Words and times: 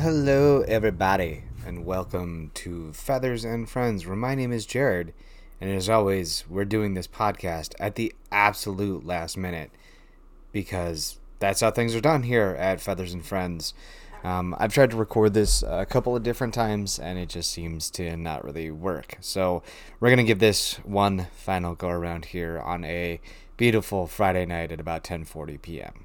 Hello, 0.00 0.60
everybody, 0.68 1.42
and 1.66 1.84
welcome 1.84 2.52
to 2.54 2.92
Feathers 2.92 3.44
and 3.44 3.68
Friends, 3.68 4.06
where 4.06 4.14
my 4.14 4.36
name 4.36 4.52
is 4.52 4.64
Jared. 4.64 5.12
And 5.60 5.72
as 5.72 5.88
always, 5.88 6.44
we're 6.48 6.64
doing 6.64 6.94
this 6.94 7.08
podcast 7.08 7.74
at 7.80 7.96
the 7.96 8.14
absolute 8.30 9.04
last 9.04 9.36
minute 9.36 9.72
because 10.52 11.18
that's 11.40 11.62
how 11.62 11.72
things 11.72 11.96
are 11.96 12.00
done 12.00 12.22
here 12.22 12.54
at 12.60 12.80
Feathers 12.80 13.12
and 13.12 13.26
Friends. 13.26 13.74
Um, 14.22 14.54
I've 14.60 14.72
tried 14.72 14.92
to 14.92 14.96
record 14.96 15.34
this 15.34 15.64
a 15.66 15.84
couple 15.84 16.14
of 16.14 16.22
different 16.22 16.54
times 16.54 17.00
and 17.00 17.18
it 17.18 17.28
just 17.28 17.50
seems 17.50 17.90
to 17.90 18.16
not 18.16 18.44
really 18.44 18.70
work. 18.70 19.16
So 19.18 19.64
we're 19.98 20.10
going 20.10 20.18
to 20.18 20.22
give 20.22 20.38
this 20.38 20.74
one 20.84 21.26
final 21.34 21.74
go 21.74 21.88
around 21.88 22.26
here 22.26 22.60
on 22.60 22.84
a 22.84 23.20
beautiful 23.56 24.06
Friday 24.06 24.46
night 24.46 24.70
at 24.70 24.78
about 24.78 25.02
10:40 25.02 25.60
p.m. 25.60 26.04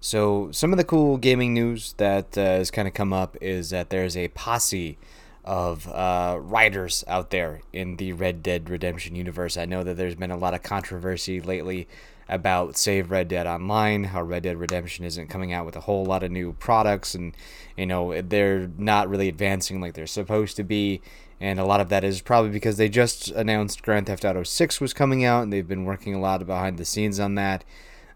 So 0.00 0.50
some 0.52 0.72
of 0.72 0.76
the 0.76 0.84
cool 0.84 1.16
gaming 1.16 1.54
news 1.54 1.94
that 1.96 2.38
uh, 2.38 2.42
has 2.42 2.70
kind 2.70 2.86
of 2.86 2.94
come 2.94 3.12
up 3.12 3.36
is 3.40 3.70
that 3.70 3.90
there's 3.90 4.16
a 4.16 4.28
posse 4.28 4.96
of 5.44 5.88
uh, 5.88 6.38
writers 6.40 7.02
out 7.08 7.30
there 7.30 7.62
in 7.72 7.96
the 7.96 8.12
Red 8.12 8.42
Dead 8.42 8.68
Redemption 8.68 9.16
universe. 9.16 9.56
I 9.56 9.64
know 9.64 9.82
that 9.82 9.96
there's 9.96 10.14
been 10.14 10.30
a 10.30 10.36
lot 10.36 10.54
of 10.54 10.62
controversy 10.62 11.40
lately 11.40 11.88
about 12.28 12.76
Save 12.76 13.10
Red 13.10 13.28
Dead 13.28 13.46
Online, 13.46 14.04
how 14.04 14.22
Red 14.22 14.42
Dead 14.42 14.58
Redemption 14.58 15.04
isn't 15.04 15.28
coming 15.28 15.52
out 15.52 15.64
with 15.64 15.74
a 15.74 15.80
whole 15.80 16.04
lot 16.04 16.22
of 16.22 16.30
new 16.30 16.52
products, 16.52 17.14
and 17.14 17.34
you 17.76 17.86
know 17.86 18.20
they're 18.20 18.70
not 18.76 19.08
really 19.08 19.28
advancing 19.28 19.80
like 19.80 19.94
they're 19.94 20.06
supposed 20.06 20.54
to 20.56 20.64
be. 20.64 21.00
And 21.40 21.58
a 21.58 21.64
lot 21.64 21.80
of 21.80 21.88
that 21.88 22.04
is 22.04 22.20
probably 22.20 22.50
because 22.50 22.76
they 22.76 22.88
just 22.88 23.30
announced 23.30 23.82
Grand 23.82 24.06
Theft 24.06 24.24
Auto 24.24 24.42
6 24.42 24.80
was 24.80 24.92
coming 24.92 25.24
out, 25.24 25.44
and 25.44 25.52
they've 25.52 25.66
been 25.66 25.84
working 25.84 26.14
a 26.14 26.20
lot 26.20 26.44
behind 26.44 26.78
the 26.78 26.84
scenes 26.84 27.18
on 27.18 27.36
that. 27.36 27.64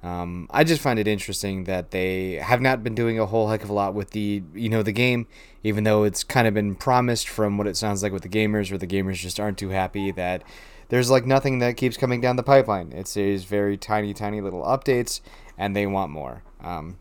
Um, 0.03 0.49
I 0.51 0.65
just 0.65 0.83
find 0.83 0.99
it 0.99 1.07
interesting 1.07 1.65
that 1.65 1.93
they 1.93 2.33
have 2.33 2.61
not 2.61 2.83
been 2.83 2.95
doing 2.95 3.21
a 3.21 3.27
whole 3.27 3.49
heck 3.49 3.63
of 3.63 3.71
a 3.71 3.73
lot 3.73 3.95
with 3.95 4.11
the 4.11 4.43
you 4.53 4.69
know 4.69 4.83
the 4.83 4.93
game, 4.93 5.29
even 5.63 5.85
though 5.85 6.03
it's 6.03 6.25
kind 6.25 6.49
of 6.49 6.55
been 6.55 6.75
promised 6.75 7.29
from 7.29 7.57
what 7.57 7.69
it 7.69 7.77
sounds 7.77 8.03
like 8.03 8.13
with 8.13 8.23
the 8.23 8.29
gamers, 8.29 8.71
where 8.71 8.79
the 8.79 8.87
gamers 8.87 9.17
just 9.17 9.39
aren't 9.39 9.59
too 9.59 9.69
happy 9.69 10.11
that 10.11 10.43
there's 10.89 11.09
like 11.09 11.25
nothing 11.25 11.61
that 11.61 11.77
keeps 11.77 11.97
coming 11.97 12.21
down 12.21 12.37
the 12.37 12.43
pipeline. 12.43 12.93
It's 12.93 13.15
these 13.15 13.45
very 13.45 13.77
tiny, 13.77 14.13
tiny 14.13 14.41
little 14.41 14.63
updates, 14.63 15.21
and 15.57 15.77
they 15.77 15.87
want 15.87 16.11
more. 16.11 16.43
Um, 16.61 16.99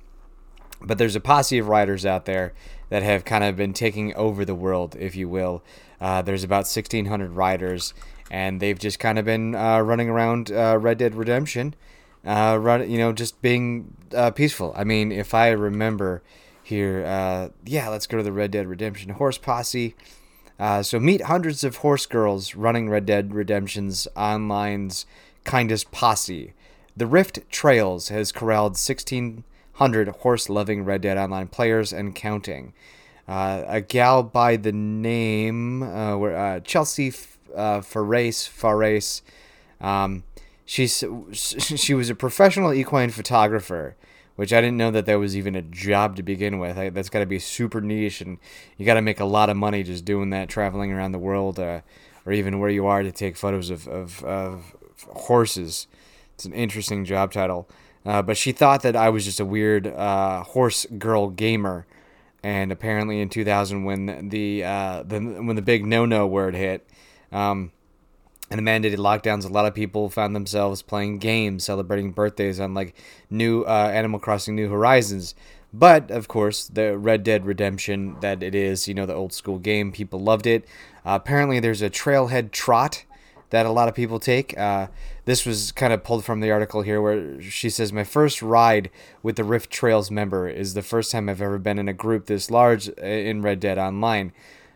but 0.80 0.98
there's 0.98 1.16
a 1.16 1.20
posse 1.20 1.58
of 1.58 1.68
writers 1.68 2.06
out 2.06 2.26
there 2.26 2.54
that 2.90 3.04
have 3.04 3.26
kind 3.26 3.44
of 3.44 3.56
been 3.56 3.74
taking 3.74 4.14
over 4.16 4.46
the 4.46 4.56
world, 4.56 4.96
if 5.00 5.16
you 5.16 5.28
will. 5.28 5.64
Uh, 6.00 6.22
there's 6.22 6.44
about 6.44 6.66
1,600 6.66 7.32
writers, 7.32 7.94
and 8.30 8.60
they've 8.60 8.80
just 8.80 9.00
kind 9.00 9.20
of 9.20 9.26
been 9.26 9.56
uh, 9.56 9.80
running 9.80 10.10
around 10.10 10.52
uh, 10.52 10.78
Red 10.80 10.98
Dead 10.98 11.16
Redemption 11.16 11.76
uh, 12.26 12.58
run, 12.60 12.90
you 12.90 12.98
know, 12.98 13.14
just 13.14 13.42
being 13.42 13.96
uh, 14.16 14.32
peaceful. 14.32 14.74
I 14.76 14.84
mean, 14.84 15.12
if 15.12 15.34
I 15.34 15.50
remember 15.50 16.22
here, 16.64 17.06
uh, 17.06 17.50
yeah, 17.66 17.90
let's 17.90 18.08
go 18.08 18.18
to 18.18 18.24
the 18.24 18.32
Red 18.32 18.52
Dead 18.52 18.68
Redemption 18.68 19.12
Horse 19.12 19.38
Posse. 19.38 19.96
Uh, 20.60 20.84
so 20.84 21.00
meet 21.00 21.22
hundreds 21.22 21.64
of 21.64 21.78
horse 21.78 22.06
girls 22.06 22.54
running 22.56 22.88
Red 22.88 23.06
Dead 23.06 23.34
Redemption's 23.34 24.08
online's 24.16 25.08
kindest 25.44 25.92
posse. 25.92 26.54
The 26.96 27.08
Rift 27.08 27.50
Trails 27.50 28.10
has 28.10 28.32
corralled 28.32 28.74
1,600 28.74 30.08
horse-loving 30.10 30.86
Red 30.86 31.02
Dead 31.02 31.18
Online 31.18 31.48
players 31.48 31.92
and 31.92 32.14
counting. 32.14 32.74
a 33.28 33.82
gal 33.82 34.22
by 34.22 34.56
the 34.56 34.72
name 34.72 35.82
uh, 35.82 36.60
Chelsea 36.60 37.08
F- 37.08 37.40
uh, 37.56 37.80
Farace, 37.80 38.48
Farace 38.48 39.22
um, 39.80 40.24
she's 40.66 41.04
she 41.34 41.94
was 41.94 42.10
a 42.10 42.16
professional 42.16 42.74
equine 42.74 43.10
photographer, 43.10 43.96
which 44.36 44.54
I 44.54 44.62
didn't 44.62 44.78
know 44.78 44.92
that 44.92 45.06
that 45.06 45.16
was 45.20 45.36
even 45.36 45.56
a 45.56 45.62
job 45.62 46.16
to 46.16 46.24
begin 46.24 46.60
with. 46.60 46.78
I, 46.78 46.90
that's 46.90 47.10
got 47.10 47.20
to 47.20 47.26
be 47.26 47.40
super 47.40 47.82
niche, 47.82 48.22
and 48.22 48.38
you 48.78 48.86
got 48.86 48.96
to 48.96 49.02
make 49.02 49.20
a 49.20 49.26
lot 49.26 49.50
of 49.50 49.58
money 49.58 49.84
just 49.84 50.06
doing 50.06 50.30
that, 50.32 50.50
traveling 50.50 50.92
around 50.92 51.12
the 51.12 51.20
world, 51.20 51.60
uh, 51.60 51.82
or 52.26 52.32
even 52.32 52.60
where 52.60 52.70
you 52.70 52.86
are 52.86 53.04
to 53.04 53.12
take 53.12 53.36
photos 53.36 53.70
of, 53.70 53.88
of, 53.88 54.24
of 54.24 54.76
horses. 55.08 55.88
It's 56.36 56.46
an 56.46 56.54
interesting 56.54 57.06
job 57.06 57.32
title. 57.32 57.68
Uh, 58.06 58.22
but 58.22 58.36
she 58.36 58.52
thought 58.52 58.82
that 58.82 58.96
I 58.96 59.10
was 59.10 59.26
just 59.26 59.40
a 59.40 59.46
weird 59.46 59.86
uh, 59.86 60.44
horse 60.44 60.88
girl 60.98 61.30
gamer, 61.30 61.86
and 62.42 62.72
apparently 62.72 63.22
in 63.22 63.30
2000, 63.30 63.84
when 63.84 64.30
the 64.30 64.64
uh, 64.64 65.04
the 65.04 65.20
when 65.20 65.56
the 65.56 65.62
big 65.62 65.86
no 65.86 66.06
no 66.06 66.26
word 66.26 66.56
hit. 66.56 66.88
Um, 67.32 67.72
and 68.52 68.60
the 68.60 68.70
mandated 68.70 68.98
lockdowns, 68.98 69.46
a 69.46 69.48
lot 69.48 69.66
of 69.66 69.74
people 69.74 70.10
found 70.10 70.36
themselves 70.36 70.82
playing 70.82 71.20
games, 71.20 71.64
celebrating 71.64 72.12
birthdays 72.12 72.60
on 72.60 72.74
like 72.74 72.94
new 73.30 73.64
uh, 73.64 73.90
Animal 73.94 74.20
Crossing 74.20 74.58
New 74.58 74.68
Horizons. 74.70 75.34
But 75.74 76.12
of 76.12 76.28
course, 76.28 76.68
the 76.68 76.98
Red 76.98 77.24
Dead 77.24 77.46
Redemption 77.46 78.18
that 78.20 78.44
it 78.44 78.54
is, 78.54 78.90
you 78.90 78.94
know, 78.94 79.06
the 79.06 79.14
old 79.14 79.32
school 79.32 79.58
game, 79.58 79.94
people 79.94 80.20
loved 80.20 80.46
it. 80.46 80.66
Uh, 81.06 81.18
apparently, 81.22 81.62
there's 81.62 81.82
a 81.82 81.90
trailhead 81.90 82.52
trot 82.52 83.06
that 83.52 83.66
a 83.66 83.72
lot 83.72 83.88
of 83.88 83.96
people 83.96 84.20
take. 84.20 84.58
Uh, 84.58 84.88
this 85.24 85.46
was 85.46 85.72
kind 85.72 85.94
of 85.94 86.04
pulled 86.04 86.26
from 86.26 86.42
the 86.42 86.52
article 86.52 86.82
here 86.82 87.02
where 87.02 87.42
she 87.42 87.70
says, 87.70 87.94
My 87.94 88.04
first 88.04 88.42
ride 88.42 88.90
with 89.24 89.38
the 89.38 89.46
Rift 89.46 89.70
Trails 89.70 90.12
member 90.12 90.50
is 90.50 90.74
the 90.74 90.82
first 90.82 91.10
time 91.10 91.30
I've 91.30 91.42
ever 91.42 91.58
been 91.58 91.80
in 91.80 91.88
a 91.88 91.94
group 91.94 92.26
this 92.26 92.52
large 92.52 92.90
uh, 92.90 93.06
in 93.06 93.42
Red 93.42 93.62
Dead 93.62 93.78
Online. 93.78 94.34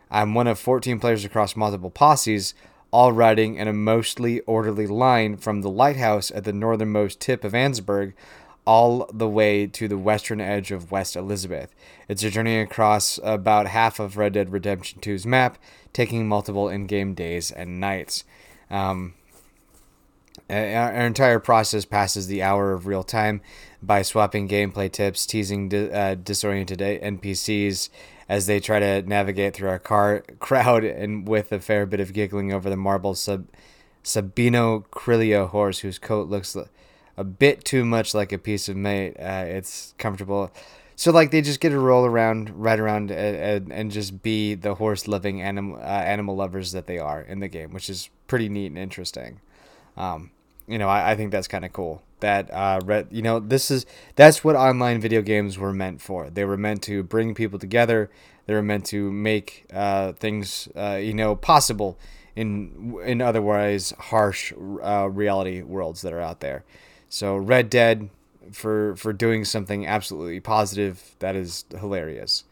I'm 0.10 0.34
one 0.34 0.48
of 0.48 0.60
14 0.60 0.98
players 0.98 1.26
across 1.26 1.58
multiple 1.58 1.90
posses 1.90 2.54
all 2.96 3.12
riding 3.12 3.56
in 3.56 3.68
a 3.68 3.74
mostly 3.74 4.40
orderly 4.42 4.88
line 4.88 5.36
from 5.36 5.60
the 5.60 5.70
lighthouse 5.70 6.32
at 6.32 6.46
the 6.46 6.54
northernmost 6.54 7.20
tip 7.20 7.44
of 7.44 7.52
Annesburg 7.52 8.14
all 8.64 9.06
the 9.14 9.28
way 9.28 9.68
to 9.68 9.90
the 9.90 9.98
western 9.98 10.40
edge 10.40 10.72
of 10.72 10.94
West 10.94 11.18
Elizabeth. 11.18 11.76
It's 12.08 12.24
a 12.24 12.30
journey 12.30 12.58
across 12.58 13.20
about 13.22 13.68
half 13.68 14.00
of 14.00 14.16
Red 14.16 14.32
Dead 14.32 14.50
Redemption 14.50 15.02
2's 15.02 15.26
map, 15.26 15.58
taking 15.92 16.26
multiple 16.26 16.70
in 16.70 16.88
game 16.88 17.14
days 17.14 17.52
and 17.52 17.82
nights. 17.82 18.24
Um, 18.72 19.16
our 20.50 21.06
entire 21.06 21.42
process 21.42 21.84
passes 21.84 22.28
the 22.28 22.44
hour 22.44 22.72
of 22.72 22.88
real 22.88 23.04
time 23.04 23.42
by 23.84 24.04
swapping 24.04 24.48
gameplay 24.48 24.90
tips, 24.90 25.26
teasing 25.26 25.68
di- 25.68 25.92
uh, 25.92 26.16
disoriented 26.16 26.80
NPCs, 26.80 27.90
as 28.28 28.48
they 28.48 28.60
try 28.60 28.80
to 28.80 29.02
navigate 29.04 29.54
through 29.56 29.70
our 29.70 29.80
car 29.80 30.24
crowd 30.40 30.84
and 30.84 31.28
with 31.28 31.52
a 31.52 31.60
fair 31.60 31.86
bit 31.86 32.00
of 32.00 32.14
giggling 32.14 32.52
over 32.52 32.70
the 32.70 32.76
marble 32.76 33.16
sub 33.16 33.48
Sabino 34.04 34.86
Criollo 34.88 35.50
horse 35.50 35.80
whose 35.80 35.98
coat 35.98 36.30
looks 36.30 36.56
a 37.18 37.24
bit 37.24 37.66
too 37.66 37.86
much 37.86 38.14
like 38.14 38.32
a 38.32 38.38
piece 38.38 38.70
of 38.70 38.76
meat. 38.76 39.16
Uh, 39.20 39.46
it's 39.48 39.94
comfortable. 39.98 40.52
So 40.96 41.12
like 41.12 41.32
they 41.32 41.42
just 41.42 41.60
get 41.60 41.70
to 41.70 41.80
roll 41.80 42.06
around, 42.06 42.52
ride 42.52 42.80
around, 42.80 43.12
and, 43.12 43.72
and 43.72 43.92
just 43.92 44.22
be 44.22 44.56
the 44.56 44.76
horse 44.76 45.08
loving 45.08 45.42
animal 45.42 45.78
uh, 45.78 45.82
animal 45.82 46.36
lovers 46.36 46.72
that 46.72 46.88
they 46.88 47.00
are 47.00 47.22
in 47.22 47.40
the 47.40 47.48
game, 47.48 47.74
which 47.74 47.90
is 47.90 48.10
pretty 48.28 48.48
neat 48.48 48.68
and 48.68 48.78
interesting. 48.78 49.42
Um, 49.98 50.32
you 50.68 50.78
know, 50.78 50.88
I, 50.88 51.12
I 51.12 51.16
think 51.16 51.32
that's 51.32 51.48
kind 51.48 51.66
of 51.66 51.74
cool. 51.74 52.02
That 52.22 52.52
uh, 52.52 52.80
red, 52.86 53.08
you 53.12 53.22
know, 53.22 53.40
this 53.40 53.70
is 53.70 53.86
that's 54.16 54.44
what 54.44 54.56
online 54.56 55.02
video 55.02 55.22
games 55.22 55.58
were 55.58 55.74
meant 55.74 56.02
for. 56.02 56.30
They 56.30 56.46
were 56.46 56.58
meant 56.58 56.82
to 56.84 57.04
bring 57.04 57.36
people 57.36 57.60
together. 57.60 58.10
They 58.46 58.54
were 58.54 58.64
meant 58.64 58.86
to 58.88 59.12
make 59.12 59.66
uh, 59.74 60.14
things, 60.14 60.70
uh, 60.76 61.00
you 61.02 61.14
know, 61.14 61.36
possible 61.36 62.00
in 62.36 62.98
in 63.04 63.22
otherwise 63.22 63.94
harsh 63.98 64.54
uh, 64.84 65.10
reality 65.10 65.62
worlds 65.62 66.02
that 66.02 66.14
are 66.14 66.22
out 66.22 66.40
there. 66.40 66.64
So 67.10 67.36
Red 67.36 67.70
Dead 67.70 68.10
for 68.52 68.96
for 68.96 69.14
doing 69.14 69.46
something 69.46 69.86
absolutely 69.86 70.40
positive 70.40 71.16
that 71.20 71.36
is 71.36 71.66
hilarious. 71.78 72.44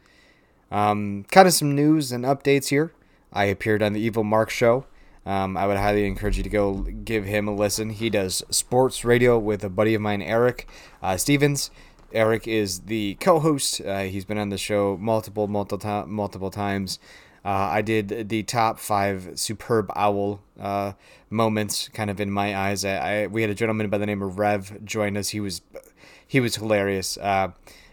Um, 0.71 1.25
kind 1.31 1.47
of 1.47 1.53
some 1.53 1.75
news 1.75 2.11
and 2.11 2.25
updates 2.25 2.69
here. 2.69 2.91
I 3.31 3.45
appeared 3.45 3.83
on 3.83 3.93
the 3.93 4.01
Evil 4.01 4.23
Mark 4.23 4.49
show. 4.49 4.85
Um, 5.25 5.55
I 5.55 5.67
would 5.67 5.77
highly 5.77 6.05
encourage 6.05 6.37
you 6.37 6.43
to 6.43 6.49
go 6.49 6.73
give 6.73 7.25
him 7.25 7.47
a 7.47 7.55
listen. 7.55 7.91
He 7.91 8.09
does 8.09 8.43
sports 8.49 9.05
radio 9.05 9.39
with 9.39 9.63
a 9.63 9.69
buddy 9.69 9.93
of 9.93 10.01
mine, 10.01 10.21
Eric 10.21 10.67
uh, 11.01 11.17
Stevens. 11.17 11.71
Eric 12.11 12.47
is 12.47 12.81
the 12.81 13.15
co-host. 13.15 13.81
Uh, 13.81 14.01
he's 14.01 14.25
been 14.25 14.37
on 14.37 14.49
the 14.49 14.57
show 14.57 14.97
multiple, 14.99 15.47
multiple, 15.47 16.05
multiple 16.07 16.51
times. 16.51 16.99
Uh, 17.45 17.49
I 17.49 17.81
did 17.81 18.29
the 18.29 18.43
top 18.43 18.79
five 18.79 19.31
superb 19.35 19.91
owl 19.95 20.41
uh, 20.59 20.93
moments, 21.29 21.89
kind 21.89 22.09
of 22.09 22.21
in 22.21 22.31
my 22.31 22.55
eyes. 22.55 22.85
I, 22.85 23.23
I, 23.23 23.27
we 23.27 23.41
had 23.41 23.49
a 23.49 23.55
gentleman 23.55 23.89
by 23.89 23.97
the 23.97 24.05
name 24.05 24.21
of 24.21 24.39
Rev 24.39 24.85
join 24.85 25.17
us. 25.17 25.29
He 25.29 25.39
was 25.39 25.61
he 26.25 26.39
was 26.39 26.55
hilarious. 26.55 27.17
Uh, 27.17 27.49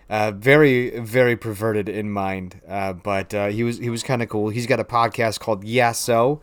uh, 0.09 0.33
very 0.33 0.99
very 1.01 1.37
perverted 1.37 1.89
in 1.89 2.11
mind, 2.11 2.61
uh, 2.69 2.93
but 2.93 3.33
he 3.53 3.65
was 3.65 3.79
he 3.79 3.91
was 3.91 4.03
kind 4.03 4.23
of 4.23 4.29
cool. 4.29 4.51
He's 4.51 4.67
got 4.67 4.79
a 4.79 4.85
podcast 4.85 5.41
called 5.41 5.65
Yeah 5.65 5.93
So. 5.93 6.41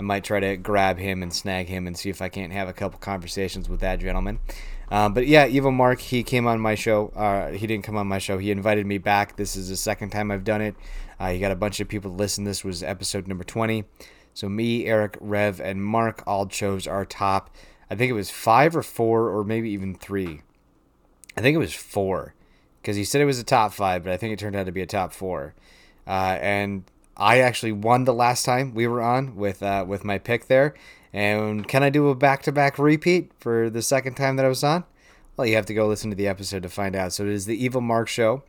I 0.00 0.02
might 0.02 0.24
try 0.24 0.40
to 0.40 0.56
grab 0.56 0.96
him 0.96 1.22
and 1.22 1.30
snag 1.30 1.68
him 1.68 1.86
and 1.86 1.94
see 1.94 2.08
if 2.08 2.22
I 2.22 2.30
can't 2.30 2.54
have 2.54 2.68
a 2.68 2.72
couple 2.72 2.98
conversations 2.98 3.68
with 3.68 3.80
that 3.80 4.00
gentleman. 4.00 4.40
Uh, 4.90 5.10
but 5.10 5.26
yeah, 5.26 5.46
Evil 5.46 5.72
Mark, 5.72 6.00
he 6.00 6.22
came 6.22 6.46
on 6.46 6.58
my 6.58 6.74
show. 6.74 7.08
Uh, 7.08 7.50
he 7.50 7.66
didn't 7.66 7.84
come 7.84 7.98
on 7.98 8.06
my 8.06 8.16
show. 8.16 8.38
He 8.38 8.50
invited 8.50 8.86
me 8.86 8.96
back. 8.96 9.36
This 9.36 9.56
is 9.56 9.68
the 9.68 9.76
second 9.76 10.08
time 10.08 10.30
I've 10.30 10.42
done 10.42 10.62
it. 10.62 10.74
Uh, 11.18 11.32
he 11.32 11.38
got 11.38 11.52
a 11.52 11.54
bunch 11.54 11.80
of 11.80 11.88
people 11.88 12.10
to 12.10 12.16
listen. 12.16 12.44
This 12.44 12.64
was 12.64 12.82
episode 12.82 13.28
number 13.28 13.44
20. 13.44 13.84
So 14.32 14.48
me, 14.48 14.86
Eric, 14.86 15.18
Rev, 15.20 15.60
and 15.60 15.84
Mark 15.84 16.22
all 16.26 16.46
chose 16.46 16.86
our 16.86 17.04
top. 17.04 17.54
I 17.90 17.94
think 17.94 18.08
it 18.08 18.14
was 18.14 18.30
five 18.30 18.74
or 18.74 18.82
four, 18.82 19.28
or 19.28 19.44
maybe 19.44 19.68
even 19.68 19.94
three. 19.94 20.40
I 21.36 21.42
think 21.42 21.54
it 21.54 21.58
was 21.58 21.74
four 21.74 22.34
because 22.80 22.96
he 22.96 23.04
said 23.04 23.20
it 23.20 23.26
was 23.26 23.38
a 23.38 23.44
top 23.44 23.74
five, 23.74 24.02
but 24.02 24.14
I 24.14 24.16
think 24.16 24.32
it 24.32 24.38
turned 24.38 24.56
out 24.56 24.64
to 24.64 24.72
be 24.72 24.80
a 24.80 24.86
top 24.86 25.12
four. 25.12 25.52
Uh, 26.06 26.38
and 26.40 26.84
I 27.20 27.40
actually 27.40 27.72
won 27.72 28.04
the 28.04 28.14
last 28.14 28.46
time 28.46 28.74
we 28.74 28.86
were 28.86 29.02
on 29.02 29.36
with 29.36 29.62
uh, 29.62 29.84
with 29.86 30.04
my 30.04 30.18
pick 30.18 30.46
there. 30.46 30.74
And 31.12 31.68
can 31.68 31.82
I 31.82 31.90
do 31.90 32.08
a 32.08 32.14
back 32.14 32.42
to 32.44 32.52
back 32.52 32.78
repeat 32.78 33.32
for 33.38 33.68
the 33.68 33.82
second 33.82 34.14
time 34.14 34.36
that 34.36 34.46
I 34.46 34.48
was 34.48 34.64
on? 34.64 34.84
Well, 35.36 35.46
you 35.46 35.56
have 35.56 35.66
to 35.66 35.74
go 35.74 35.86
listen 35.86 36.08
to 36.10 36.16
the 36.16 36.28
episode 36.28 36.62
to 36.62 36.70
find 36.70 36.96
out. 36.96 37.12
So 37.12 37.24
it 37.24 37.30
is 37.30 37.46
the 37.46 37.62
Evil 37.62 37.82
Mark 37.82 38.08
Show. 38.08 38.42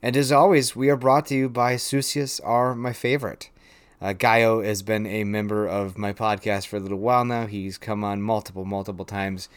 And 0.00 0.16
as 0.16 0.30
always, 0.30 0.76
we 0.76 0.90
are 0.90 0.96
brought 0.96 1.26
to 1.26 1.34
you 1.34 1.48
by 1.48 1.74
Susius 1.74 2.40
Are 2.44 2.74
My 2.74 2.92
Favorite. 2.92 3.50
Uh, 4.00 4.14
Gaio 4.14 4.64
has 4.64 4.82
been 4.82 5.06
a 5.06 5.24
member 5.24 5.66
of 5.66 5.98
my 5.98 6.12
podcast 6.12 6.68
for 6.68 6.76
a 6.76 6.80
little 6.80 6.98
while 6.98 7.24
now. 7.24 7.46
He's 7.46 7.78
come 7.78 8.04
on 8.04 8.22
multiple, 8.22 8.64
multiple 8.64 9.04
times. 9.04 9.48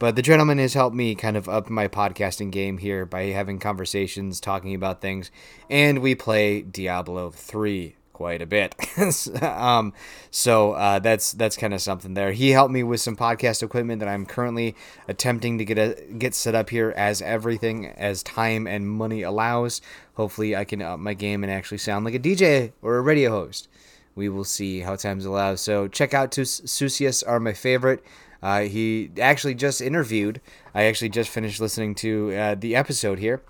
But 0.00 0.16
the 0.16 0.22
gentleman 0.22 0.56
has 0.56 0.72
helped 0.72 0.96
me 0.96 1.14
kind 1.14 1.36
of 1.36 1.46
up 1.46 1.68
my 1.68 1.86
podcasting 1.86 2.50
game 2.50 2.78
here 2.78 3.04
by 3.04 3.24
having 3.24 3.58
conversations, 3.58 4.40
talking 4.40 4.74
about 4.74 5.02
things. 5.02 5.30
And 5.68 5.98
we 5.98 6.14
play 6.14 6.62
Diablo 6.62 7.30
3 7.30 7.96
quite 8.14 8.40
a 8.40 8.46
bit. 8.46 8.74
um, 9.42 9.92
so 10.30 10.72
uh, 10.72 11.00
that's 11.00 11.32
that's 11.32 11.58
kind 11.58 11.74
of 11.74 11.82
something 11.82 12.14
there. 12.14 12.32
He 12.32 12.48
helped 12.48 12.72
me 12.72 12.82
with 12.82 13.02
some 13.02 13.14
podcast 13.14 13.62
equipment 13.62 14.00
that 14.00 14.08
I'm 14.08 14.24
currently 14.24 14.74
attempting 15.06 15.58
to 15.58 15.66
get 15.66 15.76
a, 15.76 16.02
get 16.16 16.34
set 16.34 16.54
up 16.54 16.70
here 16.70 16.94
as 16.96 17.20
everything 17.20 17.86
as 17.88 18.22
time 18.22 18.66
and 18.66 18.88
money 18.88 19.20
allows. 19.20 19.82
Hopefully, 20.14 20.56
I 20.56 20.64
can 20.64 20.80
up 20.80 20.98
my 20.98 21.12
game 21.12 21.44
and 21.44 21.52
actually 21.52 21.76
sound 21.76 22.06
like 22.06 22.14
a 22.14 22.18
DJ 22.18 22.72
or 22.80 22.96
a 22.96 23.02
radio 23.02 23.28
host. 23.28 23.68
We 24.14 24.30
will 24.30 24.44
see 24.44 24.80
how 24.80 24.96
times 24.96 25.26
allow. 25.26 25.56
So 25.56 25.88
check 25.88 26.14
out 26.14 26.30
Susius 26.30 27.22
are 27.26 27.38
my 27.38 27.52
favorite. 27.52 28.02
Uh, 28.42 28.62
he 28.62 29.10
actually 29.20 29.54
just 29.54 29.80
interviewed. 29.80 30.40
I 30.74 30.84
actually 30.84 31.10
just 31.10 31.30
finished 31.30 31.60
listening 31.60 31.94
to 31.96 32.32
uh, 32.34 32.54
the 32.54 32.74
episode 32.74 33.18
here. 33.18 33.42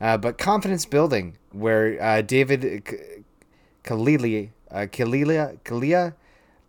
Uh, 0.00 0.16
but 0.16 0.38
confidence 0.38 0.86
building, 0.86 1.36
where 1.52 2.00
uh, 2.00 2.22
David 2.22 2.84
Kalili, 3.84 4.50
uh, 4.70 4.86
Kalilia, 4.86 5.58
Kalia. 5.64 6.14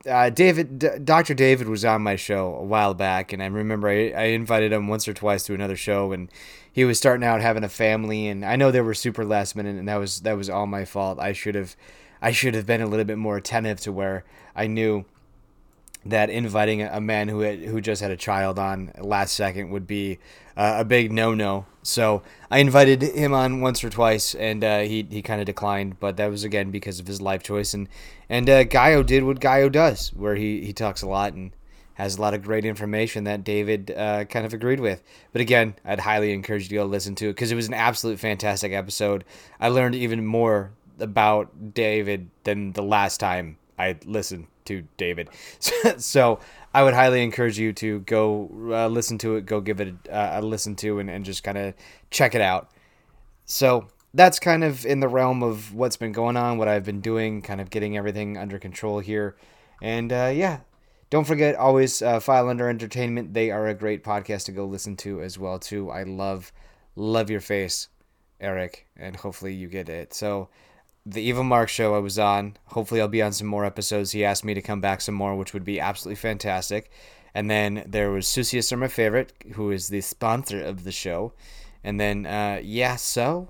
Uh, 0.09 0.29
David, 0.29 0.79
D- 0.79 0.87
Dr. 1.03 1.33
David 1.33 1.67
was 1.67 1.83
on 1.83 2.01
my 2.01 2.15
show 2.15 2.55
a 2.55 2.63
while 2.63 2.93
back, 2.93 3.33
and 3.33 3.43
I 3.43 3.47
remember 3.47 3.89
I, 3.89 4.11
I 4.11 4.23
invited 4.27 4.71
him 4.71 4.87
once 4.87 5.07
or 5.09 5.13
twice 5.13 5.43
to 5.43 5.53
another 5.53 5.75
show, 5.75 6.13
and 6.13 6.29
he 6.71 6.85
was 6.85 6.97
starting 6.97 7.25
out 7.25 7.41
having 7.41 7.65
a 7.65 7.69
family, 7.69 8.27
and 8.27 8.45
I 8.45 8.55
know 8.55 8.71
they 8.71 8.79
were 8.79 8.93
super 8.93 9.25
last 9.25 9.57
minute, 9.57 9.75
and 9.75 9.89
that 9.89 9.97
was 9.97 10.21
that 10.21 10.37
was 10.37 10.49
all 10.49 10.65
my 10.67 10.85
fault. 10.85 11.19
I 11.19 11.33
should 11.33 11.55
have, 11.55 11.75
I 12.21 12.31
should 12.31 12.55
have 12.55 12.65
been 12.65 12.81
a 12.81 12.87
little 12.87 13.05
bit 13.05 13.17
more 13.17 13.35
attentive 13.35 13.81
to 13.81 13.91
where 13.91 14.23
I 14.55 14.67
knew 14.67 15.03
that 16.05 16.29
inviting 16.29 16.81
a 16.81 17.01
man 17.01 17.27
who 17.27 17.41
had, 17.41 17.59
who 17.59 17.81
just 17.81 18.01
had 18.01 18.11
a 18.11 18.17
child 18.17 18.57
on 18.57 18.91
last 18.99 19.33
second 19.33 19.69
would 19.69 19.85
be 19.85 20.17
uh, 20.55 20.75
a 20.79 20.85
big 20.85 21.11
no 21.11 21.33
no. 21.33 21.65
So 21.83 22.21
I 22.51 22.59
invited 22.59 23.01
him 23.01 23.33
on 23.33 23.61
once 23.61 23.83
or 23.83 23.89
twice, 23.89 24.35
and 24.35 24.63
uh, 24.63 24.79
he 24.79 25.07
he 25.09 25.21
kind 25.21 25.39
of 25.39 25.45
declined. 25.45 25.99
But 25.99 26.17
that 26.17 26.29
was 26.29 26.43
again 26.43 26.71
because 26.71 26.99
of 26.99 27.07
his 27.07 27.21
life 27.21 27.43
choice, 27.43 27.73
and 27.73 27.89
and 28.29 28.49
uh, 28.49 28.63
Gaio 28.63 29.05
did 29.05 29.23
what 29.23 29.39
Gaio 29.39 29.71
does, 29.71 30.09
where 30.09 30.35
he 30.35 30.61
he 30.65 30.73
talks 30.73 31.01
a 31.01 31.07
lot 31.07 31.33
and 31.33 31.51
has 31.95 32.17
a 32.17 32.21
lot 32.21 32.33
of 32.33 32.41
great 32.41 32.63
information 32.63 33.25
that 33.25 33.43
David 33.43 33.91
uh, 33.91 34.23
kind 34.23 34.45
of 34.45 34.53
agreed 34.53 34.79
with. 34.79 35.03
But 35.33 35.41
again, 35.41 35.75
I'd 35.83 35.99
highly 35.99 36.31
encourage 36.31 36.63
you 36.63 36.69
to 36.69 36.75
go 36.75 36.85
listen 36.85 37.13
to 37.15 37.25
it 37.25 37.31
because 37.31 37.51
it 37.51 37.55
was 37.55 37.67
an 37.67 37.73
absolute 37.73 38.19
fantastic 38.19 38.71
episode. 38.71 39.25
I 39.59 39.67
learned 39.67 39.95
even 39.95 40.25
more 40.25 40.71
about 40.97 41.73
David 41.73 42.29
than 42.45 42.71
the 42.71 42.83
last 42.83 43.19
time 43.19 43.57
I 43.79 43.97
listened 44.05 44.47
to 44.65 44.83
David. 44.97 45.29
so 45.97 46.39
I 46.73 46.83
would 46.83 46.93
highly 46.93 47.23
encourage 47.23 47.57
you 47.57 47.73
to 47.73 48.01
go 48.01 48.49
uh, 48.71 48.87
listen 48.87 49.17
to 49.19 49.35
it, 49.37 49.45
go 49.45 49.61
give 49.61 49.79
it 49.79 49.95
a, 50.09 50.39
a 50.39 50.41
listen 50.41 50.75
to, 50.77 50.99
and, 50.99 51.09
and 51.09 51.25
just 51.25 51.43
kind 51.43 51.57
of 51.57 51.73
check 52.11 52.35
it 52.35 52.41
out. 52.41 52.69
So 53.45 53.87
that's 54.13 54.37
kind 54.39 54.63
of 54.63 54.85
in 54.85 54.99
the 54.99 55.07
realm 55.07 55.41
of 55.41 55.73
what's 55.73 55.97
been 55.97 56.11
going 56.11 56.37
on, 56.37 56.57
what 56.57 56.67
I've 56.67 56.83
been 56.83 57.01
doing, 57.01 57.41
kind 57.41 57.61
of 57.61 57.69
getting 57.69 57.97
everything 57.97 58.37
under 58.37 58.59
control 58.59 58.99
here. 58.99 59.35
And 59.81 60.11
uh, 60.11 60.31
yeah, 60.33 60.59
don't 61.09 61.25
forget 61.25 61.55
always 61.55 62.01
uh, 62.01 62.19
File 62.19 62.49
Under 62.49 62.69
Entertainment. 62.69 63.33
They 63.33 63.49
are 63.49 63.67
a 63.67 63.73
great 63.73 64.03
podcast 64.03 64.45
to 64.45 64.51
go 64.51 64.65
listen 64.65 64.97
to 64.97 65.21
as 65.21 65.39
well 65.39 65.57
too. 65.57 65.89
I 65.89 66.03
love 66.03 66.51
love 66.95 67.29
your 67.29 67.39
face, 67.39 67.87
Eric, 68.41 68.87
and 68.97 69.15
hopefully 69.15 69.53
you 69.53 69.67
get 69.67 69.89
it. 69.89 70.13
So 70.13 70.49
the 71.09 71.21
Evil 71.21 71.43
Mark 71.43 71.69
show 71.69 71.95
I 71.95 71.99
was 71.99 72.19
on. 72.19 72.57
Hopefully, 72.67 73.01
I'll 73.01 73.07
be 73.07 73.21
on 73.21 73.33
some 73.33 73.47
more 73.47 73.65
episodes. 73.65 74.11
He 74.11 74.23
asked 74.23 74.45
me 74.45 74.53
to 74.53 74.61
come 74.61 74.81
back 74.81 75.01
some 75.01 75.15
more, 75.15 75.35
which 75.35 75.53
would 75.53 75.65
be 75.65 75.79
absolutely 75.79 76.15
fantastic. 76.15 76.91
And 77.33 77.49
then 77.49 77.83
there 77.87 78.11
was 78.11 78.25
Susius, 78.25 78.71
are 78.71 78.77
my 78.77 78.87
favorite, 78.87 79.33
who 79.53 79.71
is 79.71 79.87
the 79.87 80.01
sponsor 80.01 80.61
of 80.61 80.83
the 80.83 80.91
show. 80.91 81.33
And 81.83 81.99
then, 81.99 82.25
uh, 82.25 82.59
yeah, 82.63 82.95
so 82.95 83.49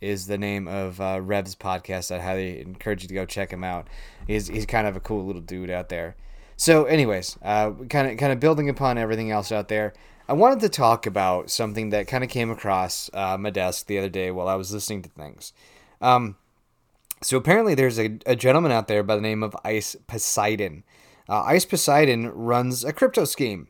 is 0.00 0.26
the 0.26 0.38
name 0.38 0.66
of 0.66 1.00
uh, 1.00 1.20
Rev's 1.22 1.54
podcast. 1.54 2.14
I 2.14 2.20
highly 2.20 2.60
encourage 2.60 3.02
you 3.02 3.08
to 3.08 3.14
go 3.14 3.26
check 3.26 3.50
him 3.52 3.64
out. 3.64 3.88
He's 4.26 4.48
he's 4.48 4.66
kind 4.66 4.86
of 4.86 4.96
a 4.96 5.00
cool 5.00 5.24
little 5.24 5.42
dude 5.42 5.70
out 5.70 5.88
there. 5.88 6.16
So, 6.56 6.84
anyways, 6.84 7.38
uh, 7.42 7.72
kind 7.88 8.10
of 8.10 8.18
kind 8.18 8.32
of 8.32 8.40
building 8.40 8.68
upon 8.68 8.98
everything 8.98 9.30
else 9.30 9.52
out 9.52 9.68
there. 9.68 9.94
I 10.28 10.32
wanted 10.34 10.60
to 10.60 10.68
talk 10.68 11.06
about 11.06 11.50
something 11.50 11.90
that 11.90 12.06
kind 12.06 12.22
of 12.22 12.30
came 12.30 12.50
across 12.50 13.10
uh, 13.12 13.36
my 13.36 13.50
desk 13.50 13.86
the 13.86 13.98
other 13.98 14.08
day 14.08 14.30
while 14.30 14.46
I 14.46 14.54
was 14.54 14.72
listening 14.72 15.02
to 15.02 15.08
things. 15.08 15.52
Um, 16.00 16.36
so 17.22 17.36
apparently, 17.36 17.74
there's 17.74 17.98
a, 17.98 18.18
a 18.26 18.36
gentleman 18.36 18.72
out 18.72 18.88
there 18.88 19.02
by 19.02 19.14
the 19.14 19.22
name 19.22 19.42
of 19.42 19.56
Ice 19.64 19.96
Poseidon. 20.06 20.84
Uh, 21.28 21.42
Ice 21.42 21.64
Poseidon 21.64 22.28
runs 22.28 22.84
a 22.84 22.92
crypto 22.92 23.24
scheme. 23.24 23.68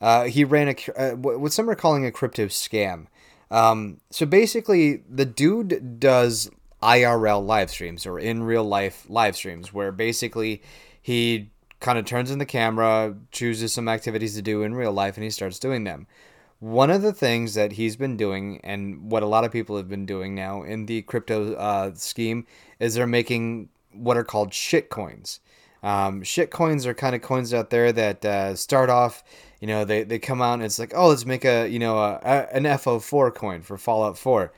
Uh, 0.00 0.24
he 0.24 0.44
ran 0.44 0.68
a 0.68 0.74
uh, 0.96 1.16
what 1.16 1.52
some 1.52 1.70
are 1.70 1.74
calling 1.74 2.04
a 2.04 2.12
crypto 2.12 2.46
scam. 2.46 3.06
Um, 3.50 4.00
so 4.10 4.26
basically, 4.26 5.02
the 5.08 5.24
dude 5.24 6.00
does 6.00 6.50
IRL 6.82 7.44
live 7.44 7.70
streams 7.70 8.06
or 8.06 8.18
in 8.18 8.42
real 8.42 8.64
life 8.64 9.06
live 9.08 9.36
streams, 9.36 9.72
where 9.72 9.92
basically 9.92 10.62
he 11.00 11.50
kind 11.80 11.98
of 11.98 12.04
turns 12.04 12.30
in 12.30 12.38
the 12.38 12.46
camera, 12.46 13.14
chooses 13.30 13.72
some 13.72 13.88
activities 13.88 14.34
to 14.34 14.42
do 14.42 14.62
in 14.62 14.74
real 14.74 14.92
life, 14.92 15.16
and 15.16 15.24
he 15.24 15.30
starts 15.30 15.58
doing 15.58 15.84
them. 15.84 16.06
One 16.62 16.92
of 16.92 17.02
the 17.02 17.12
things 17.12 17.54
that 17.54 17.72
he's 17.72 17.96
been 17.96 18.16
doing, 18.16 18.60
and 18.62 19.10
what 19.10 19.24
a 19.24 19.26
lot 19.26 19.42
of 19.42 19.50
people 19.50 19.76
have 19.76 19.88
been 19.88 20.06
doing 20.06 20.32
now 20.32 20.62
in 20.62 20.86
the 20.86 21.02
crypto 21.02 21.54
uh, 21.54 21.92
scheme, 21.96 22.46
is 22.78 22.94
they're 22.94 23.04
making 23.04 23.68
what 23.92 24.16
are 24.16 24.22
called 24.22 24.54
shit 24.54 24.88
coins. 24.88 25.40
Um, 25.82 26.22
shit 26.22 26.52
coins 26.52 26.86
are 26.86 26.94
kind 26.94 27.16
of 27.16 27.20
coins 27.20 27.52
out 27.52 27.70
there 27.70 27.90
that 27.90 28.24
uh, 28.24 28.54
start 28.54 28.90
off, 28.90 29.24
you 29.60 29.66
know, 29.66 29.84
they, 29.84 30.04
they 30.04 30.20
come 30.20 30.40
out 30.40 30.54
and 30.54 30.62
it's 30.62 30.78
like, 30.78 30.92
oh, 30.94 31.08
let's 31.08 31.26
make 31.26 31.44
a, 31.44 31.66
you 31.66 31.80
know, 31.80 31.98
a, 31.98 32.20
a, 32.22 32.54
an 32.54 32.62
FO4 32.62 33.34
coin 33.34 33.62
for 33.62 33.76
Fallout 33.76 34.16
4. 34.16 34.52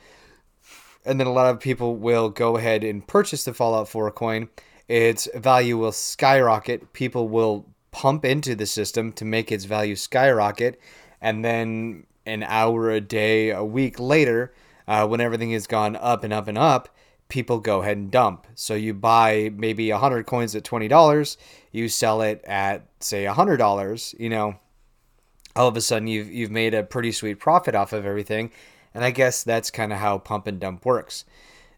And 1.07 1.19
then 1.19 1.27
a 1.27 1.33
lot 1.33 1.55
of 1.55 1.59
people 1.59 1.97
will 1.97 2.29
go 2.29 2.59
ahead 2.59 2.85
and 2.85 3.07
purchase 3.07 3.47
the 3.47 3.55
Fallout 3.55 3.89
4 3.89 4.11
coin. 4.11 4.51
Its 4.89 5.27
value 5.35 5.79
will 5.79 5.91
skyrocket. 5.91 6.93
People 6.93 7.31
will 7.31 7.65
pump 7.93 8.27
into 8.27 8.55
the 8.55 8.67
system 8.67 9.11
to 9.13 9.25
make 9.25 9.51
its 9.51 9.65
value 9.65 9.97
skyrocket 9.97 10.79
and 11.25 11.43
then 11.43 12.05
an 12.27 12.43
hour, 12.43 12.91
a 12.91 13.01
day, 13.01 13.49
a 13.49 13.65
week 13.65 13.99
later, 13.99 14.53
uh, 14.87 15.07
when 15.07 15.23
everything 15.23 15.53
has 15.53 15.67
gone 15.67 15.97
up 15.97 16.23
and 16.23 16.35
up 16.35 16.49
and 16.49 16.59
up, 16.59 16.91
people 17.29 17.61
go 17.61 17.81
ahead 17.81 17.97
and 17.97 18.11
dump. 18.11 18.47
So 18.55 18.75
you 18.75 18.93
buy 18.93 19.51
maybe 19.57 19.91
100 19.91 20.27
coins 20.27 20.55
at 20.55 20.65
$20, 20.65 21.37
you 21.73 21.89
sell 21.89 22.21
it 22.21 22.45
at, 22.45 22.87
say, 23.01 23.25
$100, 23.25 24.21
you 24.21 24.29
know, 24.29 24.57
all 25.57 25.67
of 25.67 25.77
a 25.79 25.81
sudden 25.81 26.09
you've, 26.09 26.31
you've 26.31 26.51
made 26.51 26.75
a 26.75 26.83
pretty 26.83 27.11
sweet 27.11 27.41
profit 27.41 27.75
off 27.75 27.95
of 27.95 28.05
everything. 28.05 28.51
And 28.93 29.03
I 29.03 29.11
guess 29.11 29.43
that's 29.43 29.71
kind 29.71 29.95
of 29.95 30.01
how 30.01 30.19
pump 30.19 30.47
and 30.47 30.61
dump 30.61 30.85
works. 30.85 31.25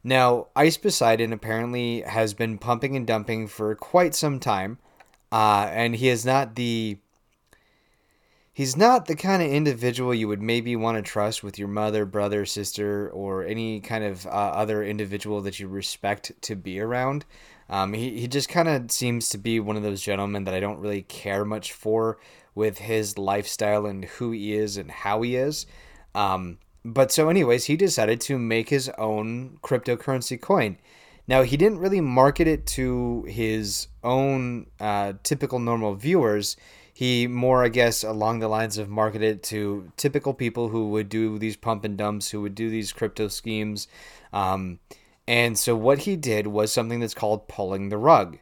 Now, 0.03 0.49
Ice 0.57 0.77
Poseidon 0.77 1.33
apparently 1.33 2.01
has 2.01 2.35
been 2.35 2.59
pumping 2.59 2.97
and 2.97 3.07
dumping 3.07 3.47
for 3.47 3.77
quite 3.77 4.17
some 4.17 4.41
time, 4.41 4.79
uh, 5.31 5.69
and 5.71 5.95
he 5.95 6.09
is 6.09 6.27
not 6.27 6.57
the 6.57 6.99
he's 8.57 8.75
not 8.75 9.05
the 9.05 9.15
kind 9.15 9.43
of 9.43 9.51
individual 9.51 10.15
you 10.15 10.27
would 10.27 10.41
maybe 10.41 10.75
want 10.75 10.97
to 10.97 11.03
trust 11.03 11.45
with 11.45 11.59
your 11.59 11.69
mother, 11.69 12.07
brother, 12.07 12.47
sister, 12.47 13.11
or 13.11 13.45
any 13.45 13.81
kind 13.81 14.03
of 14.03 14.25
uh, 14.25 14.31
other 14.31 14.83
individual 14.83 15.43
that 15.43 15.61
you 15.61 15.69
respect 15.69 16.33
to 16.41 16.57
be 16.57 16.81
around. 16.81 17.27
Um, 17.69 17.93
he, 17.93 18.19
he 18.19 18.27
just 18.27 18.49
kind 18.49 18.67
of 18.67 18.91
seems 18.91 19.29
to 19.29 19.37
be 19.37 19.61
one 19.61 19.77
of 19.77 19.83
those 19.83 20.01
gentlemen 20.01 20.45
that 20.45 20.55
I 20.55 20.61
don't 20.61 20.81
really 20.81 21.03
care 21.03 21.45
much 21.45 21.75
for 21.75 22.17
with 22.55 22.79
his 22.79 23.19
lifestyle 23.19 23.85
and 23.85 24.07
who 24.07 24.31
he 24.31 24.55
is 24.55 24.79
and 24.79 24.91
how 24.91 25.21
he 25.21 25.37
is. 25.37 25.67
Um, 26.15 26.57
but 26.83 27.13
so, 27.13 27.29
anyways, 27.29 27.67
he 27.67 27.77
decided 27.77 28.23
to 28.23 28.39
make 28.39 28.71
his 28.71 28.89
own 28.97 29.59
cryptocurrency 29.63 30.41
coin. 30.41 30.79
Now, 31.29 31.43
he 31.43 31.59
didn't 31.59 31.81
really 31.81 32.01
market 32.01 32.49
it 32.49 32.65
to 32.69 33.27
his 33.29 33.89
own 34.03 34.69
uh, 34.81 35.13
typical 35.25 35.59
normal 35.59 35.95
viewers 35.95 36.57
he 36.97 37.27
more, 37.27 37.63
I 37.63 37.69
guess, 37.69 38.03
along 38.03 38.39
the 38.39 38.49
lines 38.49 38.79
of 38.79 38.89
marketed 38.89 39.43
to 39.43 39.93
typical 39.99 40.33
people 40.33 40.71
who 40.71 40.89
would 40.89 41.11
do 41.11 41.39
these 41.39 41.55
pump 41.55 41.85
and 41.85 41.95
dumps, 41.95 42.31
who 42.31 42.41
would 42.41 42.55
do 42.55 42.71
these 42.71 42.95
crypto 42.95 43.29
schemes. 43.29 43.87
Um, 44.33 44.79
and 45.29 45.59
so 45.59 45.77
what 45.77 45.99
he 45.99 46.17
did 46.17 46.47
was 46.47 46.73
something 46.73 46.99
that's 46.99 47.13
called 47.13 47.49
pulling 47.49 47.91
the 47.91 47.99
rug. 47.99 48.39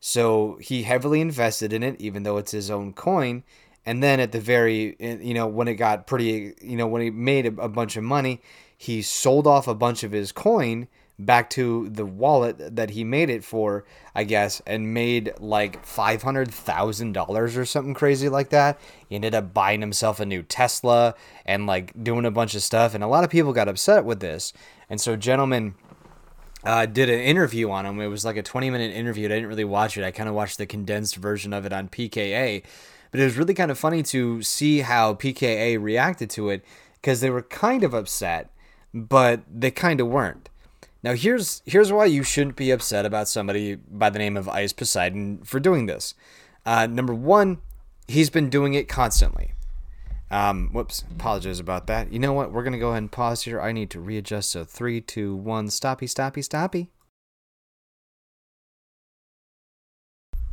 So 0.00 0.58
he 0.60 0.82
heavily 0.82 1.22
invested 1.22 1.72
in 1.72 1.82
it, 1.82 1.98
even 1.98 2.24
though 2.24 2.36
it's 2.36 2.50
his 2.50 2.70
own 2.70 2.92
coin. 2.92 3.42
And 3.86 4.02
then 4.02 4.20
at 4.20 4.32
the 4.32 4.40
very, 4.40 4.96
you 5.00 5.32
know, 5.32 5.46
when 5.46 5.66
it 5.66 5.76
got 5.76 6.06
pretty, 6.06 6.52
you 6.60 6.76
know, 6.76 6.86
when 6.86 7.00
he 7.00 7.08
made 7.08 7.46
a, 7.46 7.62
a 7.62 7.70
bunch 7.70 7.96
of 7.96 8.04
money, 8.04 8.42
he 8.76 9.00
sold 9.00 9.46
off 9.46 9.66
a 9.66 9.74
bunch 9.74 10.02
of 10.02 10.12
his 10.12 10.30
coin 10.30 10.88
back 11.18 11.48
to 11.50 11.88
the 11.88 12.04
wallet 12.04 12.76
that 12.76 12.90
he 12.90 13.04
made 13.04 13.30
it 13.30 13.44
for, 13.44 13.84
I 14.14 14.24
guess, 14.24 14.60
and 14.66 14.92
made 14.92 15.32
like 15.38 15.84
$500,000 15.86 17.56
or 17.56 17.64
something 17.64 17.94
crazy 17.94 18.28
like 18.28 18.50
that. 18.50 18.80
He 19.08 19.14
ended 19.14 19.34
up 19.34 19.54
buying 19.54 19.80
himself 19.80 20.18
a 20.18 20.26
new 20.26 20.42
Tesla 20.42 21.14
and 21.46 21.66
like 21.66 22.02
doing 22.02 22.24
a 22.24 22.30
bunch 22.30 22.54
of 22.54 22.62
stuff. 22.62 22.94
And 22.94 23.04
a 23.04 23.08
lot 23.08 23.24
of 23.24 23.30
people 23.30 23.52
got 23.52 23.68
upset 23.68 24.04
with 24.04 24.20
this. 24.20 24.52
And 24.90 25.00
so, 25.00 25.16
gentlemen, 25.16 25.74
uh, 26.64 26.86
did 26.86 27.08
an 27.08 27.20
interview 27.20 27.70
on 27.70 27.86
him. 27.86 28.00
It 28.00 28.08
was 28.08 28.24
like 28.24 28.36
a 28.36 28.42
20 28.42 28.70
minute 28.70 28.94
interview. 28.94 29.26
I 29.26 29.28
didn't 29.28 29.48
really 29.48 29.64
watch 29.64 29.96
it. 29.96 30.04
I 30.04 30.10
kind 30.10 30.28
of 30.28 30.34
watched 30.34 30.58
the 30.58 30.66
condensed 30.66 31.16
version 31.16 31.52
of 31.52 31.64
it 31.64 31.72
on 31.72 31.88
PKA. 31.88 32.64
But 33.10 33.20
it 33.20 33.24
was 33.24 33.36
really 33.36 33.54
kind 33.54 33.70
of 33.70 33.78
funny 33.78 34.02
to 34.04 34.42
see 34.42 34.80
how 34.80 35.14
PKA 35.14 35.80
reacted 35.80 36.30
to 36.30 36.50
it 36.50 36.64
because 36.94 37.20
they 37.20 37.30
were 37.30 37.42
kind 37.42 37.84
of 37.84 37.94
upset, 37.94 38.50
but 38.92 39.42
they 39.48 39.70
kind 39.70 40.00
of 40.00 40.08
weren't. 40.08 40.48
Now 41.04 41.12
here's 41.12 41.60
here's 41.66 41.92
why 41.92 42.06
you 42.06 42.22
shouldn't 42.22 42.56
be 42.56 42.70
upset 42.70 43.04
about 43.04 43.28
somebody 43.28 43.74
by 43.74 44.08
the 44.08 44.18
name 44.18 44.38
of 44.38 44.48
Ice 44.48 44.72
Poseidon 44.72 45.44
for 45.44 45.60
doing 45.60 45.84
this. 45.84 46.14
Uh, 46.64 46.86
number 46.86 47.14
one, 47.14 47.58
he's 48.08 48.30
been 48.30 48.48
doing 48.48 48.72
it 48.72 48.88
constantly. 48.88 49.52
Um, 50.30 50.70
whoops, 50.72 51.04
apologize 51.10 51.60
about 51.60 51.86
that. 51.88 52.10
You 52.10 52.18
know 52.18 52.32
what? 52.32 52.52
We're 52.52 52.64
gonna 52.64 52.78
go 52.78 52.88
ahead 52.88 53.02
and 53.02 53.12
pause 53.12 53.42
here. 53.42 53.60
I 53.60 53.70
need 53.70 53.90
to 53.90 54.00
readjust. 54.00 54.50
So 54.50 54.64
three, 54.64 55.02
two, 55.02 55.36
one, 55.36 55.66
stoppy, 55.66 56.08
stoppy, 56.08 56.42
stoppy. 56.42 56.88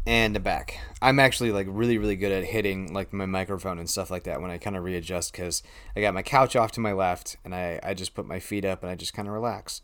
And 0.06 0.44
back. 0.44 0.80
I'm 1.02 1.20
actually 1.20 1.54
like 1.54 1.68
really, 1.70 1.98
really 1.98 2.18
good 2.18 2.34
at 2.34 2.44
hitting 2.44 2.94
like 2.94 3.14
my 3.14 3.26
microphone 3.26 3.80
and 3.80 3.90
stuff 3.90 4.12
like 4.12 4.24
that 4.24 4.42
when 4.42 4.52
I 4.52 4.58
kind 4.58 4.76
of 4.76 4.84
readjust 4.84 5.32
because 5.32 5.64
I 5.96 6.02
got 6.02 6.14
my 6.14 6.24
couch 6.24 6.58
off 6.58 6.74
to 6.74 6.82
my 6.82 6.92
left 6.92 7.38
and 7.46 7.56
I, 7.56 7.80
I 7.82 7.94
just 7.94 8.16
put 8.16 8.26
my 8.26 8.40
feet 8.42 8.66
up 8.66 8.84
and 8.84 8.92
I 8.92 8.96
just 8.96 9.14
kind 9.14 9.30
of 9.30 9.34
relax. 9.34 9.82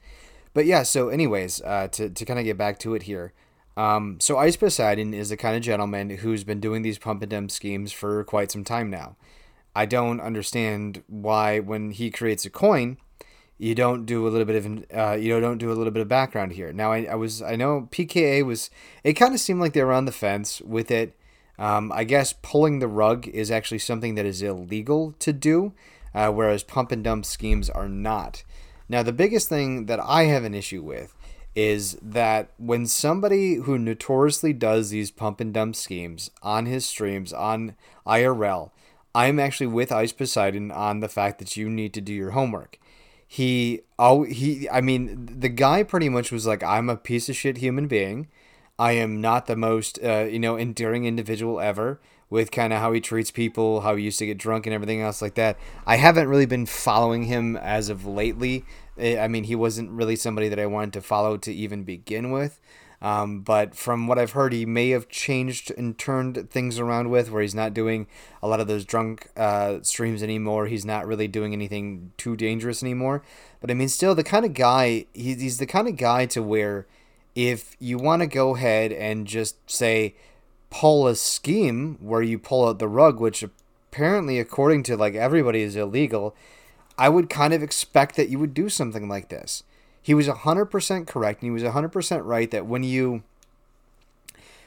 But 0.57 0.65
yeah, 0.65 0.81
so 0.81 1.09
anyways, 1.09 1.61
uh, 1.61 1.87
to, 1.89 2.09
to 2.09 2.25
kind 2.25 2.39
of 2.39 2.45
get 2.45 2.57
back 2.57 2.79
to 2.79 2.95
it 2.95 3.03
here. 3.03 3.31
Um, 3.77 4.17
so 4.19 4.39
Ice 4.39 4.55
Poseidon 4.55 5.13
is 5.13 5.29
the 5.29 5.37
kind 5.37 5.55
of 5.55 5.61
gentleman 5.61 6.09
who's 6.09 6.43
been 6.43 6.59
doing 6.59 6.81
these 6.81 6.97
pump 6.97 7.21
and 7.21 7.29
dump 7.29 7.51
schemes 7.51 7.91
for 7.91 8.23
quite 8.23 8.49
some 8.49 8.63
time 8.63 8.89
now. 8.89 9.17
I 9.75 9.85
don't 9.85 10.19
understand 10.19 11.03
why 11.05 11.59
when 11.59 11.91
he 11.91 12.09
creates 12.09 12.43
a 12.43 12.49
coin, 12.49 12.97
you 13.59 13.75
don't 13.75 14.07
do 14.07 14.27
a 14.27 14.29
little 14.29 14.45
bit 14.45 14.55
of 14.55 14.85
uh, 14.97 15.13
you 15.13 15.39
don't 15.39 15.59
do 15.59 15.71
a 15.71 15.77
little 15.77 15.93
bit 15.93 16.01
of 16.01 16.07
background 16.07 16.53
here. 16.53 16.73
Now 16.73 16.91
I, 16.91 17.03
I 17.03 17.13
was 17.13 17.39
I 17.43 17.55
know 17.55 17.87
PKA 17.91 18.43
was 18.43 18.71
it 19.03 19.13
kind 19.13 19.35
of 19.35 19.39
seemed 19.39 19.59
like 19.59 19.73
they 19.73 19.83
were 19.83 19.93
on 19.93 20.05
the 20.05 20.11
fence 20.11 20.59
with 20.61 20.89
it. 20.89 21.15
Um, 21.59 21.91
I 21.91 22.03
guess 22.03 22.33
pulling 22.33 22.79
the 22.79 22.87
rug 22.87 23.27
is 23.27 23.51
actually 23.51 23.77
something 23.77 24.15
that 24.15 24.25
is 24.25 24.41
illegal 24.41 25.13
to 25.19 25.31
do, 25.31 25.73
uh, 26.15 26.31
whereas 26.31 26.63
pump 26.63 26.91
and 26.91 27.03
dump 27.03 27.25
schemes 27.25 27.69
are 27.69 27.87
not. 27.87 28.41
Now 28.89 29.03
the 29.03 29.13
biggest 29.13 29.49
thing 29.49 29.85
that 29.85 29.99
I 29.99 30.23
have 30.23 30.43
an 30.43 30.53
issue 30.53 30.81
with 30.81 31.13
is 31.55 31.97
that 32.01 32.51
when 32.57 32.85
somebody 32.85 33.55
who 33.55 33.79
notoriously 33.79 34.53
does 34.53 34.91
these 34.91 35.09
pump 35.09 35.41
and 35.41 35.53
dump 35.53 35.75
schemes 35.75 36.29
on 36.43 36.67
his 36.67 36.85
streams 36.85 37.33
on 37.33 37.75
IRL, 38.05 38.69
I'm 39.15 39.39
actually 39.39 39.67
with 39.67 39.91
Ice 39.91 40.11
Poseidon 40.11 40.71
on 40.71 40.99
the 40.99 41.09
fact 41.09 41.39
that 41.39 41.57
you 41.57 41.69
need 41.69 41.93
to 41.95 42.01
do 42.01 42.13
your 42.13 42.31
homework. 42.31 42.77
He 43.27 43.81
oh 43.99 44.23
he 44.23 44.69
i 44.69 44.79
mean 44.79 45.27
the 45.39 45.49
guy 45.49 45.83
pretty 45.83 46.07
much 46.07 46.31
was 46.31 46.47
like 46.47 46.63
i'm 46.63 46.87
a 46.89 46.95
piece 46.95 47.27
of 47.27 47.35
shit 47.35 47.57
human 47.57 47.87
being. 47.87 48.27
I 48.79 48.91
am 48.91 49.19
not 49.19 49.47
the 49.47 49.55
most 49.55 49.99
uh, 50.03 50.27
you 50.29 50.39
know 50.39 50.57
endearing 50.57 51.05
individual 51.05 51.59
ever 51.59 51.99
with 52.29 52.51
kind 52.51 52.73
of 52.73 52.79
how 52.79 52.91
he 52.91 52.99
treats 52.99 53.31
people 53.31 53.81
how 53.81 53.95
he 53.95 54.03
used 54.03 54.19
to 54.19 54.25
get 54.25 54.37
drunk 54.37 54.65
and 54.65 54.73
everything 54.73 55.01
else 55.01 55.21
like 55.21 55.35
that 55.35 55.57
i 55.85 55.95
haven't 55.95 56.27
really 56.27 56.45
been 56.45 56.65
following 56.65 57.23
him 57.23 57.55
as 57.57 57.89
of 57.89 58.05
lately 58.05 58.63
eh, 58.97 59.19
i 59.19 59.27
mean 59.27 59.45
he 59.45 59.55
wasn't 59.55 59.89
really 59.91 60.15
somebody 60.15 60.49
that 60.49 60.59
i 60.59 60.65
wanted 60.65 60.93
to 60.93 61.01
follow 61.01 61.37
to 61.37 61.53
even 61.53 61.83
begin 61.83 62.31
with 62.31 62.59
um, 63.01 63.41
but 63.41 63.75
from 63.75 64.07
what 64.07 64.17
I've 64.17 64.31
heard, 64.31 64.53
he 64.53 64.65
may 64.65 64.89
have 64.89 65.07
changed 65.07 65.71
and 65.77 65.97
turned 65.97 66.49
things 66.49 66.79
around 66.79 67.09
with 67.09 67.29
where 67.29 67.41
he's 67.41 67.53
not 67.53 67.73
doing 67.73 68.07
a 68.41 68.47
lot 68.47 68.59
of 68.59 68.67
those 68.67 68.85
drunk 68.85 69.27
uh, 69.37 69.79
streams 69.83 70.23
anymore. 70.23 70.65
He's 70.67 70.85
not 70.85 71.05
really 71.05 71.27
doing 71.27 71.53
anything 71.53 72.11
too 72.17 72.35
dangerous 72.35 72.81
anymore. 72.81 73.23
But 73.61 73.69
I 73.69 73.75
mean, 73.75 73.89
still, 73.89 74.15
the 74.15 74.23
kind 74.23 74.45
of 74.45 74.53
guy, 74.53 75.05
he's 75.13 75.59
the 75.59 75.67
kind 75.67 75.87
of 75.87 75.95
guy 75.95 76.25
to 76.27 76.41
where 76.41 76.87
if 77.35 77.75
you 77.79 77.99
want 77.99 78.23
to 78.23 78.27
go 78.27 78.55
ahead 78.55 78.91
and 78.91 79.27
just 79.27 79.69
say, 79.69 80.15
pull 80.69 81.07
a 81.07 81.15
scheme 81.15 81.97
where 82.01 82.21
you 82.21 82.37
pull 82.37 82.67
out 82.67 82.79
the 82.79 82.87
rug, 82.87 83.19
which 83.19 83.43
apparently, 83.43 84.39
according 84.39 84.83
to 84.83 84.97
like 84.97 85.15
everybody, 85.15 85.61
is 85.61 85.75
illegal, 85.75 86.35
I 86.97 87.09
would 87.09 87.29
kind 87.29 87.53
of 87.53 87.63
expect 87.63 88.15
that 88.15 88.29
you 88.29 88.39
would 88.39 88.53
do 88.53 88.69
something 88.69 89.07
like 89.07 89.29
this. 89.29 89.63
He 90.01 90.13
was 90.13 90.27
100% 90.27 91.07
correct 91.07 91.41
and 91.41 91.47
he 91.47 91.51
was 91.51 91.63
100% 91.63 92.25
right 92.25 92.49
that 92.51 92.65
when 92.65 92.83
you 92.83 93.23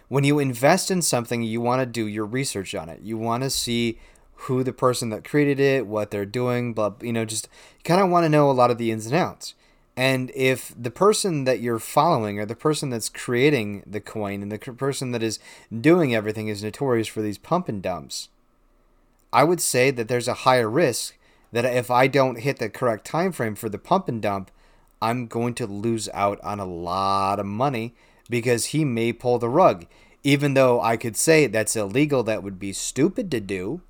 when 0.08 0.24
you 0.24 0.40
invest 0.40 0.90
in 0.90 1.00
something 1.00 1.42
you 1.42 1.60
want 1.60 1.80
to 1.80 1.86
do 1.86 2.04
your 2.04 2.26
research 2.26 2.74
on 2.74 2.88
it. 2.88 3.00
You 3.00 3.16
want 3.16 3.44
to 3.44 3.50
see 3.50 3.98
who 4.34 4.64
the 4.64 4.72
person 4.72 5.10
that 5.10 5.22
created 5.22 5.60
it 5.60 5.86
what 5.86 6.10
they're 6.10 6.24
doing 6.24 6.72
blah 6.72 6.92
you 7.02 7.12
know 7.12 7.24
just 7.24 7.48
kind 7.84 8.00
of 8.00 8.08
want 8.08 8.24
to 8.24 8.28
know 8.28 8.50
a 8.50 8.52
lot 8.52 8.70
of 8.70 8.78
the 8.78 8.90
ins 8.90 9.06
and 9.06 9.14
outs 9.14 9.54
and 10.00 10.30
if 10.34 10.72
the 10.80 10.90
person 10.90 11.44
that 11.44 11.60
you're 11.60 11.78
following 11.78 12.38
or 12.38 12.46
the 12.46 12.56
person 12.56 12.90
that's 12.90 13.08
creating 13.08 13.82
the 13.86 14.00
coin 14.00 14.40
and 14.40 14.50
the 14.50 14.58
person 14.58 15.10
that 15.10 15.22
is 15.22 15.38
doing 15.80 16.14
everything 16.14 16.48
is 16.48 16.62
notorious 16.62 17.08
for 17.08 17.20
these 17.22 17.38
pump 17.38 17.68
and 17.68 17.82
dumps 17.82 18.28
i 19.32 19.44
would 19.44 19.60
say 19.60 19.90
that 19.90 20.08
there's 20.08 20.28
a 20.28 20.42
higher 20.44 20.70
risk 20.70 21.16
that 21.52 21.64
if 21.64 21.90
i 21.90 22.06
don't 22.06 22.40
hit 22.40 22.58
the 22.58 22.70
correct 22.70 23.04
time 23.04 23.32
frame 23.32 23.54
for 23.54 23.68
the 23.68 23.78
pump 23.78 24.08
and 24.08 24.22
dump 24.22 24.50
I'm 25.02 25.26
going 25.26 25.54
to 25.54 25.66
lose 25.66 26.08
out 26.12 26.40
on 26.42 26.60
a 26.60 26.66
lot 26.66 27.40
of 27.40 27.46
money 27.46 27.94
because 28.28 28.66
he 28.66 28.84
may 28.84 29.12
pull 29.12 29.38
the 29.38 29.48
rug. 29.48 29.86
Even 30.22 30.54
though 30.54 30.80
I 30.80 30.96
could 30.96 31.16
say 31.16 31.46
that's 31.46 31.76
illegal, 31.76 32.22
that 32.24 32.42
would 32.42 32.58
be 32.58 32.72
stupid 32.72 33.30
to 33.30 33.40
do. 33.40 33.80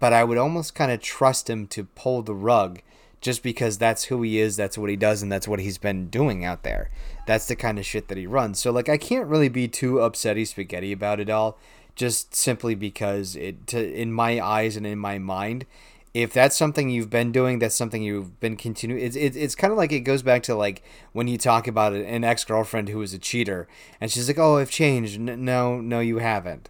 But 0.00 0.12
I 0.12 0.24
would 0.24 0.38
almost 0.38 0.74
kind 0.74 0.90
of 0.90 1.00
trust 1.00 1.48
him 1.48 1.66
to 1.68 1.84
pull 1.84 2.22
the 2.22 2.34
rug 2.34 2.80
just 3.20 3.42
because 3.42 3.78
that's 3.78 4.04
who 4.04 4.22
he 4.22 4.38
is, 4.38 4.56
that's 4.56 4.78
what 4.78 4.90
he 4.90 4.96
does, 4.96 5.22
and 5.22 5.30
that's 5.30 5.48
what 5.48 5.60
he's 5.60 5.78
been 5.78 6.08
doing 6.08 6.44
out 6.44 6.62
there. 6.62 6.90
That's 7.26 7.46
the 7.46 7.56
kind 7.56 7.78
of 7.78 7.86
shit 7.86 8.08
that 8.08 8.18
he 8.18 8.26
runs. 8.26 8.58
So, 8.58 8.70
like, 8.70 8.88
I 8.88 8.96
can't 8.96 9.28
really 9.28 9.48
be 9.48 9.68
too 9.68 9.94
upsetty 9.94 10.46
spaghetti 10.46 10.92
about 10.92 11.20
it 11.20 11.28
all, 11.28 11.58
just 11.94 12.34
simply 12.34 12.74
because 12.74 13.36
it, 13.36 13.66
to, 13.68 13.92
in 13.92 14.12
my 14.12 14.40
eyes 14.40 14.76
and 14.76 14.86
in 14.86 14.98
my 14.98 15.18
mind, 15.18 15.66
if 16.12 16.32
that's 16.32 16.56
something 16.56 16.90
you've 16.90 17.10
been 17.10 17.30
doing, 17.30 17.58
that's 17.58 17.76
something 17.76 18.02
you've 18.02 18.40
been 18.40 18.56
continuing. 18.56 19.02
It's, 19.02 19.16
it's, 19.16 19.36
it's 19.36 19.54
kind 19.54 19.70
of 19.70 19.76
like 19.76 19.92
it 19.92 20.00
goes 20.00 20.22
back 20.22 20.42
to 20.44 20.54
like 20.54 20.82
when 21.12 21.28
you 21.28 21.38
talk 21.38 21.68
about 21.68 21.92
an 21.92 22.24
ex 22.24 22.42
girlfriend 22.44 22.88
who 22.88 22.98
was 22.98 23.14
a 23.14 23.18
cheater, 23.18 23.68
and 24.00 24.10
she's 24.10 24.26
like, 24.26 24.38
"Oh, 24.38 24.56
I've 24.56 24.70
changed." 24.70 25.20
No, 25.20 25.80
no, 25.80 26.00
you 26.00 26.18
haven't. 26.18 26.68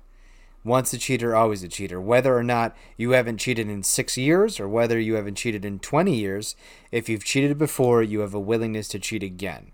Once 0.62 0.93
a 0.93 0.99
cheater, 0.99 1.35
always 1.35 1.62
a 1.62 1.69
cheater. 1.69 2.00
Whether 2.00 2.37
or 2.37 2.43
not 2.43 2.76
you 2.97 3.12
haven't 3.12 3.38
cheated 3.38 3.69
in 3.69 3.83
six 3.83 4.19
years 4.19 4.61
or 4.61 4.69
whether 4.69 4.99
you 4.99 5.14
haven't 5.14 5.37
cheated 5.37 5.64
in 5.64 5.79
20 5.79 6.14
years, 6.14 6.55
if 6.93 7.09
you've 7.09 7.25
cheated 7.25 7.57
before, 7.57 8.02
you 8.02 8.21
have 8.21 8.35
a 8.35 8.40
willingness 8.40 8.88
to 8.88 8.99
cheat 8.99 9.23
again. 9.23 9.73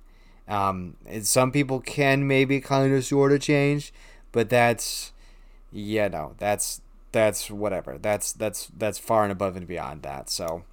Um, 0.49 0.97
some 1.23 1.51
people 1.51 1.81
can 1.81 2.27
maybe 2.29 2.61
kind 2.61 2.95
of 2.95 3.05
sort 3.05 3.33
of 3.33 3.41
change, 3.41 3.93
but 4.31 4.49
that's, 4.49 5.13
yeah, 5.73 6.07
no, 6.07 6.35
that's 6.39 6.81
that's 7.17 7.51
whatever. 7.51 7.99
That's 7.99 8.33
that's 8.33 8.71
that's 8.77 8.99
far 8.99 9.23
and 9.23 9.33
above 9.33 9.57
and 9.57 9.67
beyond 9.67 10.03
that. 10.03 10.29
So 10.31 10.65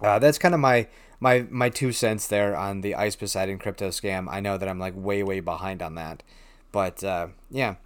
uh, 0.00 0.18
that's 0.18 0.38
kind 0.38 0.54
of 0.54 0.60
my 0.60 0.88
my 1.20 1.46
my 1.50 1.68
two 1.68 1.92
cents 1.92 2.26
there 2.26 2.56
on 2.56 2.80
the 2.80 2.96
Ice 2.96 3.16
Poseidon 3.16 3.58
crypto 3.58 3.88
scam. 3.88 4.26
I 4.28 4.40
know 4.40 4.58
that 4.58 4.68
I'm 4.68 4.78
like 4.80 4.94
way 4.96 5.22
way 5.22 5.40
behind 5.40 5.80
on 5.80 5.94
that, 5.94 6.22
but 6.70 7.02
uh, 7.04 7.28
yeah. 7.50 7.76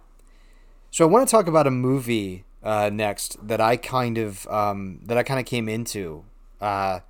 So 0.89 1.05
I 1.05 1.07
want 1.07 1.27
to 1.27 1.31
talk 1.31 1.47
about 1.47 1.67
a 1.67 1.71
movie 1.71 2.45
uh, 2.63 2.89
next 2.91 3.45
that 3.45 3.61
I 3.61 3.77
kind 3.77 4.17
of 4.17 4.47
um, 4.47 4.99
that 5.03 5.17
I 5.17 5.23
kind 5.23 5.39
of 5.39 5.45
came 5.45 5.69
into 5.69 6.23
uh, 6.59 7.01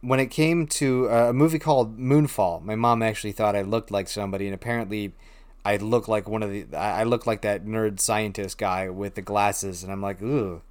when 0.00 0.20
it 0.20 0.26
came 0.26 0.66
to 0.66 1.08
uh, 1.08 1.30
a 1.30 1.32
movie 1.32 1.58
called 1.58 1.98
Moonfall. 1.98 2.62
My 2.62 2.74
mom 2.74 3.02
actually 3.02 3.32
thought 3.32 3.56
I 3.56 3.62
looked 3.62 3.90
like 3.90 4.08
somebody, 4.08 4.46
and 4.46 4.54
apparently 4.54 5.12
I 5.64 5.76
look 5.76 6.08
like 6.08 6.28
one 6.28 6.42
of 6.42 6.50
the 6.50 6.66
I 6.76 7.04
look 7.04 7.26
like 7.26 7.42
that 7.42 7.64
nerd 7.64 8.00
scientist 8.00 8.58
guy 8.58 8.88
with 8.90 9.14
the 9.14 9.22
glasses, 9.22 9.82
and 9.82 9.92
I'm 9.92 10.02
like, 10.02 10.20
ooh, 10.20 10.62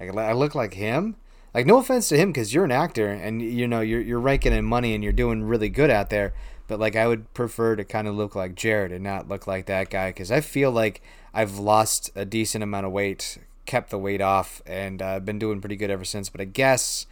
I 0.00 0.32
look 0.32 0.54
like 0.54 0.74
him. 0.74 1.16
Like, 1.54 1.66
no 1.66 1.78
offense 1.78 2.08
to 2.10 2.16
him, 2.16 2.30
because 2.30 2.52
you're 2.52 2.64
an 2.64 2.70
actor, 2.72 3.08
and 3.08 3.40
you 3.40 3.66
know 3.66 3.80
you're 3.80 4.00
you're 4.00 4.20
raking 4.20 4.52
in 4.52 4.64
money, 4.64 4.94
and 4.94 5.02
you're 5.02 5.12
doing 5.12 5.44
really 5.44 5.68
good 5.68 5.90
out 5.90 6.10
there. 6.10 6.34
But 6.66 6.78
like, 6.78 6.96
I 6.96 7.06
would 7.06 7.32
prefer 7.34 7.76
to 7.76 7.84
kind 7.84 8.06
of 8.06 8.14
look 8.14 8.34
like 8.34 8.54
Jared 8.54 8.92
and 8.92 9.02
not 9.02 9.28
look 9.28 9.46
like 9.46 9.66
that 9.66 9.90
guy, 9.90 10.10
because 10.10 10.30
I 10.30 10.40
feel 10.40 10.70
like 10.70 11.02
I've 11.34 11.58
lost 11.58 12.10
a 12.14 12.24
decent 12.24 12.64
amount 12.64 12.86
of 12.86 12.92
weight, 12.92 13.38
kept 13.66 13.90
the 13.90 13.98
weight 13.98 14.20
off, 14.20 14.62
and 14.66 15.00
uh, 15.02 15.20
been 15.20 15.38
doing 15.38 15.60
pretty 15.60 15.76
good 15.76 15.90
ever 15.90 16.04
since. 16.04 16.28
But 16.28 16.40
I 16.40 16.44
guess 16.44 17.06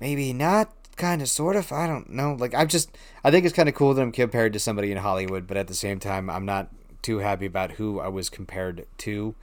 maybe 0.00 0.32
not 0.32 0.72
kind 0.96 1.22
of 1.22 1.28
sort 1.30 1.56
of 1.56 1.72
i 1.72 1.86
don't 1.86 2.10
know 2.10 2.34
like 2.38 2.54
i'm 2.54 2.68
just 2.68 2.90
i 3.24 3.30
think 3.30 3.46
it's 3.46 3.54
kind 3.54 3.70
of 3.70 3.74
cool 3.74 3.94
that 3.94 4.02
i'm 4.02 4.12
compared 4.12 4.52
to 4.52 4.58
somebody 4.58 4.92
in 4.92 4.98
hollywood 4.98 5.46
but 5.46 5.56
at 5.56 5.66
the 5.66 5.74
same 5.74 5.98
time 5.98 6.28
i'm 6.28 6.44
not 6.44 6.68
too 7.00 7.18
happy 7.18 7.46
about 7.46 7.72
who 7.72 7.98
i 8.00 8.08
was 8.08 8.28
compared 8.28 8.84
to 8.98 9.34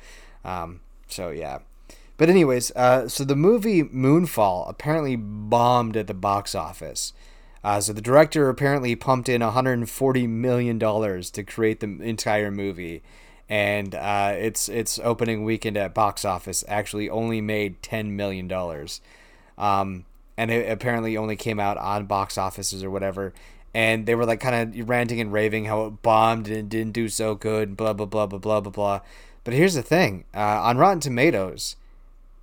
um, 0.46 0.82
so 1.08 1.30
yeah 1.32 1.60
But 2.18 2.30
anyways, 2.30 2.72
uh, 2.76 3.08
so 3.08 3.24
the 3.24 3.36
movie 3.36 3.84
Moonfall 3.84 4.68
apparently 4.70 5.16
bombed 5.16 5.96
at 5.96 6.08
the 6.08 6.14
box 6.16 6.56
office. 6.56 7.14
Uh, 7.64 7.80
so 7.80 7.94
the 7.94 8.02
director 8.02 8.50
apparently 8.50 8.96
pumped 8.96 9.30
in 9.30 9.42
140 9.42 10.28
million 10.28 10.80
dollars 10.80 11.30
to 11.32 11.44
create 11.44 11.80
the 11.80 11.88
entire 12.02 12.50
movie, 12.52 13.04
and 13.50 13.96
uh, 13.96 14.34
its 14.36 14.68
its 14.70 15.00
opening 15.00 15.44
weekend 15.44 15.78
at 15.78 15.94
box 15.94 16.26
office 16.26 16.64
actually 16.68 17.10
only 17.10 17.42
made 17.42 17.82
10 17.82 18.16
million 18.16 18.48
dollars, 18.48 19.02
um, 19.58 20.06
and 20.38 20.52
it 20.52 20.70
apparently 20.70 21.16
only 21.16 21.36
came 21.36 21.60
out 21.60 21.78
on 21.78 22.06
box 22.06 22.38
offices 22.38 22.84
or 22.84 22.90
whatever. 22.90 23.34
And 23.74 24.06
they 24.08 24.16
were 24.16 24.26
like 24.26 24.40
kind 24.40 24.76
of 24.76 24.90
ranting 24.90 25.22
and 25.22 25.32
raving 25.32 25.66
how 25.66 25.86
it 25.86 26.02
bombed 26.02 26.48
and 26.48 26.58
it 26.58 26.70
didn't 26.70 26.94
do 26.94 27.10
so 27.10 27.36
good, 27.36 27.78
blah 27.78 27.94
blah 27.94 28.06
blah 28.06 28.26
blah 28.26 28.40
blah 28.40 28.62
blah 28.62 28.72
blah. 28.72 29.02
But 29.44 29.54
here's 29.54 29.76
the 29.76 29.84
thing: 29.84 30.26
uh, 30.34 30.40
on 30.40 30.78
Rotten 30.78 31.00
Tomatoes, 31.00 31.76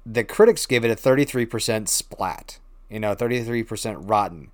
the 0.06 0.24
critics 0.24 0.66
gave 0.66 0.84
it 0.84 0.90
a 0.90 0.96
33% 0.96 1.88
splat, 1.88 2.58
you 2.90 3.00
know, 3.00 3.14
33% 3.14 4.08
rotten, 4.08 4.50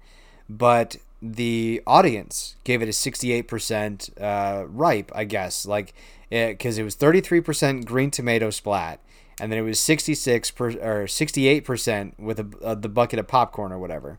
but 0.48 0.96
the 1.20 1.82
audience 1.86 2.56
gave 2.64 2.80
it 2.82 2.88
a 2.88 2.92
68% 2.92 4.10
uh, 4.20 4.66
ripe, 4.66 5.12
I 5.14 5.24
guess, 5.24 5.66
like 5.66 5.92
because 6.30 6.78
it, 6.78 6.82
it, 6.82 6.84
was 6.84 6.96
33% 6.96 7.84
green 7.84 8.10
tomato 8.10 8.50
splat, 8.50 9.00
and 9.40 9.50
then 9.50 9.58
it 9.58 9.62
was 9.62 9.80
66 9.80 10.50
per, 10.52 10.70
or 10.70 11.04
68% 11.04 12.18
with 12.18 12.38
a, 12.40 12.64
uh, 12.64 12.74
the 12.74 12.88
bucket 12.88 13.18
of 13.18 13.26
popcorn 13.26 13.72
or 13.72 13.78
whatever. 13.78 14.18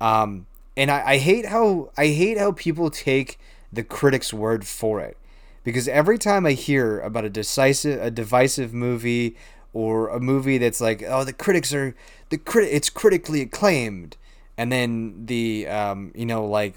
Um, 0.00 0.46
and 0.76 0.90
I, 0.90 1.02
I 1.06 1.16
hate 1.18 1.46
how 1.46 1.90
I 1.96 2.08
hate 2.08 2.38
how 2.38 2.52
people 2.52 2.90
take 2.90 3.38
the 3.72 3.82
critics' 3.82 4.32
word 4.32 4.66
for 4.66 5.00
it 5.00 5.16
because 5.64 5.88
every 5.88 6.18
time 6.18 6.46
I 6.46 6.52
hear 6.52 7.00
about 7.00 7.24
a 7.24 7.30
decisive 7.30 8.00
a 8.00 8.10
divisive 8.10 8.72
movie 8.72 9.36
or 9.72 10.08
a 10.08 10.20
movie 10.20 10.56
that's 10.56 10.80
like, 10.80 11.02
oh, 11.02 11.24
the 11.24 11.32
critics 11.32 11.74
are 11.74 11.94
the 12.30 12.38
crit, 12.38 12.72
it's 12.72 12.90
critically 12.90 13.42
acclaimed, 13.42 14.16
and 14.56 14.72
then 14.72 15.26
the 15.26 15.66
um, 15.66 16.12
you 16.14 16.26
know, 16.26 16.46
like 16.46 16.76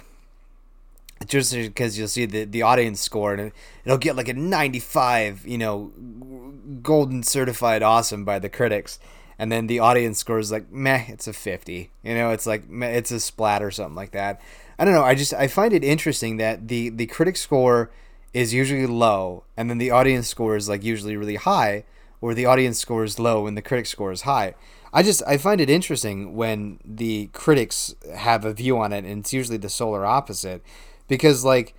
just 1.27 1.53
because 1.53 1.97
you'll 1.97 2.07
see 2.07 2.25
the 2.25 2.45
the 2.45 2.61
audience 2.61 2.99
score 2.99 3.33
and 3.33 3.51
it'll 3.85 3.97
get 3.97 4.15
like 4.15 4.27
a 4.27 4.33
95, 4.33 5.45
you 5.45 5.57
know, 5.57 5.91
golden 6.81 7.23
certified 7.23 7.83
awesome 7.83 8.25
by 8.25 8.39
the 8.39 8.49
critics. 8.49 8.99
And 9.37 9.51
then 9.51 9.65
the 9.65 9.79
audience 9.79 10.19
score 10.19 10.37
is 10.37 10.51
like, 10.51 10.71
meh, 10.71 11.05
it's 11.07 11.27
a 11.27 11.33
50. 11.33 11.89
You 12.03 12.13
know, 12.13 12.29
it's 12.29 12.45
like, 12.45 12.69
meh, 12.69 12.89
it's 12.89 13.09
a 13.09 13.19
splat 13.19 13.63
or 13.63 13.71
something 13.71 13.95
like 13.95 14.11
that. 14.11 14.39
I 14.77 14.85
don't 14.85 14.93
know. 14.93 15.03
I 15.03 15.15
just, 15.15 15.33
I 15.33 15.47
find 15.47 15.73
it 15.73 15.83
interesting 15.83 16.37
that 16.37 16.67
the, 16.67 16.89
the 16.89 17.07
critic 17.07 17.37
score 17.37 17.89
is 18.33 18.53
usually 18.53 18.85
low 18.85 19.43
and 19.57 19.67
then 19.67 19.79
the 19.79 19.89
audience 19.89 20.27
score 20.27 20.55
is 20.55 20.69
like 20.69 20.83
usually 20.83 21.17
really 21.17 21.37
high 21.37 21.85
or 22.21 22.35
the 22.35 22.45
audience 22.45 22.79
score 22.79 23.03
is 23.03 23.19
low 23.19 23.47
and 23.47 23.57
the 23.57 23.61
critic 23.63 23.87
score 23.87 24.11
is 24.11 24.21
high. 24.21 24.53
I 24.93 25.03
just 25.03 25.23
I 25.25 25.37
find 25.37 25.61
it 25.61 25.69
interesting 25.69 26.35
when 26.35 26.79
the 26.83 27.29
critics 27.33 27.95
have 28.15 28.43
a 28.43 28.53
view 28.53 28.77
on 28.77 28.91
it, 28.91 29.05
and 29.05 29.19
it's 29.19 29.33
usually 29.33 29.57
the 29.57 29.69
solar 29.69 30.05
opposite, 30.05 30.61
because 31.07 31.43
like 31.43 31.73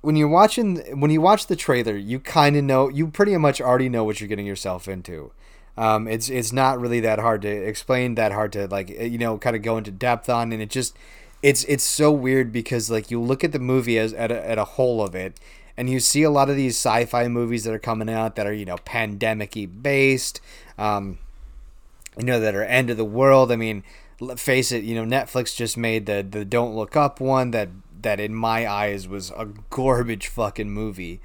when 0.00 0.16
you're 0.16 0.28
watching 0.28 1.00
when 1.00 1.10
you 1.10 1.20
watch 1.20 1.46
the 1.46 1.56
trailer, 1.56 1.96
you 1.96 2.20
kind 2.20 2.56
of 2.56 2.64
know 2.64 2.88
you 2.88 3.08
pretty 3.08 3.36
much 3.36 3.60
already 3.60 3.88
know 3.88 4.04
what 4.04 4.20
you're 4.20 4.28
getting 4.28 4.46
yourself 4.46 4.88
into. 4.88 5.32
Um, 5.76 6.08
it's 6.08 6.28
it's 6.28 6.52
not 6.52 6.80
really 6.80 7.00
that 7.00 7.18
hard 7.18 7.42
to 7.42 7.48
explain, 7.48 8.14
that 8.16 8.32
hard 8.32 8.52
to 8.52 8.66
like 8.66 8.90
you 8.90 9.18
know 9.18 9.38
kind 9.38 9.56
of 9.56 9.62
go 9.62 9.76
into 9.76 9.90
depth 9.90 10.28
on, 10.28 10.52
and 10.52 10.62
it 10.62 10.70
just 10.70 10.96
it's 11.42 11.64
it's 11.64 11.84
so 11.84 12.10
weird 12.10 12.52
because 12.52 12.90
like 12.90 13.10
you 13.10 13.20
look 13.20 13.44
at 13.44 13.52
the 13.52 13.58
movie 13.58 13.98
as 13.98 14.12
at 14.14 14.30
a, 14.30 14.48
at 14.48 14.58
a 14.58 14.64
whole 14.64 15.02
of 15.02 15.14
it 15.14 15.38
and 15.78 15.88
you 15.88 16.00
see 16.00 16.24
a 16.24 16.30
lot 16.30 16.50
of 16.50 16.56
these 16.56 16.74
sci-fi 16.74 17.28
movies 17.28 17.62
that 17.62 17.72
are 17.72 17.78
coming 17.78 18.10
out 18.10 18.34
that 18.34 18.46
are 18.46 18.52
you 18.52 18.64
know 18.64 18.76
pandemic-y 18.78 19.66
based 19.66 20.40
um, 20.76 21.18
you 22.18 22.24
know 22.24 22.40
that 22.40 22.54
are 22.54 22.64
end 22.64 22.90
of 22.90 22.96
the 22.96 23.04
world 23.04 23.52
i 23.52 23.56
mean 23.56 23.82
face 24.36 24.72
it 24.72 24.82
you 24.82 24.94
know 24.94 25.04
netflix 25.04 25.54
just 25.54 25.76
made 25.76 26.06
the 26.06 26.26
the 26.28 26.44
don't 26.44 26.74
look 26.74 26.96
up 26.96 27.20
one 27.20 27.52
that 27.52 27.68
that 28.02 28.20
in 28.20 28.34
my 28.34 28.66
eyes 28.66 29.08
was 29.08 29.30
a 29.30 29.46
garbage 29.70 30.28
fucking 30.28 30.70
movie 30.70 31.20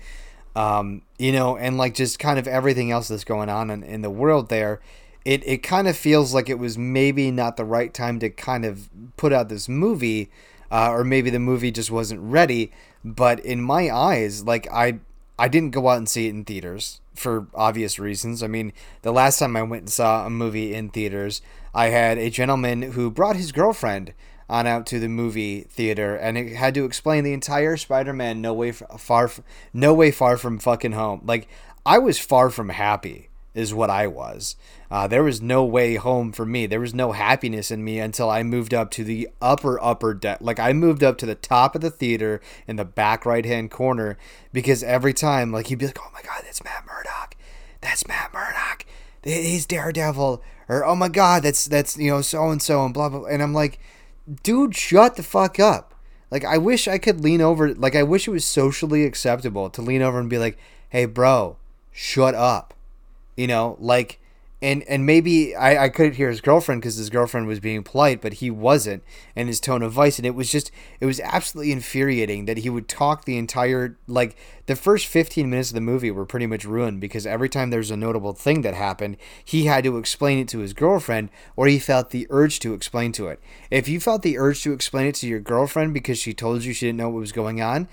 um, 0.56 1.02
you 1.18 1.32
know 1.32 1.58
and 1.58 1.78
like 1.78 1.94
just 1.94 2.20
kind 2.20 2.38
of 2.38 2.48
everything 2.48 2.92
else 2.92 3.08
that's 3.08 3.24
going 3.24 3.50
on 3.50 3.70
in, 3.70 3.84
in 3.84 4.02
the 4.02 4.10
world 4.10 4.50
there 4.50 4.80
it, 5.26 5.46
it 5.48 5.64
kind 5.64 5.88
of 5.88 5.96
feels 5.96 6.34
like 6.34 6.50
it 6.50 6.60
was 6.60 6.78
maybe 6.78 7.32
not 7.32 7.56
the 7.56 7.64
right 7.64 7.94
time 7.94 8.20
to 8.20 8.30
kind 8.30 8.66
of 8.66 8.90
put 9.16 9.32
out 9.32 9.50
this 9.50 9.70
movie 9.70 10.30
uh, 10.70 10.90
or 10.90 11.04
maybe 11.04 11.30
the 11.30 11.40
movie 11.40 11.72
just 11.72 11.92
wasn't 11.92 12.20
ready 12.20 12.72
but 13.04 13.40
in 13.42 13.62
my 13.62 13.90
eyes, 13.90 14.46
like 14.46 14.68
I 14.72 15.00
I 15.38 15.48
didn't 15.48 15.72
go 15.72 15.90
out 15.90 15.98
and 15.98 16.08
see 16.08 16.28
it 16.28 16.32
in 16.32 16.46
theaters 16.46 17.02
for 17.16 17.48
obvious 17.54 18.00
reasons. 18.00 18.42
I 18.42 18.48
mean, 18.48 18.72
the 19.02 19.12
last 19.12 19.40
time 19.40 19.56
I 19.56 19.64
went 19.64 19.84
and 19.84 19.90
saw 19.90 20.26
a 20.26 20.30
movie 20.30 20.74
in 20.74 20.90
theaters, 20.90 21.42
I 21.74 21.88
had 21.88 22.18
a 22.18 22.30
gentleman 22.30 22.94
who 22.94 23.12
brought 23.12 23.36
his 23.36 23.52
girlfriend 23.52 24.14
on 24.54 24.68
out 24.68 24.86
to 24.86 25.00
the 25.00 25.10
movie 25.10 25.62
theater 25.62 26.16
and 26.16 26.38
it 26.38 26.56
had 26.56 26.76
to 26.76 26.86
explain 26.86 27.24
the 27.24 27.34
entire 27.34 27.76
Spider-Man 27.76 28.40
no 28.40 28.54
way 28.54 28.72
far 28.72 29.32
no 29.74 29.96
way 29.96 30.12
far 30.12 30.38
from 30.38 30.60
fucking 30.60 30.92
home. 30.92 31.22
Like 31.26 31.48
I 31.84 31.98
was 31.98 32.20
far 32.20 32.52
from 32.52 32.70
happy 32.70 33.30
is 33.56 33.74
what 33.74 33.90
I 33.90 34.06
was. 34.06 34.56
Uh, 34.92 35.08
there 35.08 35.24
was 35.24 35.42
no 35.42 35.66
way 35.66 35.96
home 35.96 36.32
for 36.32 36.46
me. 36.46 36.68
There 36.68 36.80
was 36.80 36.94
no 36.94 37.14
happiness 37.14 37.72
in 37.72 37.84
me 37.84 38.00
until 38.00 38.30
I 38.30 38.44
moved 38.44 38.76
up 38.76 38.92
to 38.92 39.04
the 39.04 39.28
upper 39.42 39.84
upper 39.84 40.14
deck. 40.14 40.38
Like 40.40 40.60
I 40.60 40.72
moved 40.72 41.04
up 41.04 41.18
to 41.20 41.26
the 41.26 41.34
top 41.34 41.74
of 41.74 41.82
the 41.82 41.90
theater 41.90 42.40
in 42.68 42.76
the 42.76 42.86
back 42.86 43.26
right 43.26 43.46
hand 43.46 43.72
corner 43.72 44.20
because 44.52 44.84
every 44.84 45.14
time, 45.14 45.52
like 45.52 45.68
he'd 45.68 45.80
be 45.80 45.88
like, 45.88 46.00
"Oh 46.00 46.12
my 46.14 46.22
god, 46.22 46.44
that's 46.46 46.64
Matt 46.64 46.86
Murdock. 46.86 47.36
That's 47.82 48.08
Matt 48.08 48.32
Murdock. 48.34 48.86
He's 49.24 49.66
Daredevil." 49.66 50.44
Or 50.70 50.86
"Oh 50.86 50.96
my 50.96 51.10
god, 51.10 51.42
that's 51.42 51.66
that's 51.66 51.98
you 51.98 52.12
know 52.12 52.22
so 52.22 52.50
and 52.52 52.62
so 52.62 52.86
and 52.86 52.94
blah 52.94 53.10
blah." 53.10 53.26
And 53.26 53.42
I'm 53.42 53.54
like, 53.54 53.80
"Dude, 54.44 54.76
shut 54.76 55.16
the 55.16 55.24
fuck 55.24 55.60
up." 55.60 55.94
Like 56.32 56.46
I 56.46 56.58
wish 56.58 56.88
I 56.88 56.98
could 56.98 57.22
lean 57.24 57.42
over. 57.42 57.74
Like 57.74 57.96
I 57.96 58.04
wish 58.04 58.28
it 58.28 58.32
was 58.32 58.46
socially 58.46 59.04
acceptable 59.06 59.70
to 59.70 59.82
lean 59.82 60.02
over 60.02 60.20
and 60.20 60.30
be 60.30 60.40
like, 60.40 60.58
"Hey, 60.90 61.06
bro, 61.06 61.58
shut 61.92 62.34
up." 62.36 62.74
You 63.38 63.48
know, 63.48 63.78
like 63.80 64.20
and 64.64 64.82
and 64.84 65.06
maybe 65.06 65.54
I, 65.54 65.84
I 65.84 65.90
couldn't 65.90 66.16
hear 66.16 66.30
his 66.30 66.40
girlfriend 66.40 66.82
because 66.82 66.96
his 66.96 67.10
girlfriend 67.10 67.48
was 67.48 67.60
being 67.60 67.84
polite, 67.84 68.22
but 68.22 68.36
he 68.36 68.50
wasn't, 68.50 69.04
and 69.36 69.50
his 69.50 69.60
tone 69.60 69.84
of 69.84 69.92
voice, 69.92 70.18
and 70.18 70.26
it 70.26 70.36
was 70.36 70.50
just 70.50 70.72
it 71.02 71.06
was 71.06 71.20
absolutely 71.20 71.74
infuriating 71.74 72.46
that 72.46 72.60
he 72.60 72.70
would 72.70 72.88
talk 72.88 73.26
the 73.26 73.38
entire 73.38 73.98
like 74.08 74.38
the 74.66 74.78
first 74.78 75.06
fifteen 75.06 75.50
minutes 75.50 75.72
of 75.72 75.76
the 75.76 75.82
movie 75.82 76.12
were 76.12 76.26
pretty 76.26 76.48
much 76.48 76.64
ruined 76.64 77.02
because 77.02 77.28
every 77.28 77.50
time 77.50 77.72
there's 77.72 77.92
a 77.92 77.98
notable 77.98 78.32
thing 78.32 78.62
that 78.62 78.74
happened, 78.74 79.18
he 79.44 79.66
had 79.66 79.84
to 79.84 79.98
explain 79.98 80.40
it 80.40 80.48
to 80.48 80.60
his 80.60 80.72
girlfriend, 80.72 81.30
or 81.58 81.68
he 81.68 81.78
felt 81.78 82.12
the 82.12 82.26
urge 82.30 82.60
to 82.60 82.74
explain 82.74 83.12
to 83.12 83.28
it. 83.28 83.42
If 83.70 83.90
you 83.90 84.00
felt 84.00 84.22
the 84.22 84.38
urge 84.38 84.64
to 84.64 84.72
explain 84.72 85.08
it 85.08 85.16
to 85.16 85.28
your 85.28 85.42
girlfriend 85.42 85.94
because 85.94 86.18
she 86.18 86.34
told 86.34 86.64
you 86.64 86.74
she 86.74 86.86
didn't 86.86 87.00
know 87.00 87.10
what 87.10 87.20
was 87.20 87.34
going 87.34 87.62
on, 87.62 87.90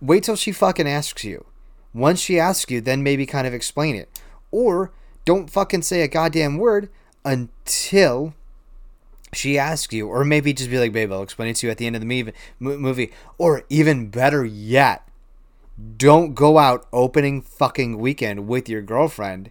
wait 0.00 0.24
till 0.24 0.36
she 0.36 0.50
fucking 0.50 0.88
asks 0.88 1.24
you. 1.24 1.44
Once 1.92 2.20
she 2.20 2.40
asks 2.40 2.70
you, 2.72 2.80
then 2.80 3.02
maybe 3.02 3.26
kind 3.26 3.46
of 3.46 3.52
explain 3.52 3.94
it, 3.94 4.08
or 4.50 4.90
don't 5.24 5.50
fucking 5.50 5.82
say 5.82 6.02
a 6.02 6.08
goddamn 6.08 6.58
word 6.58 6.88
until 7.24 8.34
she 9.32 9.58
asks 9.58 9.92
you, 9.92 10.06
or 10.06 10.24
maybe 10.24 10.52
just 10.52 10.70
be 10.70 10.78
like, 10.78 10.92
"Babe, 10.92 11.12
I'll 11.12 11.22
explain 11.22 11.50
it 11.50 11.56
to 11.56 11.66
you 11.66 11.70
at 11.70 11.78
the 11.78 11.86
end 11.86 11.96
of 11.96 12.02
the 12.02 12.32
movie." 12.58 13.12
Or 13.38 13.64
even 13.68 14.08
better 14.08 14.44
yet, 14.44 15.02
don't 15.96 16.34
go 16.34 16.58
out 16.58 16.86
opening 16.92 17.42
fucking 17.42 17.98
weekend 17.98 18.46
with 18.46 18.68
your 18.68 18.82
girlfriend 18.82 19.50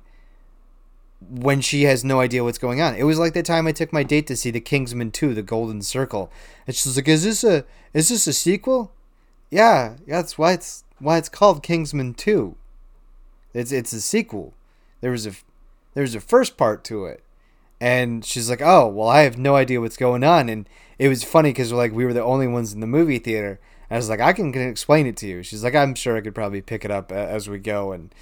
when 1.29 1.61
she 1.61 1.83
has 1.83 2.03
no 2.03 2.19
idea 2.19 2.43
what's 2.43 2.57
going 2.57 2.81
on. 2.81 2.95
It 2.95 3.03
was 3.03 3.19
like 3.19 3.33
the 3.33 3.43
time 3.43 3.67
I 3.67 3.71
took 3.71 3.91
my 3.91 4.03
date 4.03 4.27
to 4.27 4.35
see 4.35 4.51
The 4.51 4.59
Kingsman 4.61 5.11
2, 5.11 5.33
The 5.33 5.41
Golden 5.41 5.81
Circle. 5.81 6.31
And 6.67 6.75
she's 6.75 6.95
like, 6.95 7.07
"Is 7.07 7.23
this 7.23 7.43
a 7.43 7.65
is 7.93 8.09
this 8.09 8.27
a 8.27 8.33
sequel?" 8.33 8.91
Yeah, 9.49 9.95
that's 10.07 10.37
why 10.37 10.53
it's 10.53 10.83
why 10.99 11.17
it's 11.17 11.29
called 11.29 11.63
Kingsman 11.63 12.13
2. 12.13 12.55
It's 13.53 13.71
it's 13.71 13.93
a 13.93 14.01
sequel. 14.01 14.53
There 15.01 15.11
was 15.11 15.25
a 15.25 15.33
there's 15.93 16.15
a 16.15 16.19
first 16.21 16.57
part 16.57 16.83
to 16.85 17.05
it. 17.05 17.23
And 17.79 18.23
she's 18.23 18.49
like, 18.49 18.61
oh, 18.61 18.87
well, 18.87 19.09
I 19.09 19.21
have 19.21 19.37
no 19.37 19.55
idea 19.55 19.81
what's 19.81 19.97
going 19.97 20.23
on. 20.23 20.47
And 20.47 20.67
it 20.97 21.09
was 21.09 21.23
funny 21.23 21.49
because 21.49 21.73
like 21.73 21.91
we 21.91 22.05
were 22.05 22.13
the 22.13 22.23
only 22.23 22.47
ones 22.47 22.73
in 22.73 22.79
the 22.79 22.87
movie 22.87 23.19
theater. 23.19 23.59
And 23.89 23.95
I 23.95 23.97
was 23.97 24.09
like, 24.09 24.21
I 24.21 24.31
can, 24.33 24.53
can 24.53 24.67
explain 24.67 25.05
it 25.05 25.17
to 25.17 25.27
you. 25.27 25.43
She's 25.43 25.63
like, 25.63 25.75
I'm 25.75 25.95
sure 25.95 26.15
I 26.15 26.21
could 26.21 26.35
probably 26.35 26.61
pick 26.61 26.85
it 26.85 26.91
up 26.91 27.11
uh, 27.11 27.15
as 27.15 27.49
we 27.49 27.59
go. 27.59 27.91
And 27.91 28.13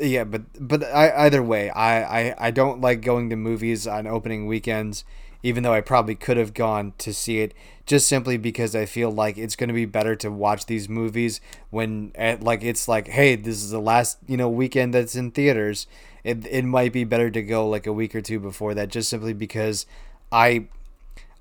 yeah, 0.00 0.24
but 0.24 0.42
but 0.58 0.82
I, 0.82 1.26
either 1.26 1.42
way, 1.42 1.70
I, 1.70 2.28
I, 2.30 2.34
I 2.46 2.50
don't 2.50 2.80
like 2.80 3.02
going 3.02 3.30
to 3.30 3.36
movies 3.36 3.86
on 3.86 4.06
opening 4.06 4.46
weekends, 4.46 5.04
even 5.44 5.62
though 5.62 5.74
I 5.74 5.82
probably 5.82 6.14
could 6.14 6.38
have 6.38 6.54
gone 6.54 6.94
to 6.96 7.12
see 7.12 7.40
it 7.40 7.52
just 7.84 8.08
simply 8.08 8.38
because 8.38 8.74
I 8.74 8.86
feel 8.86 9.10
like 9.10 9.36
it's 9.36 9.56
going 9.56 9.68
to 9.68 9.74
be 9.74 9.84
better 9.84 10.16
to 10.16 10.30
watch 10.30 10.64
these 10.64 10.88
movies 10.88 11.38
when 11.68 12.12
at, 12.14 12.42
like 12.42 12.64
it's 12.64 12.88
like, 12.88 13.08
hey, 13.08 13.36
this 13.36 13.62
is 13.62 13.70
the 13.70 13.78
last 13.78 14.16
you 14.26 14.38
know 14.38 14.48
weekend 14.48 14.94
that's 14.94 15.14
in 15.14 15.30
theaters. 15.30 15.86
It, 16.24 16.46
it 16.46 16.64
might 16.64 16.94
be 16.94 17.04
better 17.04 17.30
to 17.30 17.42
go 17.42 17.68
like 17.68 17.86
a 17.86 17.92
week 17.92 18.14
or 18.14 18.22
two 18.22 18.40
before 18.40 18.72
that 18.72 18.88
just 18.88 19.10
simply 19.10 19.34
because 19.34 19.84
I 20.32 20.68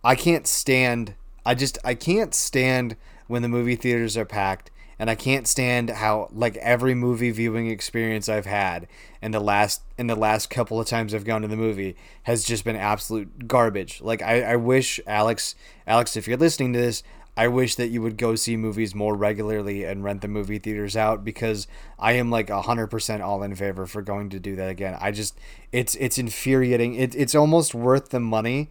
I 0.03 0.15
can't 0.15 0.45
stand 0.45 1.15
I 1.45 1.55
just 1.55 1.77
I 1.85 1.95
can't 1.95 2.33
stand 2.33 2.97
when 3.27 3.41
the 3.41 3.47
movie 3.47 3.77
theaters 3.77 4.17
are 4.17 4.25
packed 4.25 4.69
and 5.03 5.09
I 5.09 5.15
can't 5.15 5.49
stand 5.49 5.89
how 5.89 6.29
like 6.31 6.55
every 6.55 6.95
movie 6.95 7.29
viewing 7.29 7.67
experience 7.67 8.29
I've 8.29 8.45
had 8.45 8.87
in 9.21 9.31
the 9.31 9.41
last 9.41 9.81
in 9.97 10.07
the 10.07 10.15
last 10.15 10.49
couple 10.49 10.79
of 10.79 10.87
times 10.87 11.13
I've 11.13 11.25
gone 11.25 11.41
to 11.41 11.47
the 11.49 11.57
movie 11.57 11.97
has 12.23 12.45
just 12.45 12.63
been 12.63 12.77
absolute 12.77 13.45
garbage. 13.45 13.99
Like 13.99 14.21
I, 14.21 14.53
I 14.53 14.55
wish 14.55 15.01
Alex 15.05 15.55
Alex, 15.85 16.15
if 16.15 16.25
you're 16.25 16.37
listening 16.37 16.71
to 16.71 16.79
this, 16.79 17.03
I 17.35 17.49
wish 17.49 17.75
that 17.75 17.89
you 17.89 18.01
would 18.01 18.15
go 18.15 18.35
see 18.35 18.55
movies 18.55 18.95
more 18.95 19.13
regularly 19.13 19.83
and 19.83 20.05
rent 20.05 20.21
the 20.21 20.29
movie 20.29 20.57
theaters 20.57 20.95
out 20.95 21.25
because 21.25 21.67
I 21.99 22.13
am 22.13 22.31
like 22.31 22.47
100% 22.47 23.21
all 23.21 23.43
in 23.43 23.55
favor 23.55 23.85
for 23.85 24.01
going 24.01 24.29
to 24.29 24.39
do 24.39 24.55
that 24.55 24.69
again. 24.69 24.97
I 25.01 25.11
just 25.11 25.37
it's 25.73 25.95
it's 25.95 26.17
infuriating. 26.17 26.95
It, 26.95 27.13
it's 27.13 27.35
almost 27.35 27.75
worth 27.75 28.07
the 28.11 28.21
money 28.21 28.69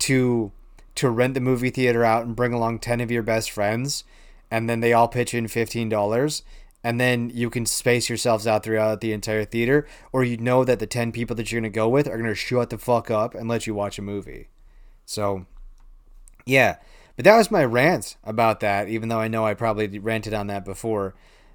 to 0.00 0.52
to 0.96 1.08
rent 1.08 1.32
the 1.32 1.40
movie 1.40 1.70
theater 1.70 2.04
out 2.04 2.26
and 2.26 2.36
bring 2.36 2.52
along 2.52 2.80
10 2.80 3.00
of 3.00 3.10
your 3.10 3.22
best 3.22 3.50
friends 3.50 4.04
and 4.50 4.68
then 4.68 4.80
they 4.80 4.92
all 4.92 5.08
pitch 5.08 5.34
in 5.34 5.46
$15 5.46 6.42
and 6.82 7.00
then 7.00 7.30
you 7.30 7.50
can 7.50 7.66
space 7.66 8.08
yourselves 8.08 8.46
out 8.46 8.62
throughout 8.62 9.00
the 9.00 9.12
entire 9.12 9.44
theater 9.44 9.86
or 10.12 10.24
you 10.24 10.36
know 10.36 10.64
that 10.64 10.78
the 10.78 10.86
10 10.86 11.12
people 11.12 11.36
that 11.36 11.52
you're 11.52 11.60
going 11.60 11.70
to 11.70 11.74
go 11.74 11.88
with 11.88 12.06
are 12.06 12.16
going 12.16 12.24
to 12.24 12.34
shut 12.34 12.70
the 12.70 12.78
fuck 12.78 13.10
up 13.10 13.34
and 13.34 13.48
let 13.48 13.66
you 13.66 13.74
watch 13.74 13.98
a 13.98 14.02
movie. 14.02 14.48
So 15.04 15.46
yeah, 16.46 16.76
but 17.16 17.24
that 17.24 17.36
was 17.36 17.50
my 17.50 17.64
rant 17.64 18.16
about 18.24 18.60
that 18.60 18.88
even 18.88 19.08
though 19.08 19.20
I 19.20 19.28
know 19.28 19.44
I 19.44 19.54
probably 19.54 19.98
ranted 19.98 20.34
on 20.34 20.46
that 20.46 20.64
before. 20.64 21.14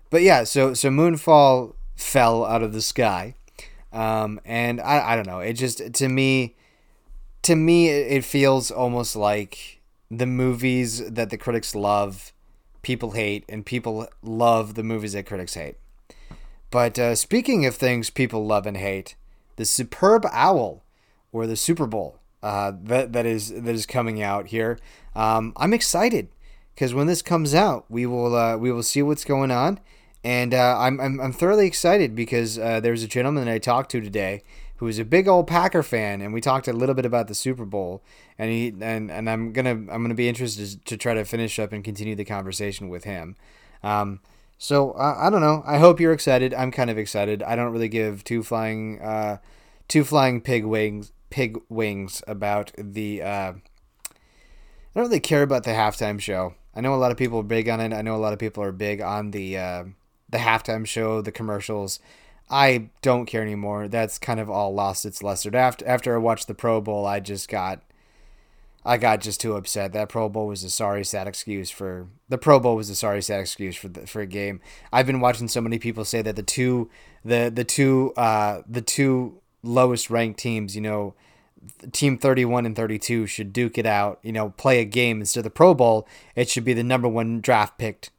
But 0.09 0.21
yeah, 0.21 0.43
so 0.43 0.73
so 0.73 0.89
Moonfall 0.89 1.73
fell 1.95 2.45
out 2.45 2.61
of 2.61 2.73
the 2.73 2.81
sky. 2.81 3.35
Um, 3.91 4.39
and 4.43 4.81
I, 4.81 5.13
I 5.13 5.15
don't 5.15 5.27
know, 5.27 5.39
it 5.39 5.53
just 5.53 5.93
to 5.93 6.09
me 6.09 6.55
to 7.41 7.55
me 7.55 7.89
it 7.89 8.23
feels 8.23 8.69
almost 8.69 9.15
like 9.15 9.81
the 10.11 10.25
movies 10.25 11.09
that 11.09 11.29
the 11.29 11.37
critics 11.37 11.73
love 11.73 12.33
people 12.85 13.11
hate 13.11 13.43
and 13.49 13.65
people 13.65 14.07
love 14.21 14.75
the 14.75 14.83
movies 14.83 15.13
that 15.13 15.25
critics 15.25 15.55
hate. 15.55 15.75
But 16.69 16.99
uh, 16.99 17.15
speaking 17.15 17.65
of 17.65 17.73
things 17.73 18.11
people 18.11 18.45
love 18.45 18.67
and 18.67 18.77
hate, 18.77 19.15
the 19.55 19.65
Superb 19.65 20.23
Owl 20.31 20.83
or 21.31 21.47
the 21.47 21.55
Super 21.55 21.87
Bowl 21.87 22.19
uh, 22.43 22.73
that 22.83 23.11
that 23.13 23.25
is 23.25 23.49
that 23.49 23.73
is 23.73 23.87
coming 23.87 24.21
out 24.21 24.47
here. 24.49 24.77
Um, 25.15 25.51
I'm 25.57 25.73
excited 25.73 26.29
because 26.75 26.93
when 26.93 27.07
this 27.07 27.23
comes 27.23 27.55
out, 27.55 27.85
we 27.89 28.05
will 28.05 28.35
uh, 28.35 28.55
we 28.55 28.71
will 28.71 28.83
see 28.83 29.01
what's 29.01 29.25
going 29.25 29.49
on, 29.49 29.79
and 30.23 30.53
uh, 30.53 30.77
I'm, 30.77 31.01
I'm 31.01 31.19
I'm 31.19 31.33
thoroughly 31.33 31.65
excited 31.65 32.15
because 32.15 32.59
uh, 32.59 32.81
there's 32.81 33.01
a 33.01 33.07
gentleman 33.07 33.45
that 33.45 33.51
I 33.51 33.57
talked 33.57 33.89
to 33.91 33.99
today 33.99 34.43
who 34.77 34.87
is 34.87 34.99
a 34.99 35.05
big 35.05 35.27
old 35.27 35.47
Packer 35.47 35.83
fan, 35.83 36.21
and 36.21 36.33
we 36.33 36.41
talked 36.41 36.67
a 36.67 36.73
little 36.73 36.95
bit 36.95 37.05
about 37.05 37.27
the 37.27 37.35
Super 37.35 37.65
Bowl, 37.65 38.03
and 38.37 38.51
he 38.51 38.73
and, 38.81 39.09
and 39.09 39.29
I'm 39.29 39.53
gonna 39.53 39.71
I'm 39.71 40.01
gonna 40.01 40.13
be 40.13 40.27
interested 40.27 40.85
to 40.85 40.97
try 40.97 41.13
to 41.13 41.23
finish 41.25 41.59
up 41.59 41.71
and 41.71 41.83
continue 41.83 42.15
the 42.15 42.25
conversation 42.25 42.89
with 42.89 43.03
him. 43.05 43.35
Um, 43.83 44.19
so 44.57 44.91
uh, 44.91 45.15
I 45.17 45.29
don't 45.29 45.41
know. 45.41 45.63
I 45.65 45.77
hope 45.77 45.99
you're 45.99 46.13
excited. 46.13 46.53
I'm 46.53 46.71
kind 46.71 46.89
of 46.89 46.97
excited. 46.97 47.43
I 47.43 47.55
don't 47.55 47.71
really 47.71 47.89
give 47.89 48.23
two 48.23 48.43
flying 48.43 49.01
uh, 49.01 49.37
two 49.87 50.03
flying 50.03 50.41
pig 50.41 50.65
wings 50.65 51.11
pig 51.29 51.59
wings 51.69 52.21
about 52.27 52.71
the. 52.77 53.21
Uh, 53.21 53.53
I 53.53 54.99
don't 54.99 55.07
really 55.07 55.19
care 55.19 55.43
about 55.43 55.63
the 55.63 55.71
halftime 55.71 56.19
show. 56.21 56.53
I 56.73 56.81
know 56.81 56.93
a 56.93 56.95
lot 56.95 57.11
of 57.11 57.17
people 57.17 57.39
are 57.39 57.43
big 57.43 57.67
on 57.67 57.81
it. 57.81 57.91
I 57.91 58.01
know 58.01 58.15
a 58.15 58.17
lot 58.17 58.33
of 58.33 58.39
people 58.39 58.63
are 58.63 58.71
big 58.71 59.01
on 59.01 59.31
the 59.31 59.57
uh, 59.57 59.83
the 60.29 60.37
halftime 60.37 60.85
show, 60.85 61.21
the 61.21 61.31
commercials. 61.31 61.99
I 62.49 62.89
don't 63.01 63.25
care 63.25 63.41
anymore. 63.41 63.87
That's 63.87 64.17
kind 64.19 64.39
of 64.39 64.49
all 64.49 64.73
lost 64.73 65.05
its 65.05 65.23
luster. 65.23 65.55
After 65.55 65.87
after 65.87 66.13
I 66.13 66.17
watched 66.17 66.47
the 66.47 66.53
Pro 66.53 66.79
Bowl, 66.81 67.05
I 67.05 67.19
just 67.19 67.49
got 67.49 67.81
I 68.85 68.97
got 68.97 69.21
just 69.21 69.41
too 69.41 69.55
upset. 69.55 69.93
That 69.93 70.09
Pro 70.09 70.29
Bowl 70.29 70.47
was 70.47 70.63
a 70.63 70.69
sorry 70.69 71.03
sad 71.03 71.27
excuse 71.27 71.71
for 71.71 72.07
the 72.29 72.37
Pro 72.37 72.59
Bowl 72.59 72.75
was 72.75 72.89
a 72.89 72.95
sorry 72.95 73.21
sad 73.23 73.41
excuse 73.41 73.75
for 73.75 73.87
the, 73.87 74.05
for 74.05 74.21
a 74.21 74.27
game. 74.27 74.61
I've 74.93 75.07
been 75.07 75.21
watching 75.21 75.47
so 75.47 75.59
many 75.59 75.79
people 75.79 76.05
say 76.05 76.21
that 76.21 76.35
the 76.35 76.43
two 76.43 76.89
the 77.23 77.51
the 77.53 77.63
two 77.63 78.13
uh 78.15 78.61
the 78.67 78.81
two 78.81 79.41
lowest 79.63 80.11
ranked 80.11 80.39
teams, 80.39 80.75
you 80.75 80.81
know, 80.81 81.15
team 81.91 82.17
31 82.17 82.67
and 82.67 82.75
32 82.75 83.25
should 83.25 83.51
duke 83.51 83.79
it 83.79 83.87
out, 83.87 84.19
you 84.21 84.31
know, 84.31 84.51
play 84.51 84.79
a 84.79 84.85
game 84.85 85.19
instead 85.19 85.39
of 85.39 85.45
the 85.45 85.49
Pro 85.49 85.73
Bowl. 85.73 86.07
It 86.35 86.47
should 86.47 86.63
be 86.63 86.73
the 86.73 86.83
number 86.83 87.07
1 87.07 87.41
draft 87.41 87.79
picked 87.79 88.11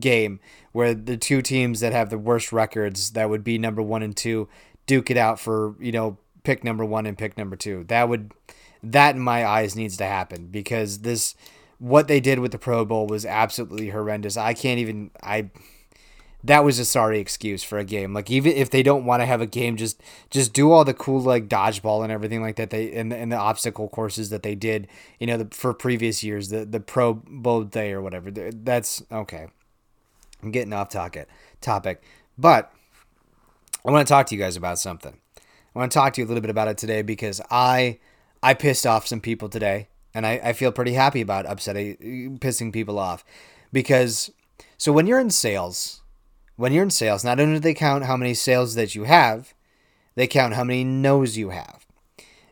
game 0.00 0.40
where 0.72 0.94
the 0.94 1.16
two 1.16 1.42
teams 1.42 1.80
that 1.80 1.92
have 1.92 2.10
the 2.10 2.18
worst 2.18 2.52
records 2.52 3.10
that 3.12 3.28
would 3.28 3.44
be 3.44 3.58
number 3.58 3.82
one 3.82 4.02
and 4.02 4.16
two 4.16 4.48
duke 4.86 5.10
it 5.10 5.16
out 5.16 5.38
for 5.38 5.74
you 5.78 5.92
know 5.92 6.18
pick 6.42 6.64
number 6.64 6.84
one 6.84 7.06
and 7.06 7.18
pick 7.18 7.36
number 7.36 7.56
two. 7.56 7.84
That 7.84 8.08
would 8.08 8.32
that 8.82 9.14
in 9.14 9.20
my 9.20 9.44
eyes 9.44 9.76
needs 9.76 9.96
to 9.98 10.04
happen 10.04 10.46
because 10.46 11.00
this 11.00 11.34
what 11.78 12.08
they 12.08 12.20
did 12.20 12.38
with 12.38 12.52
the 12.52 12.58
pro 12.58 12.84
bowl 12.84 13.06
was 13.06 13.24
absolutely 13.26 13.90
horrendous. 13.90 14.36
I 14.36 14.54
can't 14.54 14.78
even 14.80 15.10
i 15.22 15.50
that 16.44 16.64
was 16.64 16.78
a 16.78 16.84
sorry 16.84 17.18
excuse 17.18 17.64
for 17.64 17.78
a 17.78 17.84
game. 17.84 18.14
Like 18.14 18.30
even 18.30 18.52
if 18.52 18.70
they 18.70 18.82
don't 18.82 19.04
want 19.04 19.22
to 19.22 19.26
have 19.26 19.40
a 19.40 19.46
game 19.46 19.76
just 19.76 20.00
just 20.30 20.52
do 20.52 20.70
all 20.70 20.84
the 20.84 20.94
cool 20.94 21.20
like 21.20 21.48
dodgeball 21.48 22.02
and 22.02 22.12
everything 22.12 22.42
like 22.42 22.56
that 22.56 22.70
they 22.70 22.92
and, 22.92 23.12
and 23.12 23.32
the 23.32 23.36
obstacle 23.36 23.88
courses 23.88 24.30
that 24.30 24.42
they 24.42 24.54
did 24.54 24.86
you 25.18 25.26
know 25.26 25.38
the, 25.38 25.48
for 25.54 25.74
previous 25.74 26.22
years 26.22 26.48
the 26.48 26.64
the 26.64 26.80
pro 26.80 27.14
bowl 27.14 27.64
day 27.64 27.92
or 27.92 28.00
whatever. 28.00 28.30
That's 28.30 29.02
okay. 29.10 29.48
I'm 30.42 30.52
getting 30.52 30.72
off 30.72 30.88
topic, 30.88 31.28
topic, 31.60 32.02
but 32.36 32.72
I 33.84 33.90
want 33.90 34.06
to 34.06 34.12
talk 34.12 34.26
to 34.26 34.34
you 34.34 34.40
guys 34.40 34.56
about 34.56 34.78
something. 34.78 35.18
I 35.36 35.78
want 35.78 35.90
to 35.90 35.98
talk 35.98 36.12
to 36.14 36.20
you 36.20 36.26
a 36.26 36.28
little 36.28 36.40
bit 36.40 36.50
about 36.50 36.68
it 36.68 36.78
today 36.78 37.02
because 37.02 37.40
I 37.50 37.98
I 38.42 38.54
pissed 38.54 38.86
off 38.86 39.06
some 39.06 39.20
people 39.20 39.48
today, 39.48 39.88
and 40.14 40.26
I, 40.26 40.40
I 40.42 40.52
feel 40.52 40.70
pretty 40.70 40.92
happy 40.92 41.20
about 41.20 41.46
upsetting 41.46 42.38
pissing 42.40 42.72
people 42.72 42.98
off. 42.98 43.24
Because 43.72 44.30
so 44.76 44.92
when 44.92 45.06
you're 45.06 45.18
in 45.18 45.30
sales, 45.30 46.02
when 46.58 46.72
you're 46.72 46.82
in 46.82 46.90
sales, 46.90 47.24
not 47.24 47.38
only 47.38 47.54
do 47.54 47.60
they 47.60 47.72
count 47.72 48.04
how 48.04 48.16
many 48.16 48.34
sales 48.34 48.74
that 48.74 48.92
you 48.96 49.04
have, 49.04 49.54
they 50.16 50.26
count 50.26 50.54
how 50.54 50.64
many 50.64 50.82
no's 50.82 51.38
you 51.38 51.50
have. 51.50 51.86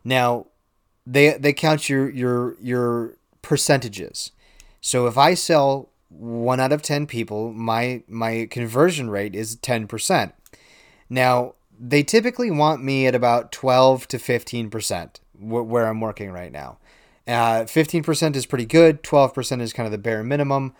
Now, 0.04 0.46
they 1.04 1.36
they 1.36 1.52
count 1.52 1.88
your 1.88 2.08
your 2.08 2.56
your 2.60 3.16
percentages. 3.42 4.30
So 4.80 5.08
if 5.08 5.18
I 5.18 5.34
sell 5.34 5.88
one 6.08 6.60
out 6.60 6.70
of 6.70 6.82
10 6.82 7.08
people, 7.08 7.52
my 7.52 8.04
my 8.06 8.46
conversion 8.48 9.10
rate 9.10 9.34
is 9.34 9.56
10%. 9.56 10.32
Now, 11.10 11.54
they 11.76 12.04
typically 12.04 12.52
want 12.52 12.84
me 12.84 13.08
at 13.08 13.14
about 13.16 13.50
12 13.50 14.06
to 14.06 14.18
15% 14.18 15.18
where 15.40 15.86
I'm 15.88 16.00
working 16.00 16.30
right 16.30 16.52
now. 16.52 16.78
Uh, 17.26 17.64
15% 17.64 18.36
is 18.36 18.46
pretty 18.46 18.66
good, 18.66 19.02
12% 19.02 19.60
is 19.60 19.72
kind 19.72 19.84
of 19.84 19.90
the 19.90 19.98
bare 19.98 20.22
minimum. 20.22 20.74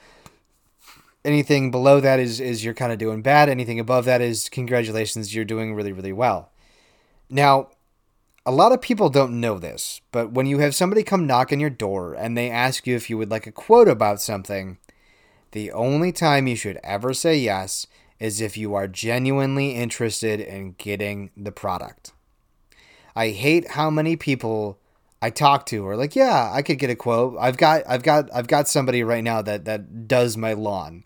Anything 1.27 1.71
below 1.71 2.01
that 2.01 2.21
is 2.21 2.41
is 2.41 2.65
you're 2.65 2.73
kind 2.73 2.93
of 2.93 2.99
doing 2.99 3.21
bad. 3.21 3.49
Anything 3.49 3.81
above 3.81 4.05
that 4.05 4.23
is 4.23 4.49
congratulations, 4.49 5.35
you're 5.35 5.45
doing 5.45 5.75
really 5.75 5.93
really 5.93 6.12
well. 6.12 6.53
Now, 7.29 7.71
a 8.47 8.53
lot 8.53 8.71
of 8.71 8.81
people 8.81 9.11
don't 9.11 9.41
know 9.41 9.59
this, 9.59 10.01
but 10.12 10.31
when 10.31 10.47
you 10.47 10.61
have 10.61 10.75
somebody 10.75 11.03
come 11.03 11.27
knock 11.27 11.53
on 11.53 11.59
your 11.59 11.69
door 11.69 12.15
and 12.15 12.39
they 12.39 12.49
ask 12.49 12.87
you 12.87 12.95
if 12.95 13.11
you 13.11 13.19
would 13.19 13.31
like 13.31 13.49
a 13.49 13.53
quote 13.53 13.89
about 13.89 14.23
something, 14.23 14.79
the 15.51 15.73
only 15.73 16.12
time 16.12 16.47
you 16.47 16.55
should 16.55 16.79
ever 16.85 17.12
say 17.12 17.37
yes 17.37 17.89
is 18.21 18.41
if 18.41 18.57
you 18.57 18.75
are 18.75 18.87
genuinely 18.87 19.73
interested 19.73 20.41
in 20.41 20.77
getting 20.79 21.31
the 21.37 21.51
product. 21.51 22.12
I 23.17 23.31
hate 23.31 23.73
how 23.73 23.91
many 23.91 24.15
people 24.15 24.79
I 25.21 25.31
talk 25.31 25.67
to 25.67 25.87
are 25.89 25.97
like, 25.97 26.15
"Yeah, 26.15 26.51
I 26.53 26.62
could 26.62 26.79
get 26.79 26.91
a 26.91 26.95
quote. 26.95 27.37
I've 27.41 27.57
got 27.57 27.83
I've 27.89 28.03
got 28.03 28.29
I've 28.33 28.47
got 28.47 28.69
somebody 28.69 29.03
right 29.03 29.25
now 29.25 29.43
that 29.43 29.65
that 29.65 30.07
does 30.07 30.37
my 30.37 30.53
lawn." 30.53 31.05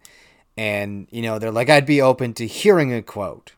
And, 0.56 1.08
you 1.10 1.22
know, 1.22 1.38
they're 1.38 1.50
like, 1.50 1.70
"I'd 1.70 1.86
be 1.86 2.02
open 2.02 2.34
to 2.34 2.46
hearing 2.46 2.92
a 2.92 3.02
quote." 3.02 3.52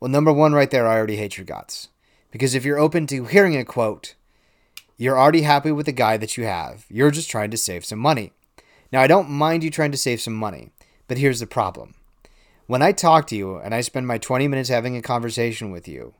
Well, 0.00 0.10
number 0.10 0.32
1 0.32 0.52
right 0.52 0.70
there, 0.70 0.86
I 0.86 0.96
already 0.96 1.16
hate 1.16 1.36
your 1.36 1.44
guts. 1.44 1.88
Because 2.30 2.54
if 2.54 2.64
you're 2.64 2.78
open 2.78 3.06
to 3.08 3.24
hearing 3.24 3.56
a 3.56 3.64
quote, 3.64 4.14
you're 4.96 5.18
already 5.18 5.42
happy 5.42 5.70
with 5.70 5.86
the 5.86 5.92
guy 5.92 6.16
that 6.16 6.36
you 6.36 6.44
have. 6.44 6.86
You're 6.88 7.10
just 7.10 7.30
trying 7.30 7.50
to 7.50 7.56
save 7.56 7.84
some 7.84 7.98
money. 7.98 8.32
Now, 8.90 9.00
I 9.00 9.06
don't 9.06 9.30
mind 9.30 9.64
you 9.64 9.70
trying 9.70 9.92
to 9.92 9.98
save 9.98 10.20
some 10.20 10.34
money, 10.34 10.70
but 11.08 11.18
here's 11.18 11.40
the 11.40 11.46
problem. 11.46 11.94
When 12.66 12.82
I 12.82 12.92
talk 12.92 13.26
to 13.26 13.36
you 13.36 13.56
and 13.56 13.74
I 13.74 13.80
spend 13.80 14.06
my 14.06 14.18
20 14.18 14.48
minutes 14.48 14.70
having 14.70 14.96
a 14.96 15.02
conversation 15.02 15.70
with 15.70 15.86
you, 15.88 16.14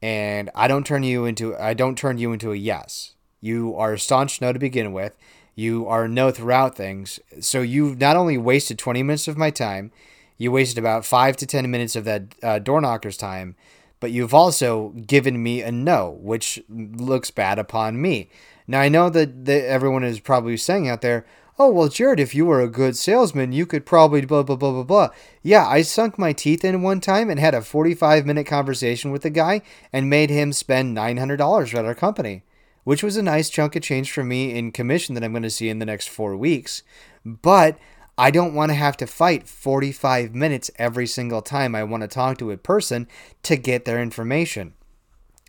and 0.00 0.50
I 0.54 0.68
don't 0.68 0.86
turn 0.86 1.02
you 1.02 1.24
into 1.24 1.56
I 1.56 1.74
don't 1.74 1.98
turn 1.98 2.18
you 2.18 2.32
into 2.32 2.52
a 2.52 2.56
yes. 2.56 3.14
You 3.40 3.74
are 3.76 3.94
a 3.94 3.98
staunch 3.98 4.40
no 4.40 4.52
to 4.52 4.58
begin 4.58 4.92
with. 4.92 5.16
You 5.58 5.88
are 5.88 6.06
no 6.06 6.30
throughout 6.30 6.76
things. 6.76 7.18
So 7.40 7.62
you've 7.62 7.98
not 7.98 8.14
only 8.14 8.38
wasted 8.38 8.78
20 8.78 9.02
minutes 9.02 9.26
of 9.26 9.36
my 9.36 9.50
time, 9.50 9.90
you 10.36 10.52
wasted 10.52 10.78
about 10.78 11.04
five 11.04 11.36
to 11.38 11.46
10 11.46 11.68
minutes 11.68 11.96
of 11.96 12.04
that 12.04 12.36
uh, 12.44 12.60
door 12.60 12.80
knocker's 12.80 13.16
time, 13.16 13.56
but 13.98 14.12
you've 14.12 14.32
also 14.32 14.90
given 14.90 15.42
me 15.42 15.62
a 15.62 15.72
no, 15.72 16.16
which 16.20 16.62
looks 16.68 17.32
bad 17.32 17.58
upon 17.58 18.00
me. 18.00 18.30
Now 18.68 18.82
I 18.82 18.88
know 18.88 19.10
that, 19.10 19.46
that 19.46 19.68
everyone 19.68 20.04
is 20.04 20.20
probably 20.20 20.56
saying 20.56 20.88
out 20.88 21.00
there, 21.00 21.26
oh 21.58 21.72
well 21.72 21.88
jared 21.88 22.20
if 22.20 22.36
you 22.36 22.46
were 22.46 22.60
a 22.60 22.68
good 22.68 22.96
salesman 22.96 23.50
you 23.50 23.66
could 23.66 23.84
probably 23.84 24.24
blah 24.24 24.44
blah 24.44 24.54
blah 24.54 24.70
blah 24.70 24.84
blah 24.84 25.08
yeah 25.42 25.66
i 25.66 25.82
sunk 25.82 26.16
my 26.16 26.32
teeth 26.32 26.64
in 26.64 26.82
one 26.82 27.00
time 27.00 27.28
and 27.28 27.40
had 27.40 27.52
a 27.52 27.60
45 27.60 28.24
minute 28.24 28.46
conversation 28.46 29.10
with 29.10 29.22
the 29.22 29.30
guy 29.30 29.60
and 29.92 30.08
made 30.08 30.30
him 30.30 30.52
spend 30.52 30.96
$900 30.96 31.74
at 31.74 31.84
our 31.84 31.96
company 31.96 32.44
which 32.88 33.02
was 33.02 33.16
a 33.16 33.22
nice 33.22 33.50
chunk 33.50 33.76
of 33.76 33.82
change 33.82 34.10
for 34.10 34.24
me 34.24 34.56
in 34.56 34.72
commission 34.72 35.14
that 35.14 35.22
i'm 35.22 35.32
going 35.32 35.42
to 35.42 35.50
see 35.50 35.68
in 35.68 35.78
the 35.78 35.86
next 35.86 36.08
four 36.08 36.36
weeks 36.36 36.82
but 37.24 37.78
I 38.20 38.32
don't 38.32 38.52
want 38.52 38.70
to 38.70 38.74
have 38.74 38.96
to 38.96 39.06
fight 39.06 39.46
45 39.46 40.34
minutes 40.34 40.72
every 40.74 41.06
single 41.06 41.40
time 41.40 41.76
I 41.76 41.84
want 41.84 42.00
to 42.00 42.08
talk 42.08 42.36
to 42.38 42.50
a 42.50 42.56
person 42.56 43.06
to 43.44 43.56
get 43.56 43.84
their 43.84 44.02
information. 44.02 44.74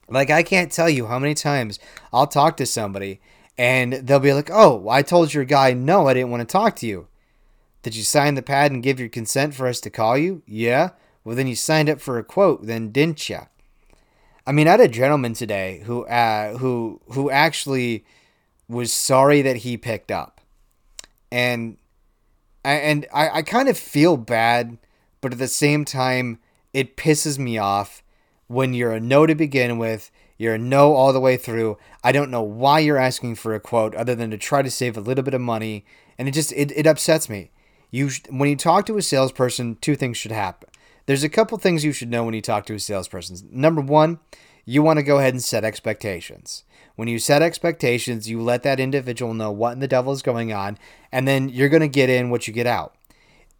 Like, 0.08 0.30
I 0.30 0.44
can't 0.44 0.72
tell 0.72 0.88
you 0.88 1.08
how 1.08 1.18
many 1.18 1.34
times 1.34 1.80
I'll 2.14 2.28
talk 2.28 2.58
to 2.58 2.68
somebody 2.68 3.22
and 3.58 3.94
they'll 3.94 4.20
be 4.20 4.34
like, 4.34 4.52
oh, 4.52 4.88
I 4.88 5.02
told 5.02 5.34
your 5.34 5.46
guy 5.46 5.74
no, 5.74 6.08
I 6.08 6.14
didn't 6.14 6.30
want 6.30 6.42
to 6.42 6.52
talk 6.52 6.76
to 6.78 6.88
you. 6.88 7.08
Did 7.82 7.96
you 7.96 8.04
sign 8.04 8.36
the 8.36 8.44
pad 8.44 8.72
and 8.72 8.84
give 8.84 9.00
your 9.00 9.10
consent 9.10 9.56
for 9.56 9.68
us 9.68 9.82
to 9.82 9.90
call 9.90 10.16
you? 10.16 10.44
Yeah. 10.46 10.92
Well, 11.24 11.36
then 11.36 11.48
you 11.48 11.56
signed 11.56 11.90
up 11.90 12.00
for 12.00 12.20
a 12.20 12.24
quote, 12.24 12.68
then 12.68 12.92
didn't 12.92 13.30
you? 13.30 13.40
I 14.50 14.52
mean, 14.52 14.68
I 14.68 14.72
had 14.72 14.80
a 14.80 14.88
gentleman 14.88 15.34
today 15.34 15.84
who 15.86 16.08
uh, 16.08 16.58
who 16.58 17.00
who 17.12 17.30
actually 17.30 18.04
was 18.68 18.92
sorry 18.92 19.44
that 19.44 19.58
he 19.58 19.78
picked 19.78 20.10
up, 20.10 20.42
and 21.32 21.78
and 22.64 23.06
I, 23.14 23.30
I 23.30 23.42
kind 23.44 23.70
of 23.70 23.78
feel 23.78 24.18
bad, 24.18 24.80
but 25.22 25.34
at 25.34 25.38
the 25.38 25.48
same 25.48 25.86
time, 25.86 26.40
it 26.74 26.98
pisses 26.98 27.38
me 27.38 27.60
off 27.60 28.02
when 28.48 28.74
you're 28.74 28.92
a 28.92 29.00
no 29.00 29.28
to 29.28 29.36
begin 29.36 29.78
with. 29.78 30.10
You're 30.40 30.56
a 30.56 30.58
no 30.58 30.96
all 30.96 31.14
the 31.14 31.20
way 31.20 31.38
through. 31.38 31.78
I 32.04 32.12
don't 32.12 32.32
know 32.32 32.42
why 32.42 32.80
you're 32.80 32.98
asking 32.98 33.36
for 33.36 33.54
a 33.54 33.60
quote 33.60 33.94
other 33.94 34.16
than 34.16 34.32
to 34.32 34.38
try 34.40 34.64
to 34.64 34.72
save 34.72 34.98
a 34.98 35.02
little 35.02 35.24
bit 35.24 35.36
of 35.36 35.42
money, 35.42 35.86
and 36.18 36.28
it 36.28 36.32
just 36.32 36.54
it, 36.54 36.72
it 36.76 36.88
upsets 36.88 37.30
me. 37.30 37.52
You 37.92 38.10
when 38.32 38.50
you 38.50 38.56
talk 38.56 38.88
to 38.88 38.98
a 38.98 39.04
salesperson, 39.04 39.78
two 39.80 39.96
things 39.96 40.18
should 40.18 40.32
happen. 40.32 40.70
There's 41.10 41.24
a 41.24 41.28
couple 41.28 41.58
things 41.58 41.84
you 41.84 41.92
should 41.92 42.12
know 42.12 42.24
when 42.24 42.36
you 42.36 42.42
talk 42.44 42.68
to 42.68 42.76
a 42.76 42.80
salesperson. 42.80 43.50
Number 43.52 43.82
one, 43.82 44.20
you 44.64 44.84
want 44.84 44.98
to 44.98 45.04
go 45.04 45.18
ahead 45.18 45.34
and 45.34 45.44
set 45.44 45.64
expectations. 45.64 46.66
When 46.98 47.08
you 47.08 47.18
set 47.18 47.42
expectations, 47.42 48.30
you 48.30 48.40
let 48.40 48.62
that 48.62 48.80
individual 48.80 49.34
know 49.34 49.50
what 49.50 49.74
in 49.74 49.80
the 49.80 49.88
devil 49.88 50.14
is 50.14 50.22
going 50.22 50.54
on, 50.54 50.78
and 51.12 51.28
then 51.28 51.50
you're 51.50 51.68
going 51.68 51.82
to 51.82 51.88
get 51.88 52.12
in 52.12 52.30
what 52.30 52.48
you 52.48 52.54
get 52.54 52.68
out. 52.68 52.94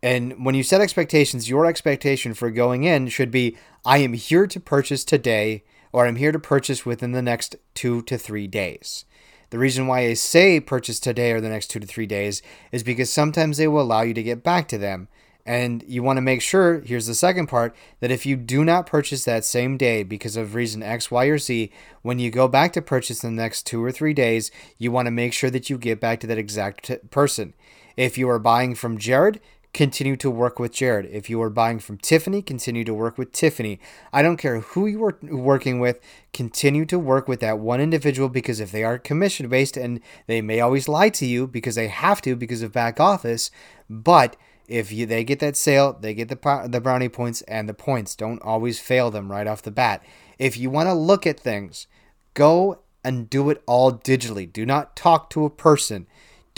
And 0.04 0.46
when 0.46 0.54
you 0.54 0.62
set 0.62 0.80
expectations, 0.80 1.50
your 1.50 1.66
expectation 1.66 2.36
for 2.36 2.52
going 2.52 2.84
in 2.84 3.08
should 3.08 3.32
be 3.32 3.58
I 3.84 3.98
am 3.98 4.14
here 4.14 4.46
to 4.46 4.60
purchase 4.60 5.04
today, 5.04 5.64
or 5.92 6.06
I'm 6.06 6.18
here 6.18 6.32
to 6.32 6.38
purchase 6.38 6.86
within 6.86 7.14
the 7.14 7.24
next 7.24 7.56
two 7.74 8.04
to 8.04 8.20
three 8.20 8.46
days. 8.46 9.06
The 9.50 9.58
reason 9.58 9.88
why 9.88 10.02
I 10.02 10.14
say 10.14 10.60
purchase 10.60 11.00
today 11.00 11.32
or 11.32 11.42
the 11.42 11.50
next 11.50 11.72
two 11.72 11.80
to 11.80 11.88
three 11.88 12.06
days 12.06 12.44
is 12.72 12.84
because 12.84 13.12
sometimes 13.12 13.58
they 13.58 13.68
will 13.68 13.82
allow 13.82 14.04
you 14.04 14.14
to 14.14 14.22
get 14.22 14.44
back 14.44 14.68
to 14.68 14.78
them. 14.78 15.08
And 15.46 15.84
you 15.88 16.04
want 16.04 16.18
to 16.18 16.22
make 16.22 16.42
sure, 16.42 16.82
here's 16.82 17.08
the 17.08 17.16
second 17.16 17.48
part, 17.48 17.76
that 18.02 18.12
if 18.12 18.26
you 18.26 18.36
do 18.36 18.64
not 18.64 18.86
purchase 18.86 19.24
that 19.24 19.46
same 19.46 19.78
day 19.78 20.04
because 20.04 20.36
of 20.36 20.54
reason 20.54 20.84
X, 20.84 21.10
Y, 21.10 21.26
or 21.26 21.38
Z, 21.38 21.72
when 22.02 22.20
you 22.20 22.30
go 22.30 22.48
back 22.48 22.74
to 22.74 22.82
purchase 22.82 23.24
in 23.24 23.36
the 23.36 23.42
next 23.42 23.66
two 23.66 23.84
or 23.84 23.92
three 23.92 24.14
days, 24.14 24.52
you 24.78 24.92
want 24.92 25.08
to 25.08 25.12
make 25.12 25.34
sure 25.34 25.50
that 25.50 25.70
you 25.70 25.78
get 25.78 26.00
back 26.00 26.20
to 26.20 26.28
that 26.28 26.38
exact 26.38 26.86
t- 26.86 26.98
person. 27.10 27.54
If 27.98 28.18
you 28.18 28.30
are 28.30 28.40
buying 28.40 28.76
from 28.76 28.98
Jared, 28.98 29.40
continue 29.74 30.16
to 30.18 30.32
work 30.32 30.60
with 30.60 30.74
Jared. 30.74 31.06
If 31.12 31.30
you 31.30 31.42
are 31.42 31.50
buying 31.50 31.80
from 31.80 31.98
Tiffany, 31.98 32.42
continue 32.42 32.84
to 32.84 32.94
work 32.94 33.18
with 33.18 33.32
Tiffany. 33.32 33.80
I 34.12 34.22
don't 34.22 34.38
care 34.38 34.60
who 34.60 34.88
you 34.88 35.04
are 35.04 35.18
working 35.22 35.80
with, 35.80 36.00
continue 36.34 36.86
to 36.86 36.98
work 37.00 37.28
with 37.28 37.40
that 37.42 37.60
one 37.60 37.82
individual 37.82 38.30
because 38.30 38.60
if 38.60 38.72
they 38.72 38.84
are 38.84 38.98
commission 38.98 39.48
based 39.48 39.78
and 39.78 40.00
they 40.28 40.42
may 40.42 40.60
always 40.60 40.88
lie 40.88 41.10
to 41.10 41.26
you 41.26 41.48
because 41.48 41.76
they 41.76 41.88
have 41.88 42.22
to 42.22 42.36
because 42.36 42.62
of 42.62 42.72
back 42.72 43.00
office, 43.00 43.52
but 43.90 44.36
if 44.70 44.92
you, 44.92 45.06
they 45.06 45.24
get 45.24 45.40
that 45.40 45.58
sale, 45.58 45.98
they 46.00 46.14
get 46.14 46.30
the 46.30 46.68
the 46.70 46.82
brownie 46.82 47.10
points 47.10 47.42
and 47.44 47.68
the 47.68 47.74
points. 47.74 48.16
Don't 48.16 48.42
always 48.42 48.80
fail 48.80 49.12
them 49.12 49.32
right 49.32 49.48
off 49.48 49.62
the 49.62 49.72
bat. 49.72 50.04
If 50.38 50.58
you 50.58 50.70
want 50.70 50.88
to 50.88 50.94
look 50.94 51.28
at 51.28 51.40
things, 51.40 51.88
go 52.34 52.80
and 53.04 53.30
do 53.30 53.50
it 53.50 53.62
all 53.66 53.92
digitally. 53.92 54.52
Do 54.52 54.66
not 54.66 54.96
talk 54.96 55.30
to 55.32 55.46
a 55.46 55.50
person 55.50 56.08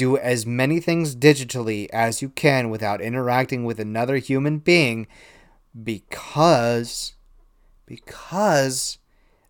do 0.02 0.18
as 0.18 0.48
many 0.48 0.80
things 0.80 1.16
digitally 1.16 1.88
as 1.92 2.24
you 2.24 2.30
can 2.30 2.72
without 2.72 3.02
interacting 3.02 3.66
with 3.66 3.80
another 3.80 4.18
human 4.18 4.58
being 4.58 5.06
because 5.84 7.14
because 7.86 8.98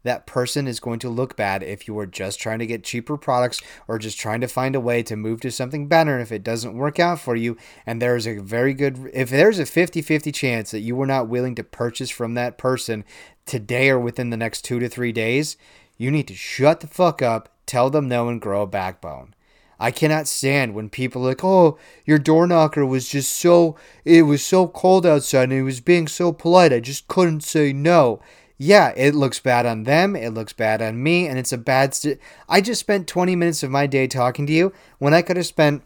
that 0.03 0.25
person 0.25 0.67
is 0.67 0.79
going 0.79 0.99
to 0.99 1.09
look 1.09 1.35
bad 1.35 1.63
if 1.63 1.87
you 1.87 1.97
are 1.99 2.05
just 2.05 2.39
trying 2.39 2.59
to 2.59 2.65
get 2.65 2.83
cheaper 2.83 3.17
products 3.17 3.61
or 3.87 3.99
just 3.99 4.19
trying 4.19 4.41
to 4.41 4.47
find 4.47 4.75
a 4.75 4.79
way 4.79 5.03
to 5.03 5.15
move 5.15 5.41
to 5.41 5.51
something 5.51 5.87
better 5.87 6.13
And 6.13 6.21
if 6.21 6.31
it 6.31 6.43
doesn't 6.43 6.77
work 6.77 6.99
out 6.99 7.19
for 7.19 7.35
you 7.35 7.57
and 7.85 8.01
there's 8.01 8.27
a 8.27 8.39
very 8.39 8.73
good 8.73 9.09
if 9.13 9.29
there's 9.29 9.59
a 9.59 9.63
50-50 9.63 10.33
chance 10.33 10.71
that 10.71 10.79
you 10.79 10.95
were 10.95 11.05
not 11.05 11.27
willing 11.27 11.55
to 11.55 11.63
purchase 11.63 12.09
from 12.09 12.33
that 12.33 12.57
person 12.57 13.03
today 13.45 13.89
or 13.89 13.99
within 13.99 14.29
the 14.29 14.37
next 14.37 14.63
2 14.63 14.79
to 14.79 14.89
3 14.89 15.11
days 15.11 15.57
you 15.97 16.11
need 16.11 16.27
to 16.27 16.35
shut 16.35 16.79
the 16.79 16.87
fuck 16.87 17.21
up 17.21 17.49
tell 17.65 17.89
them 17.89 18.07
no 18.07 18.27
and 18.27 18.41
grow 18.41 18.63
a 18.63 18.67
backbone 18.67 19.33
I 19.81 19.89
cannot 19.89 20.27
stand 20.27 20.75
when 20.75 20.91
people 20.91 21.23
are 21.23 21.29
like, 21.29 21.43
oh, 21.43 21.79
your 22.05 22.19
door 22.19 22.45
knocker 22.45 22.85
was 22.85 23.09
just 23.09 23.31
so, 23.31 23.75
it 24.05 24.21
was 24.21 24.45
so 24.45 24.67
cold 24.67 25.07
outside 25.07 25.45
and 25.45 25.53
he 25.53 25.63
was 25.63 25.81
being 25.81 26.07
so 26.07 26.31
polite. 26.31 26.71
I 26.71 26.79
just 26.79 27.07
couldn't 27.07 27.41
say 27.41 27.73
no. 27.73 28.21
Yeah, 28.63 28.93
it 28.95 29.15
looks 29.15 29.39
bad 29.39 29.65
on 29.65 29.85
them. 29.85 30.15
It 30.15 30.35
looks 30.35 30.53
bad 30.53 30.83
on 30.83 31.01
me. 31.01 31.25
And 31.25 31.39
it's 31.39 31.51
a 31.51 31.57
bad. 31.57 31.95
St- 31.95 32.19
I 32.47 32.61
just 32.61 32.79
spent 32.79 33.07
20 33.07 33.35
minutes 33.35 33.63
of 33.63 33.71
my 33.71 33.87
day 33.87 34.05
talking 34.05 34.45
to 34.45 34.53
you 34.53 34.71
when 34.99 35.15
I 35.15 35.23
could 35.23 35.35
have 35.35 35.47
spent 35.47 35.81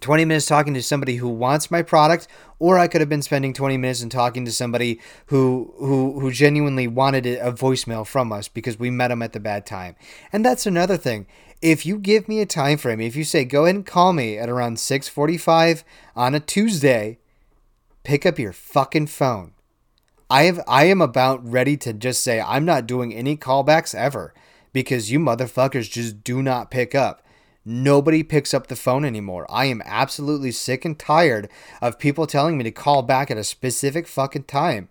20 0.00 0.24
minutes 0.24 0.46
talking 0.46 0.74
to 0.74 0.82
somebody 0.82 1.16
who 1.16 1.28
wants 1.28 1.72
my 1.72 1.82
product 1.82 2.28
or 2.60 2.78
I 2.78 2.86
could 2.86 3.00
have 3.00 3.08
been 3.08 3.20
spending 3.20 3.52
20 3.52 3.78
minutes 3.78 4.00
and 4.00 4.12
talking 4.12 4.44
to 4.44 4.52
somebody 4.52 5.00
who 5.26 5.74
who 5.78 6.20
who 6.20 6.30
genuinely 6.30 6.86
wanted 6.86 7.26
a 7.26 7.50
voicemail 7.50 8.06
from 8.06 8.30
us 8.30 8.46
because 8.46 8.78
we 8.78 8.90
met 8.90 9.08
them 9.08 9.20
at 9.20 9.32
the 9.32 9.40
bad 9.40 9.66
time. 9.66 9.96
And 10.32 10.44
that's 10.44 10.66
another 10.66 10.96
thing 10.96 11.26
if 11.60 11.84
you 11.84 11.98
give 11.98 12.28
me 12.28 12.40
a 12.40 12.46
time 12.46 12.78
frame, 12.78 13.00
if 13.00 13.16
you 13.16 13.24
say 13.24 13.44
go 13.44 13.64
ahead 13.64 13.74
and 13.74 13.84
call 13.84 14.12
me 14.12 14.38
at 14.38 14.48
around 14.48 14.76
6:45 14.76 15.82
on 16.14 16.36
a 16.36 16.38
Tuesday, 16.38 17.18
pick 18.04 18.24
up 18.24 18.38
your 18.38 18.52
fucking 18.52 19.08
phone. 19.08 19.54
I 20.30 20.42
have 20.44 20.60
I 20.68 20.84
am 20.84 21.00
about 21.00 21.46
ready 21.48 21.76
to 21.78 21.92
just 21.92 22.22
say 22.22 22.40
I'm 22.40 22.64
not 22.64 22.86
doing 22.86 23.14
any 23.14 23.36
callbacks 23.36 23.94
ever 23.94 24.34
because 24.72 25.10
you 25.10 25.18
motherfuckers 25.18 25.90
just 25.90 26.22
do 26.22 26.42
not 26.42 26.70
pick 26.70 26.94
up. 26.94 27.22
Nobody 27.64 28.22
picks 28.22 28.52
up 28.52 28.66
the 28.66 28.76
phone 28.76 29.04
anymore. 29.04 29.46
I 29.50 29.66
am 29.66 29.82
absolutely 29.84 30.52
sick 30.52 30.84
and 30.84 30.98
tired 30.98 31.48
of 31.80 31.98
people 31.98 32.26
telling 32.26 32.58
me 32.58 32.64
to 32.64 32.70
call 32.70 33.02
back 33.02 33.30
at 33.30 33.38
a 33.38 33.44
specific 33.44 34.06
fucking 34.06 34.44
time 34.44 34.88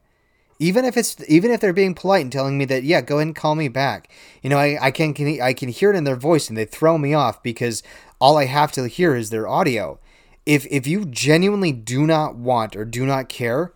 even 0.60 0.86
if 0.86 0.97
it's 0.97 1.17
even 1.28 1.52
if 1.52 1.60
they're 1.60 1.73
being 1.73 1.93
polite 1.93 2.21
and 2.21 2.32
telling 2.32 2.58
me 2.58 2.65
that 2.65 2.84
yeah 2.84 3.02
go 3.02 3.17
ahead 3.17 3.28
and 3.28 3.36
call 3.36 3.56
me 3.56 3.67
back 3.67 4.10
you 4.41 4.50
know 4.50 4.58
i, 4.58 4.78
I 4.82 4.91
can, 4.91 5.13
can 5.13 5.41
i 5.41 5.54
can 5.54 5.69
hear 5.69 5.91
it 5.91 5.95
in 5.95 6.04
their 6.04 6.15
voice 6.15 6.50
and 6.50 6.58
they 6.58 6.65
throw 6.65 6.97
me 6.97 7.13
off 7.13 7.43
because 7.43 7.84
all 8.19 8.38
i 8.38 8.45
have 8.45 8.71
to 8.73 8.88
hear 8.88 9.15
is 9.15 9.30
their 9.30 9.47
audio 9.47 10.00
if 10.45 10.65
if 10.67 10.88
you 10.88 11.06
genuinely 11.06 11.71
do 11.71 12.06
not 12.06 12.36
want 12.36 12.76
or 12.76 12.86
do 12.86 13.06
not 13.06 13.30
care 13.30 13.73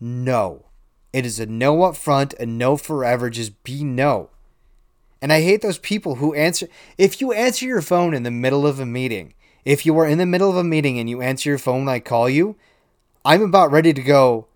no 0.00 0.64
it 1.16 1.26
is 1.26 1.40
a 1.40 1.46
no 1.46 1.82
up 1.82 1.96
front 1.96 2.34
a 2.34 2.46
no 2.46 2.76
forever 2.76 3.30
just 3.30 3.62
be 3.64 3.84
no 3.84 4.30
and 5.20 5.32
i 5.32 5.40
hate 5.40 5.62
those 5.62 5.78
people 5.78 6.16
who 6.16 6.34
answer 6.34 6.68
if 6.98 7.20
you 7.20 7.32
answer 7.32 7.66
your 7.66 7.82
phone 7.82 8.14
in 8.14 8.22
the 8.22 8.30
middle 8.30 8.66
of 8.66 8.80
a 8.80 8.86
meeting 8.86 9.34
if 9.64 9.84
you 9.84 9.98
are 9.98 10.06
in 10.06 10.18
the 10.18 10.26
middle 10.26 10.50
of 10.50 10.56
a 10.56 10.64
meeting 10.64 10.98
and 10.98 11.10
you 11.10 11.20
answer 11.20 11.48
your 11.48 11.58
phone 11.58 11.84
when 11.84 11.94
i 11.94 11.98
call 11.98 12.28
you 12.28 12.56
i'm 13.24 13.42
about 13.42 13.70
ready 13.70 13.92
to 13.92 14.02
go 14.02 14.46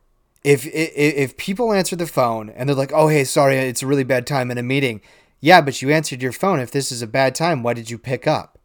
if, 0.42 0.66
if 0.66 0.92
if 0.94 1.36
people 1.36 1.72
answer 1.72 1.96
the 1.96 2.06
phone 2.06 2.50
and 2.50 2.68
they're 2.68 2.76
like, 2.76 2.92
"Oh, 2.94 3.08
hey, 3.08 3.24
sorry, 3.24 3.56
it's 3.56 3.82
a 3.82 3.86
really 3.86 4.04
bad 4.04 4.26
time 4.26 4.50
in 4.50 4.58
a 4.58 4.62
meeting." 4.62 5.00
Yeah, 5.40 5.60
but 5.60 5.80
you 5.80 5.90
answered 5.90 6.22
your 6.22 6.32
phone. 6.32 6.60
If 6.60 6.70
this 6.70 6.92
is 6.92 7.02
a 7.02 7.06
bad 7.06 7.34
time, 7.34 7.62
why 7.62 7.74
did 7.74 7.90
you 7.90 7.98
pick 7.98 8.26
up? 8.26 8.58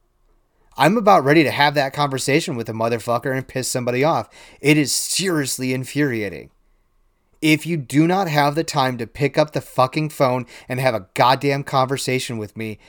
I'm 0.78 0.98
about 0.98 1.24
ready 1.24 1.44
to 1.44 1.52
have 1.52 1.74
that 1.76 1.94
conversation 1.94 2.58
with 2.58 2.68
a 2.68 2.74
motherfucker 2.74 3.36
and 3.36 3.48
piss 3.48 3.70
somebody 3.70 4.04
off. 4.04 4.30
It 4.60 4.78
is 4.78 4.92
seriously 4.92 5.74
infuriating. 5.74 6.50
If 7.42 7.66
you 7.66 7.78
do 7.78 8.08
not 8.08 8.28
have 8.28 8.56
the 8.56 8.64
time 8.64 8.98
to 8.98 9.08
pick 9.08 9.38
up 9.38 9.52
the 9.52 9.62
fucking 9.62 10.10
phone 10.10 10.46
and 10.68 10.80
have 10.80 10.96
a 10.96 11.08
goddamn 11.14 11.64
conversation 11.64 12.38
with 12.38 12.56
me, 12.58 12.80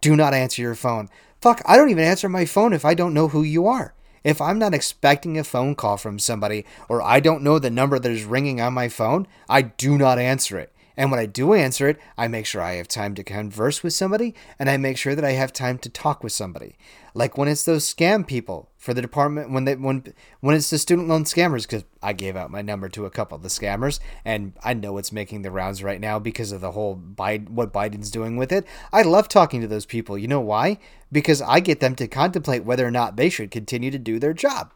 do 0.00 0.16
not 0.16 0.34
answer 0.34 0.62
your 0.62 0.74
phone. 0.74 1.08
Fuck, 1.40 1.62
I 1.64 1.76
don't 1.76 1.90
even 1.90 2.04
answer 2.04 2.28
my 2.28 2.44
phone 2.44 2.72
if 2.72 2.84
I 2.84 2.94
don't 2.94 3.14
know 3.14 3.28
who 3.28 3.42
you 3.42 3.66
are. 3.66 3.94
If 4.22 4.40
I'm 4.40 4.58
not 4.58 4.74
expecting 4.74 5.38
a 5.38 5.44
phone 5.44 5.74
call 5.74 5.96
from 5.96 6.18
somebody 6.18 6.66
or 6.88 7.00
I 7.02 7.20
don't 7.20 7.42
know 7.42 7.58
the 7.58 7.70
number 7.70 7.98
that 7.98 8.10
is 8.10 8.24
ringing 8.24 8.60
on 8.60 8.74
my 8.74 8.88
phone, 8.88 9.26
I 9.48 9.62
do 9.62 9.96
not 9.96 10.18
answer 10.18 10.58
it. 10.58 10.72
And 11.00 11.10
when 11.10 11.18
I 11.18 11.24
do 11.24 11.54
answer 11.54 11.88
it, 11.88 11.98
I 12.18 12.28
make 12.28 12.44
sure 12.44 12.60
I 12.60 12.74
have 12.74 12.86
time 12.86 13.14
to 13.14 13.24
converse 13.24 13.82
with 13.82 13.94
somebody 13.94 14.34
and 14.58 14.68
I 14.68 14.76
make 14.76 14.98
sure 14.98 15.14
that 15.14 15.24
I 15.24 15.30
have 15.30 15.50
time 15.50 15.78
to 15.78 15.88
talk 15.88 16.22
with 16.22 16.30
somebody. 16.30 16.76
Like 17.14 17.38
when 17.38 17.48
it's 17.48 17.64
those 17.64 17.90
scam 17.90 18.26
people 18.26 18.68
for 18.76 18.92
the 18.92 19.00
department 19.00 19.50
when 19.50 19.64
they 19.64 19.76
when 19.76 20.12
when 20.40 20.54
it's 20.54 20.68
the 20.68 20.76
student 20.76 21.08
loan 21.08 21.24
scammers 21.24 21.62
because 21.62 21.86
I 22.02 22.12
gave 22.12 22.36
out 22.36 22.50
my 22.50 22.60
number 22.60 22.90
to 22.90 23.06
a 23.06 23.10
couple 23.10 23.36
of 23.36 23.42
the 23.42 23.48
scammers 23.48 23.98
and 24.26 24.52
I 24.62 24.74
know 24.74 24.98
it's 24.98 25.10
making 25.10 25.40
the 25.40 25.50
rounds 25.50 25.82
right 25.82 26.02
now 26.02 26.18
because 26.18 26.52
of 26.52 26.60
the 26.60 26.72
whole 26.72 26.96
Biden 26.96 27.48
what 27.48 27.72
Biden's 27.72 28.10
doing 28.10 28.36
with 28.36 28.52
it. 28.52 28.66
I 28.92 29.00
love 29.00 29.26
talking 29.26 29.62
to 29.62 29.66
those 29.66 29.86
people. 29.86 30.18
You 30.18 30.28
know 30.28 30.40
why? 30.40 30.76
Because 31.10 31.40
I 31.40 31.60
get 31.60 31.80
them 31.80 31.94
to 31.94 32.08
contemplate 32.08 32.66
whether 32.66 32.86
or 32.86 32.90
not 32.90 33.16
they 33.16 33.30
should 33.30 33.50
continue 33.50 33.90
to 33.90 33.98
do 33.98 34.18
their 34.18 34.34
job. 34.34 34.74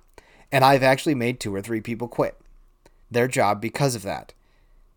And 0.50 0.64
I've 0.64 0.82
actually 0.82 1.16
made 1.16 1.38
two 1.38 1.54
or 1.54 1.60
three 1.60 1.82
people 1.82 2.08
quit 2.08 2.40
their 3.10 3.28
job 3.28 3.60
because 3.60 3.94
of 3.94 4.00
that 4.04 4.32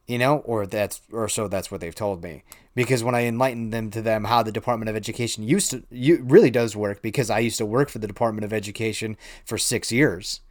you 0.07 0.17
know, 0.17 0.39
or 0.39 0.65
that's 0.65 1.01
or 1.11 1.27
so 1.29 1.47
that's 1.47 1.69
what 1.69 1.81
they've 1.81 1.95
told 1.95 2.23
me. 2.23 2.43
Because 2.75 3.03
when 3.03 3.15
I 3.15 3.25
enlightened 3.25 3.73
them 3.73 3.89
to 3.91 4.01
them 4.01 4.25
how 4.25 4.43
the 4.43 4.51
Department 4.51 4.89
of 4.89 4.95
Education 4.95 5.43
used 5.43 5.71
to 5.71 5.83
you 5.89 6.23
really 6.23 6.51
does 6.51 6.75
work, 6.75 7.01
because 7.01 7.29
I 7.29 7.39
used 7.39 7.57
to 7.57 7.65
work 7.65 7.89
for 7.89 7.99
the 7.99 8.07
Department 8.07 8.45
of 8.45 8.53
Education 8.53 9.17
for 9.45 9.57
six 9.57 9.91
years. 9.91 10.41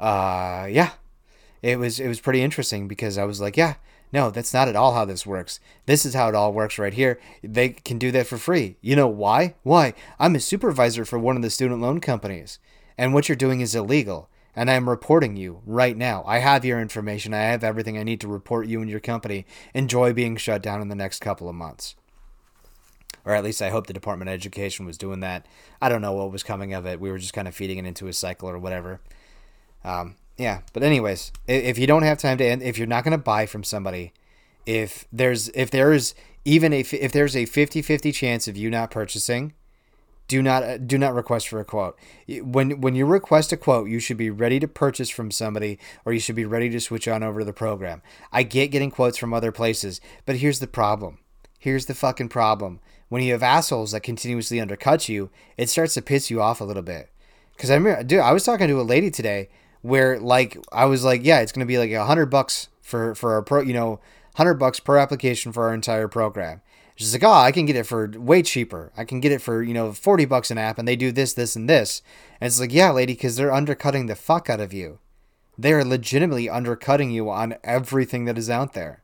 uh, 0.00 0.66
yeah, 0.70 0.90
it 1.62 1.78
was 1.78 2.00
it 2.00 2.08
was 2.08 2.20
pretty 2.20 2.42
interesting 2.42 2.88
because 2.88 3.16
I 3.18 3.24
was 3.24 3.40
like, 3.40 3.56
yeah, 3.56 3.74
no, 4.12 4.30
that's 4.30 4.54
not 4.54 4.68
at 4.68 4.76
all 4.76 4.94
how 4.94 5.04
this 5.04 5.26
works. 5.26 5.60
This 5.86 6.04
is 6.04 6.14
how 6.14 6.28
it 6.28 6.34
all 6.34 6.52
works 6.52 6.78
right 6.78 6.94
here. 6.94 7.18
They 7.42 7.70
can 7.70 7.98
do 7.98 8.10
that 8.12 8.26
for 8.26 8.38
free. 8.38 8.76
You 8.80 8.96
know 8.96 9.08
why? 9.08 9.54
Why? 9.62 9.94
I'm 10.18 10.34
a 10.34 10.40
supervisor 10.40 11.04
for 11.04 11.18
one 11.18 11.36
of 11.36 11.42
the 11.42 11.50
student 11.50 11.80
loan 11.80 12.00
companies, 12.00 12.58
and 12.98 13.14
what 13.14 13.28
you're 13.28 13.36
doing 13.36 13.60
is 13.60 13.74
illegal. 13.74 14.28
And 14.56 14.70
I'm 14.70 14.88
reporting 14.88 15.36
you 15.36 15.62
right 15.66 15.96
now. 15.96 16.22
I 16.26 16.38
have 16.38 16.64
your 16.64 16.80
information. 16.80 17.34
I 17.34 17.42
have 17.42 17.64
everything 17.64 17.98
I 17.98 18.04
need 18.04 18.20
to 18.20 18.28
report 18.28 18.66
you 18.68 18.80
and 18.80 18.90
your 18.90 19.00
company. 19.00 19.46
Enjoy 19.74 20.12
being 20.12 20.36
shut 20.36 20.62
down 20.62 20.80
in 20.80 20.88
the 20.88 20.94
next 20.94 21.20
couple 21.20 21.48
of 21.48 21.54
months 21.54 21.96
or 23.24 23.34
at 23.34 23.44
least 23.44 23.62
I 23.62 23.70
hope 23.70 23.86
the 23.86 23.92
Department 23.92 24.28
of 24.28 24.34
Education 24.34 24.84
was 24.84 24.98
doing 24.98 25.20
that. 25.20 25.46
I 25.80 25.88
don't 25.88 26.02
know 26.02 26.12
what 26.12 26.30
was 26.30 26.42
coming 26.42 26.74
of 26.74 26.86
it. 26.86 27.00
We 27.00 27.10
were 27.10 27.18
just 27.18 27.32
kind 27.32 27.48
of 27.48 27.54
feeding 27.54 27.78
it 27.78 27.86
into 27.86 28.06
a 28.06 28.12
cycle 28.12 28.48
or 28.48 28.58
whatever. 28.58 29.00
Um, 29.82 30.16
yeah, 30.36 30.60
but 30.72 30.82
anyways, 30.82 31.32
if 31.46 31.78
you 31.78 31.86
don't 31.86 32.02
have 32.02 32.18
time 32.18 32.38
to, 32.38 32.44
if 32.44 32.76
you're 32.76 32.86
not 32.86 33.04
going 33.04 33.12
to 33.12 33.18
buy 33.18 33.46
from 33.46 33.64
somebody, 33.64 34.12
if 34.66 35.06
there's 35.12 35.48
if 35.50 35.70
there's 35.70 36.14
even 36.44 36.72
a 36.72 36.80
if 36.80 37.12
there's 37.12 37.36
a 37.36 37.44
50-50 37.46 38.12
chance 38.12 38.48
of 38.48 38.56
you 38.56 38.70
not 38.70 38.90
purchasing, 38.90 39.52
do 40.28 40.42
not 40.42 40.62
uh, 40.62 40.78
do 40.78 40.98
not 40.98 41.14
request 41.14 41.48
for 41.48 41.60
a 41.60 41.64
quote. 41.64 41.98
When 42.28 42.80
when 42.80 42.94
you 42.94 43.06
request 43.06 43.52
a 43.52 43.56
quote, 43.56 43.88
you 43.88 44.00
should 44.00 44.16
be 44.16 44.30
ready 44.30 44.58
to 44.60 44.68
purchase 44.68 45.10
from 45.10 45.30
somebody 45.30 45.78
or 46.04 46.12
you 46.12 46.20
should 46.20 46.36
be 46.36 46.44
ready 46.44 46.70
to 46.70 46.80
switch 46.80 47.06
on 47.08 47.22
over 47.22 47.40
to 47.40 47.44
the 47.44 47.52
program. 47.52 48.02
I 48.32 48.42
get 48.42 48.70
getting 48.70 48.90
quotes 48.90 49.18
from 49.18 49.34
other 49.34 49.52
places, 49.52 50.00
but 50.26 50.36
here's 50.36 50.60
the 50.60 50.66
problem. 50.66 51.18
Here's 51.58 51.86
the 51.86 51.94
fucking 51.94 52.28
problem. 52.28 52.80
When 53.08 53.22
you 53.22 53.32
have 53.32 53.42
assholes 53.42 53.92
that 53.92 54.00
continuously 54.00 54.60
undercut 54.60 55.08
you, 55.08 55.30
it 55.56 55.68
starts 55.68 55.94
to 55.94 56.02
piss 56.02 56.30
you 56.30 56.40
off 56.40 56.60
a 56.60 56.64
little 56.64 56.82
bit. 56.82 57.10
Cuz 57.58 57.70
I 57.70 57.74
remember 57.74 58.02
dude, 58.02 58.20
I 58.20 58.32
was 58.32 58.44
talking 58.44 58.68
to 58.68 58.80
a 58.80 58.82
lady 58.82 59.10
today 59.10 59.48
where 59.82 60.18
like 60.18 60.56
I 60.72 60.86
was 60.86 61.04
like, 61.04 61.24
yeah, 61.24 61.40
it's 61.40 61.52
going 61.52 61.66
to 61.66 61.70
be 61.70 61.78
like 61.78 61.90
a 61.90 62.06
hundred 62.06 62.26
bucks 62.26 62.68
for 62.80 63.14
for 63.14 63.36
a 63.36 63.42
pro, 63.42 63.60
you 63.60 63.74
know, 63.74 64.00
hundred 64.36 64.54
bucks 64.54 64.80
per 64.80 64.96
application 64.96 65.52
for 65.52 65.68
our 65.68 65.74
entire 65.74 66.08
program. 66.08 66.62
She's 66.96 67.12
like, 67.12 67.24
oh, 67.24 67.32
I 67.32 67.50
can 67.50 67.66
get 67.66 67.76
it 67.76 67.86
for 67.86 68.08
way 68.14 68.42
cheaper. 68.42 68.92
I 68.96 69.04
can 69.04 69.20
get 69.20 69.32
it 69.32 69.42
for 69.42 69.62
you 69.62 69.74
know 69.74 69.92
forty 69.92 70.24
bucks 70.24 70.50
an 70.50 70.58
app, 70.58 70.78
and 70.78 70.86
they 70.86 70.96
do 70.96 71.10
this, 71.10 71.32
this, 71.32 71.56
and 71.56 71.68
this. 71.68 72.02
And 72.40 72.46
it's 72.46 72.60
like, 72.60 72.72
yeah, 72.72 72.90
lady, 72.90 73.14
because 73.14 73.36
they're 73.36 73.52
undercutting 73.52 74.06
the 74.06 74.14
fuck 74.14 74.48
out 74.48 74.60
of 74.60 74.72
you. 74.72 75.00
They 75.58 75.72
are 75.72 75.84
legitimately 75.84 76.48
undercutting 76.48 77.10
you 77.10 77.30
on 77.30 77.56
everything 77.64 78.24
that 78.26 78.38
is 78.38 78.50
out 78.50 78.74
there, 78.74 79.02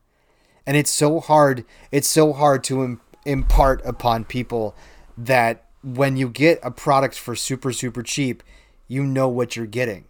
and 0.65 0.77
it's 0.77 0.91
so 0.91 1.19
hard. 1.19 1.65
It's 1.91 2.07
so 2.07 2.33
hard 2.33 2.63
to 2.65 2.83
Im- 2.83 3.01
impart 3.25 3.85
upon 3.85 4.25
people 4.25 4.75
that 5.17 5.65
when 5.83 6.15
you 6.15 6.29
get 6.29 6.59
a 6.63 6.71
product 6.71 7.15
for 7.15 7.35
super 7.35 7.73
super 7.73 8.03
cheap, 8.03 8.41
you 8.87 9.03
know 9.03 9.27
what 9.27 9.55
you're 9.55 9.65
getting 9.65 10.05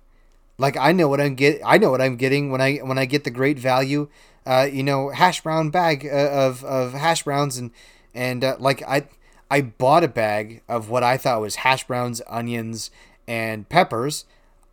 like 0.58 0.78
I 0.78 0.92
know 0.92 1.08
what 1.08 1.22
I'm 1.22 1.36
get. 1.36 1.62
I 1.66 1.78
know 1.78 1.92
what 1.92 2.02
I'm 2.02 2.16
getting 2.16 2.52
when 2.52 2.62
I 2.62 2.78
when 2.78 2.98
I 2.98 3.06
get 3.06 3.24
the 3.24 3.32
great 3.32 3.60
value, 3.60 4.10
uh, 4.46 4.68
you 4.72 4.84
know, 4.84 5.10
hash 5.10 5.42
brown 5.42 5.70
bag 5.70 6.06
uh, 6.06 6.30
of 6.32 6.64
of 6.64 6.94
hash 6.94 7.24
browns 7.24 7.58
and 7.58 7.72
and 8.14 8.44
uh, 8.44 8.56
like 8.60 8.82
I 8.84 9.08
I 9.50 9.62
bought 9.62 10.04
a 10.04 10.08
bag 10.08 10.62
of 10.70 10.90
what 10.90 11.04
I 11.04 11.18
thought 11.18 11.42
was 11.42 11.58
hash 11.58 11.86
browns, 11.86 12.22
onions, 12.28 12.92
and 13.28 13.68
peppers. 13.68 14.26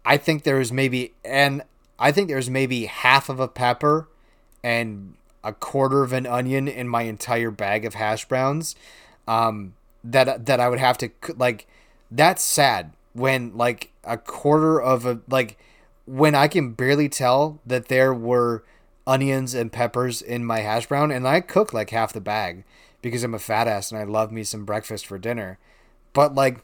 I 0.05 0.17
think 0.17 0.45
there's 0.45 0.73
maybe 0.73 1.15
and 1.25 1.63
I 1.99 2.13
think 2.13 2.29
there's 2.29 2.49
maybe 2.49 2.87
half 2.87 3.29
of 3.29 3.41
a 3.41 3.49
pepper 3.49 4.09
and 4.63 5.15
a 5.43 5.53
quarter 5.53 6.03
of 6.03 6.13
an 6.13 6.27
onion 6.27 6.69
in 6.69 6.89
my 6.89 7.03
entire 7.03 7.51
bag 7.51 7.85
of 7.85 7.95
hash 7.95 8.27
browns. 8.27 8.77
Um, 9.27 9.75
that 10.05 10.47
that 10.47 10.61
I 10.61 10.69
would 10.69 10.79
have 10.79 10.99
to 10.99 11.11
like. 11.37 11.67
That's 12.11 12.43
sad 12.43 12.93
when 13.13 13.57
like 13.57 13.91
a 14.05 14.17
quarter 14.17 14.81
of 14.81 15.05
a 15.05 15.21
like 15.29 15.59
when 16.09 16.35
I 16.35 16.49
can 16.49 16.73
barely 16.73 17.09
tell 17.09 17.61
that 17.67 17.89
there 17.89 18.15
were 18.15 18.65
onions 19.07 19.55
and 19.55 19.71
peppers 19.71 20.23
in 20.23 20.45
my 20.45 20.61
hash 20.61 20.87
brown, 20.87 21.11
and 21.11 21.29
I 21.29 21.41
cook 21.41 21.73
like 21.73 21.91
half 21.91 22.13
the 22.13 22.21
bag 22.21 22.65
because 23.03 23.23
I'm 23.23 23.35
a 23.35 23.39
fat 23.39 23.69
ass 23.69 23.93
and 23.93 24.01
I 24.01 24.05
love 24.05 24.33
me 24.33 24.43
some 24.43 24.65
breakfast 24.65 25.07
for 25.07 25.19
dinner. 25.19 25.59
But 26.13 26.35
like, 26.35 26.61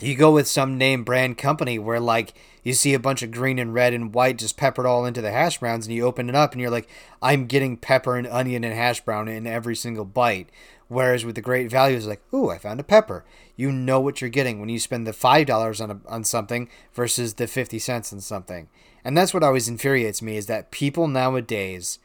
you 0.00 0.14
go 0.16 0.32
with 0.32 0.48
some 0.48 0.78
name 0.78 1.04
brand 1.04 1.38
company 1.38 1.78
where 1.78 2.00
like 2.00 2.34
you 2.62 2.72
see 2.72 2.94
a 2.94 2.98
bunch 2.98 3.22
of 3.22 3.30
green 3.30 3.58
and 3.58 3.74
red 3.74 3.92
and 3.92 4.14
white 4.14 4.38
just 4.38 4.56
peppered 4.56 4.86
all 4.86 5.04
into 5.04 5.20
the 5.20 5.32
hash 5.32 5.58
browns, 5.58 5.86
and 5.86 5.94
you 5.94 6.04
open 6.04 6.28
it 6.28 6.34
up 6.34 6.52
and 6.52 6.60
you're 6.60 6.70
like, 6.70 6.88
I'm 7.20 7.46
getting 7.46 7.76
pepper 7.76 8.16
and 8.16 8.26
onion 8.26 8.64
and 8.64 8.74
hash 8.74 9.00
brown 9.00 9.28
in 9.28 9.46
every 9.46 9.74
single 9.76 10.04
bite. 10.04 10.48
Whereas 10.92 11.24
with 11.24 11.36
the 11.36 11.40
great 11.40 11.70
value, 11.70 11.98
like, 12.00 12.22
ooh, 12.34 12.50
I 12.50 12.58
found 12.58 12.78
a 12.78 12.84
pepper. 12.84 13.24
You 13.56 13.72
know 13.72 13.98
what 13.98 14.20
you're 14.20 14.28
getting 14.28 14.60
when 14.60 14.68
you 14.68 14.78
spend 14.78 15.06
the 15.06 15.14
five 15.14 15.46
dollars 15.46 15.80
on 15.80 15.90
a, 15.90 16.00
on 16.06 16.22
something 16.22 16.68
versus 16.92 17.34
the 17.34 17.46
fifty 17.46 17.78
cents 17.78 18.12
on 18.12 18.20
something. 18.20 18.68
And 19.02 19.16
that's 19.16 19.32
what 19.32 19.42
always 19.42 19.68
infuriates 19.68 20.20
me 20.20 20.36
is 20.36 20.46
that 20.46 20.70
people 20.70 21.08
nowadays 21.08 21.98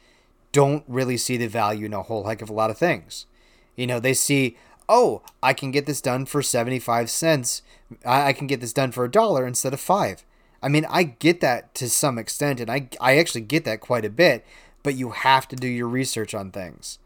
don't 0.52 0.84
really 0.88 1.18
see 1.18 1.36
the 1.36 1.48
value 1.48 1.84
in 1.84 1.92
a 1.92 2.02
whole 2.02 2.24
heck 2.24 2.40
of 2.40 2.48
a 2.48 2.54
lot 2.54 2.70
of 2.70 2.78
things. 2.78 3.26
You 3.76 3.86
know, 3.86 4.00
they 4.00 4.14
see, 4.14 4.56
oh, 4.88 5.22
I 5.42 5.52
can 5.52 5.70
get 5.70 5.84
this 5.84 6.00
done 6.00 6.24
for 6.24 6.40
75 6.42 7.10
cents. 7.10 7.62
I, 8.06 8.28
I 8.28 8.32
can 8.32 8.46
get 8.46 8.62
this 8.62 8.72
done 8.72 8.90
for 8.92 9.04
a 9.04 9.10
dollar 9.10 9.46
instead 9.46 9.74
of 9.74 9.80
five. 9.80 10.24
I 10.62 10.68
mean, 10.68 10.86
I 10.88 11.02
get 11.02 11.40
that 11.42 11.74
to 11.74 11.90
some 11.90 12.18
extent, 12.18 12.58
and 12.58 12.70
I, 12.70 12.88
I 13.00 13.18
actually 13.18 13.42
get 13.42 13.64
that 13.66 13.80
quite 13.80 14.06
a 14.06 14.10
bit, 14.10 14.46
but 14.82 14.96
you 14.96 15.10
have 15.10 15.46
to 15.48 15.56
do 15.56 15.68
your 15.68 15.86
research 15.86 16.34
on 16.34 16.50
things. 16.50 16.98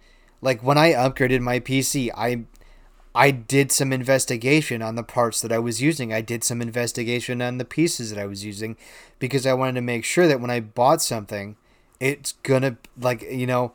Like 0.42 0.62
when 0.62 0.76
I 0.76 0.92
upgraded 0.92 1.40
my 1.40 1.60
PC, 1.60 2.10
I 2.14 2.44
I 3.14 3.30
did 3.30 3.70
some 3.70 3.92
investigation 3.92 4.82
on 4.82 4.96
the 4.96 5.02
parts 5.02 5.40
that 5.40 5.52
I 5.52 5.58
was 5.58 5.80
using. 5.80 6.12
I 6.12 6.20
did 6.20 6.42
some 6.42 6.60
investigation 6.60 7.40
on 7.40 7.58
the 7.58 7.64
pieces 7.64 8.10
that 8.10 8.18
I 8.18 8.26
was 8.26 8.44
using 8.44 8.76
because 9.18 9.46
I 9.46 9.52
wanted 9.54 9.74
to 9.76 9.82
make 9.82 10.04
sure 10.04 10.26
that 10.26 10.40
when 10.40 10.50
I 10.50 10.60
bought 10.60 11.00
something, 11.00 11.56
it's 12.00 12.32
gonna 12.42 12.76
like 12.98 13.22
you 13.22 13.46
know 13.46 13.72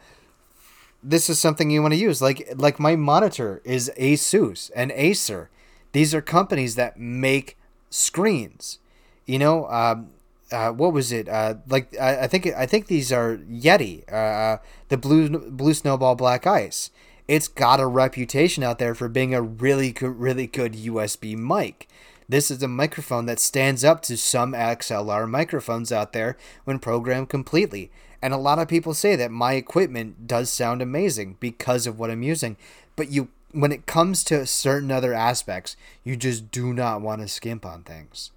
this 1.01 1.29
is 1.29 1.39
something 1.39 1.69
you 1.69 1.81
want 1.81 1.93
to 1.93 1.99
use. 1.99 2.21
Like 2.21 2.53
like 2.55 2.79
my 2.79 2.95
monitor 2.95 3.61
is 3.63 3.91
Asus 3.97 4.69
and 4.75 4.91
Acer. 4.91 5.49
These 5.93 6.13
are 6.13 6.21
companies 6.21 6.75
that 6.75 6.99
make 6.99 7.57
screens. 7.89 8.79
You 9.25 9.39
know, 9.39 9.69
um, 9.69 10.09
uh, 10.51 10.71
what 10.71 10.93
was 10.93 11.11
it? 11.11 11.27
Uh, 11.27 11.55
like 11.67 11.95
I, 11.99 12.21
I, 12.21 12.27
think 12.27 12.47
I 12.47 12.65
think 12.65 12.87
these 12.87 13.11
are 13.11 13.37
Yeti, 13.37 14.03
uh, 14.11 14.15
uh, 14.15 14.57
the 14.89 14.97
blue 14.97 15.49
blue 15.49 15.73
snowball 15.73 16.15
black 16.15 16.47
ice. 16.47 16.91
It's 17.27 17.47
got 17.47 17.81
a 17.81 17.87
reputation 17.87 18.63
out 18.63 18.79
there 18.79 18.95
for 18.95 19.09
being 19.09 19.33
a 19.33 19.41
really 19.41 19.91
good, 19.91 20.17
really 20.17 20.47
good 20.47 20.73
USB 20.73 21.35
mic. 21.35 21.89
This 22.29 22.49
is 22.49 22.63
a 22.63 22.67
microphone 22.67 23.25
that 23.25 23.39
stands 23.39 23.83
up 23.83 24.01
to 24.03 24.17
some 24.17 24.53
XLR 24.53 25.29
microphones 25.29 25.91
out 25.91 26.13
there 26.13 26.37
when 26.63 26.79
programmed 26.79 27.29
completely. 27.29 27.91
And 28.21 28.33
a 28.33 28.37
lot 28.37 28.59
of 28.59 28.67
people 28.67 28.93
say 28.93 29.15
that 29.15 29.31
my 29.31 29.53
equipment 29.53 30.27
does 30.27 30.49
sound 30.49 30.81
amazing 30.81 31.37
because 31.39 31.85
of 31.85 31.99
what 31.99 32.09
I'm 32.09 32.23
using. 32.23 32.57
But 32.95 33.11
you 33.11 33.29
when 33.51 33.71
it 33.71 33.85
comes 33.85 34.23
to 34.25 34.45
certain 34.45 34.91
other 34.91 35.13
aspects, 35.13 35.75
you 36.03 36.15
just 36.15 36.51
do 36.51 36.73
not 36.73 37.01
want 37.01 37.21
to 37.21 37.27
skimp 37.27 37.65
on 37.65 37.83
things. 37.83 38.31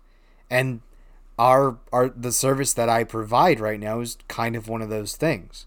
And 0.49 0.81
our 1.41 1.79
our 1.91 2.11
the 2.11 2.33
service 2.33 2.75
that 2.75 2.91
I 2.91 3.03
provide 3.03 3.61
right 3.61 3.81
now 3.81 4.01
is 4.01 4.19
kind 4.29 4.55
of 4.55 4.69
one 4.69 4.83
of 4.83 4.91
those 4.91 5.17
things. 5.17 5.65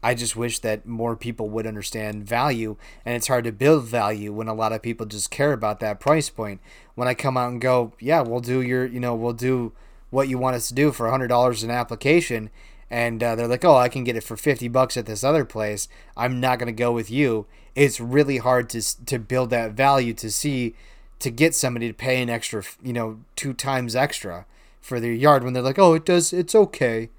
I 0.00 0.14
just 0.14 0.36
wish 0.36 0.60
that 0.60 0.86
more 0.86 1.16
people 1.16 1.48
would 1.48 1.66
understand 1.66 2.24
value, 2.24 2.76
and 3.04 3.16
it's 3.16 3.26
hard 3.26 3.42
to 3.42 3.52
build 3.52 3.84
value 3.86 4.32
when 4.32 4.46
a 4.46 4.54
lot 4.54 4.72
of 4.72 4.80
people 4.80 5.06
just 5.06 5.32
care 5.32 5.52
about 5.52 5.80
that 5.80 5.98
price 5.98 6.30
point. 6.30 6.60
When 6.94 7.08
I 7.08 7.14
come 7.14 7.36
out 7.36 7.50
and 7.50 7.60
go, 7.60 7.94
yeah, 7.98 8.20
we'll 8.20 8.38
do 8.38 8.62
your, 8.62 8.86
you 8.86 9.00
know, 9.00 9.16
we'll 9.16 9.32
do 9.32 9.72
what 10.10 10.28
you 10.28 10.38
want 10.38 10.54
us 10.54 10.68
to 10.68 10.74
do 10.74 10.92
for 10.92 11.10
hundred 11.10 11.26
dollars 11.26 11.64
an 11.64 11.70
application, 11.72 12.48
and 12.88 13.20
uh, 13.20 13.34
they're 13.34 13.48
like, 13.48 13.64
oh, 13.64 13.76
I 13.76 13.88
can 13.88 14.04
get 14.04 14.14
it 14.14 14.22
for 14.22 14.36
fifty 14.36 14.68
bucks 14.68 14.96
at 14.96 15.06
this 15.06 15.24
other 15.24 15.44
place. 15.44 15.88
I'm 16.16 16.38
not 16.38 16.60
gonna 16.60 16.70
go 16.70 16.92
with 16.92 17.10
you. 17.10 17.46
It's 17.74 17.98
really 17.98 18.36
hard 18.36 18.70
to 18.70 19.04
to 19.06 19.18
build 19.18 19.50
that 19.50 19.72
value 19.72 20.14
to 20.14 20.30
see 20.30 20.76
to 21.18 21.30
get 21.32 21.56
somebody 21.56 21.88
to 21.88 21.94
pay 21.94 22.22
an 22.22 22.30
extra, 22.30 22.62
you 22.80 22.92
know, 22.92 23.18
two 23.34 23.52
times 23.52 23.96
extra 23.96 24.46
for 24.80 25.00
their 25.00 25.12
yard 25.12 25.44
when 25.44 25.52
they're 25.52 25.62
like, 25.62 25.78
oh, 25.78 25.94
it 25.94 26.04
does, 26.04 26.32
it's 26.32 26.54
okay. 26.54 27.10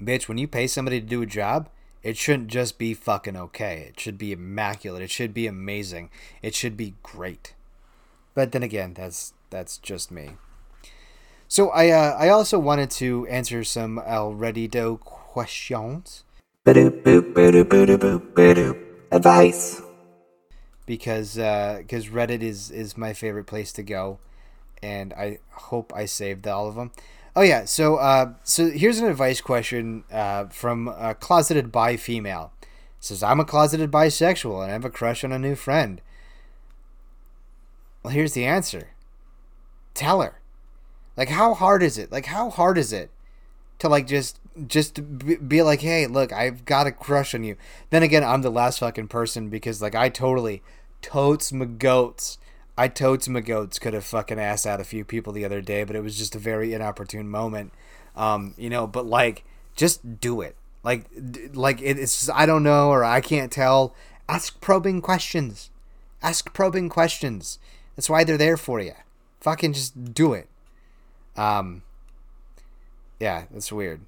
Bitch, 0.00 0.28
when 0.28 0.38
you 0.38 0.48
pay 0.48 0.66
somebody 0.66 1.00
to 1.00 1.06
do 1.06 1.22
a 1.22 1.26
job, 1.26 1.68
it 2.02 2.16
shouldn't 2.18 2.48
just 2.48 2.78
be 2.78 2.92
fucking 2.92 3.36
okay. 3.36 3.86
It 3.88 3.98
should 3.98 4.18
be 4.18 4.32
immaculate. 4.32 5.02
It 5.02 5.10
should 5.10 5.32
be 5.32 5.46
amazing. 5.46 6.10
It 6.42 6.54
should 6.54 6.76
be 6.76 6.94
great. 7.02 7.54
But 8.34 8.52
then 8.52 8.62
again, 8.62 8.92
that's 8.94 9.32
that's 9.48 9.78
just 9.78 10.10
me. 10.10 10.32
So 11.48 11.70
I 11.70 11.88
uh, 11.88 12.16
I 12.18 12.28
also 12.28 12.58
wanted 12.58 12.90
to 12.92 13.26
answer 13.28 13.64
some 13.64 13.98
Already-Do 13.98 14.98
questions. 14.98 16.24
Advice. 19.10 19.80
Because 20.84 21.36
because 21.36 22.08
uh, 22.08 22.12
Reddit 22.12 22.42
is 22.42 22.70
is 22.70 22.98
my 22.98 23.14
favorite 23.14 23.46
place 23.46 23.72
to 23.72 23.82
go 23.82 24.18
and 24.84 25.12
I 25.14 25.38
hope 25.50 25.92
I 25.94 26.04
saved 26.04 26.46
all 26.46 26.68
of 26.68 26.74
them. 26.74 26.92
Oh 27.34 27.42
yeah, 27.42 27.64
so 27.64 27.96
uh, 27.96 28.34
so 28.44 28.70
here's 28.70 28.98
an 28.98 29.08
advice 29.08 29.40
question 29.40 30.04
uh, 30.12 30.46
from 30.46 30.88
a 30.88 31.14
closeted 31.14 31.72
bi 31.72 31.96
female. 31.96 32.52
It 32.62 32.68
says 33.00 33.22
I'm 33.22 33.40
a 33.40 33.44
closeted 33.44 33.90
bisexual 33.90 34.62
and 34.62 34.70
I 34.70 34.74
have 34.74 34.84
a 34.84 34.90
crush 34.90 35.24
on 35.24 35.32
a 35.32 35.38
new 35.38 35.54
friend. 35.54 36.00
Well, 38.02 38.12
here's 38.12 38.34
the 38.34 38.44
answer. 38.44 38.90
Tell 39.94 40.20
her. 40.20 40.40
Like 41.16 41.30
how 41.30 41.54
hard 41.54 41.82
is 41.82 41.96
it? 41.96 42.12
Like 42.12 42.26
how 42.26 42.50
hard 42.50 42.76
is 42.76 42.92
it 42.92 43.10
to 43.78 43.88
like 43.88 44.06
just 44.06 44.38
just 44.68 45.00
be 45.48 45.62
like, 45.62 45.80
"Hey, 45.80 46.06
look, 46.06 46.32
I've 46.32 46.64
got 46.64 46.86
a 46.86 46.92
crush 46.92 47.34
on 47.34 47.42
you." 47.42 47.56
Then 47.90 48.02
again, 48.02 48.22
I'm 48.22 48.42
the 48.42 48.50
last 48.50 48.78
fucking 48.78 49.08
person 49.08 49.48
because 49.48 49.82
like 49.82 49.94
I 49.94 50.08
totally 50.08 50.62
totes 51.02 51.52
my 51.52 51.64
goats. 51.64 52.38
I 52.76 52.88
totes 52.88 53.28
my 53.28 53.40
goats 53.40 53.78
could 53.78 53.94
have 53.94 54.04
fucking 54.04 54.38
asked 54.38 54.66
out 54.66 54.80
a 54.80 54.84
few 54.84 55.04
people 55.04 55.32
the 55.32 55.44
other 55.44 55.60
day, 55.60 55.84
but 55.84 55.94
it 55.94 56.02
was 56.02 56.18
just 56.18 56.34
a 56.34 56.40
very 56.40 56.72
inopportune 56.74 57.28
moment. 57.28 57.72
Um, 58.16 58.54
you 58.56 58.68
know, 58.68 58.86
but 58.86 59.06
like 59.06 59.44
just 59.76 60.20
do 60.20 60.40
it. 60.40 60.56
Like 60.82 61.06
like 61.52 61.80
it's 61.80 62.28
I 62.30 62.46
don't 62.46 62.62
know 62.62 62.90
or 62.90 63.04
I 63.04 63.20
can't 63.20 63.52
tell. 63.52 63.94
Ask 64.28 64.60
probing 64.60 65.02
questions. 65.02 65.70
Ask 66.22 66.52
probing 66.52 66.88
questions. 66.88 67.58
That's 67.94 68.10
why 68.10 68.24
they're 68.24 68.38
there 68.38 68.56
for 68.56 68.80
you. 68.80 68.94
Fucking 69.40 69.74
just 69.74 70.14
do 70.14 70.32
it. 70.32 70.48
Um, 71.36 71.82
yeah, 73.20 73.44
that's 73.50 73.70
weird. 73.70 74.00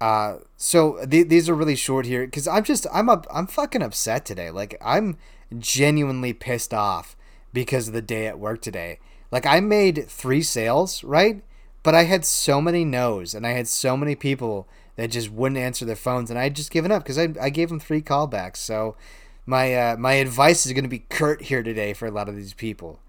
Uh, 0.00 0.38
so 0.56 1.04
th- 1.06 1.28
these 1.28 1.48
are 1.48 1.54
really 1.54 1.76
short 1.76 2.06
here 2.06 2.24
because 2.24 2.48
I'm 2.48 2.64
just 2.64 2.86
I'm 2.92 3.08
up 3.08 3.26
I'm 3.32 3.46
fucking 3.46 3.82
upset 3.82 4.24
today. 4.24 4.50
Like 4.50 4.76
I'm 4.84 5.16
genuinely 5.58 6.32
pissed 6.32 6.74
off 6.74 7.16
because 7.52 7.88
of 7.88 7.94
the 7.94 8.02
day 8.02 8.26
at 8.26 8.38
work 8.38 8.60
today. 8.60 8.98
Like 9.30 9.46
I 9.46 9.60
made 9.60 10.06
three 10.08 10.42
sales, 10.42 11.04
right? 11.04 11.42
But 11.82 11.94
I 11.94 12.04
had 12.04 12.24
so 12.24 12.60
many 12.60 12.84
no's 12.84 13.34
and 13.34 13.46
I 13.46 13.50
had 13.50 13.68
so 13.68 13.96
many 13.96 14.14
people 14.14 14.68
that 14.96 15.10
just 15.10 15.30
wouldn't 15.30 15.58
answer 15.58 15.84
their 15.84 15.96
phones 15.96 16.30
and 16.30 16.38
I 16.38 16.44
had 16.44 16.56
just 16.56 16.70
given 16.70 16.92
up 16.92 17.02
because 17.02 17.18
I, 17.18 17.28
I 17.40 17.50
gave 17.50 17.68
them 17.68 17.80
three 17.80 18.02
callbacks. 18.02 18.56
So 18.56 18.96
my 19.46 19.74
uh, 19.74 19.96
my 19.96 20.14
advice 20.14 20.66
is 20.66 20.72
going 20.72 20.84
to 20.84 20.90
be 20.90 21.04
curt 21.08 21.42
here 21.42 21.62
today 21.62 21.92
for 21.92 22.06
a 22.06 22.10
lot 22.10 22.28
of 22.28 22.36
these 22.36 22.54
people. 22.54 23.00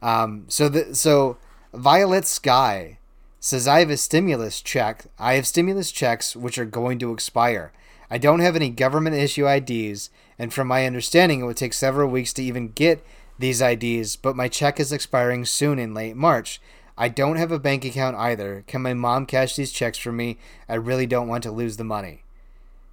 Um, 0.00 0.44
so 0.48 0.68
the 0.68 0.94
so 0.94 1.38
Violet 1.74 2.26
Sky 2.26 2.98
says 3.40 3.66
I 3.66 3.80
have 3.80 3.90
a 3.90 3.96
stimulus 3.96 4.62
check. 4.62 5.06
I 5.18 5.34
have 5.34 5.46
stimulus 5.46 5.90
checks 5.90 6.36
which 6.36 6.58
are 6.58 6.64
going 6.64 6.98
to 7.00 7.12
expire. 7.12 7.72
I 8.10 8.18
don't 8.18 8.40
have 8.40 8.56
any 8.56 8.68
government 8.68 9.16
issue 9.16 9.48
IDs, 9.48 10.10
and 10.38 10.52
from 10.52 10.68
my 10.68 10.86
understanding, 10.86 11.40
it 11.40 11.44
would 11.44 11.56
take 11.56 11.72
several 11.72 12.10
weeks 12.10 12.32
to 12.34 12.42
even 12.42 12.68
get 12.68 13.04
these 13.42 13.60
IDs. 13.60 14.16
But 14.16 14.36
my 14.36 14.48
check 14.48 14.80
is 14.80 14.92
expiring 14.92 15.44
soon 15.44 15.78
in 15.78 15.92
late 15.92 16.16
March. 16.16 16.60
I 16.96 17.08
don't 17.08 17.36
have 17.36 17.52
a 17.52 17.58
bank 17.58 17.84
account 17.84 18.16
either. 18.16 18.64
Can 18.66 18.82
my 18.82 18.94
mom 18.94 19.26
cash 19.26 19.56
these 19.56 19.72
checks 19.72 19.98
for 19.98 20.12
me? 20.12 20.38
I 20.68 20.74
really 20.74 21.06
don't 21.06 21.28
want 21.28 21.42
to 21.44 21.50
lose 21.50 21.76
the 21.76 21.84
money. 21.84 22.22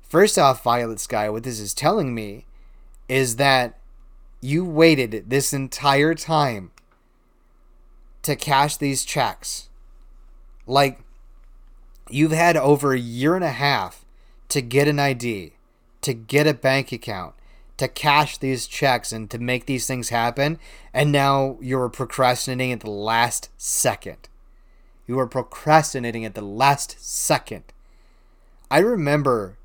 First 0.01 0.37
off, 0.39 0.63
Violet 0.63 0.99
Sky, 0.99 1.29
what 1.29 1.43
this 1.43 1.59
is 1.59 1.73
telling 1.73 2.15
me 2.15 2.45
is 3.07 3.35
that 3.35 3.77
you 4.41 4.65
waited 4.65 5.29
this 5.29 5.53
entire 5.53 6.15
time 6.15 6.71
to 8.23 8.35
cash 8.35 8.77
these 8.77 9.05
checks. 9.05 9.69
Like, 10.65 11.01
you've 12.09 12.31
had 12.31 12.57
over 12.57 12.93
a 12.93 12.99
year 12.99 13.35
and 13.35 13.43
a 13.43 13.51
half 13.51 14.05
to 14.49 14.61
get 14.61 14.87
an 14.87 14.99
ID, 14.99 15.53
to 16.01 16.13
get 16.13 16.47
a 16.47 16.53
bank 16.53 16.91
account, 16.91 17.35
to 17.80 17.88
cash 17.88 18.38
these 18.38 18.67
checks 18.67 19.11
and 19.11 19.30
to 19.32 19.39
make 19.39 19.65
these 19.65 19.88
things 19.88 20.09
happen, 20.09 20.59
and 20.93 21.11
now 21.11 21.57
you're 21.61 21.89
procrastinating 21.89 22.71
at 22.71 22.82
the 22.82 22.89
last 22.89 23.49
second. 23.57 24.30
You 25.07 25.19
are 25.19 25.27
procrastinating 25.27 26.23
at 26.23 26.36
the 26.36 26.41
last 26.41 26.97
second. 26.99 27.63
I 28.69 28.80
remember 28.80 29.57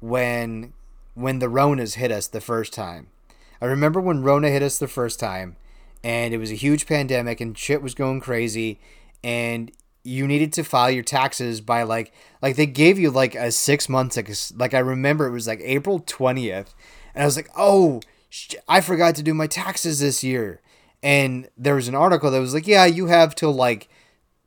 when 0.00 0.74
when 1.14 1.38
the 1.38 1.46
Ronas 1.48 1.94
hit 1.94 2.12
us 2.12 2.26
the 2.26 2.40
first 2.40 2.72
time. 2.72 3.08
I 3.60 3.66
remember 3.66 4.00
when 4.00 4.22
Rona 4.22 4.48
hit 4.48 4.62
us 4.62 4.78
the 4.78 4.88
first 4.88 5.20
time 5.20 5.56
and 6.02 6.32
it 6.32 6.38
was 6.38 6.50
a 6.50 6.54
huge 6.54 6.86
pandemic 6.86 7.40
and 7.40 7.56
shit 7.56 7.82
was 7.82 7.94
going 7.94 8.20
crazy 8.20 8.78
and 9.22 9.70
you 10.02 10.26
needed 10.26 10.52
to 10.54 10.64
file 10.64 10.90
your 10.90 11.02
taxes 11.02 11.60
by 11.60 11.82
like 11.82 12.12
like 12.40 12.56
they 12.56 12.66
gave 12.66 12.98
you 12.98 13.10
like 13.10 13.34
a 13.34 13.52
6 13.52 13.88
months 13.88 14.16
like, 14.16 14.30
like 14.56 14.74
I 14.74 14.78
remember 14.78 15.26
it 15.26 15.32
was 15.32 15.46
like 15.46 15.60
April 15.62 16.00
20th 16.00 16.68
and 17.14 17.22
I 17.22 17.26
was 17.26 17.36
like, 17.36 17.50
"Oh, 17.56 18.00
sh- 18.28 18.54
I 18.68 18.80
forgot 18.80 19.14
to 19.16 19.22
do 19.22 19.34
my 19.34 19.46
taxes 19.46 20.00
this 20.00 20.24
year." 20.24 20.60
And 21.02 21.48
there 21.56 21.74
was 21.74 21.88
an 21.88 21.94
article 21.94 22.30
that 22.30 22.40
was 22.40 22.54
like, 22.54 22.66
"Yeah, 22.66 22.84
you 22.84 23.06
have 23.06 23.34
till 23.34 23.52
like 23.52 23.88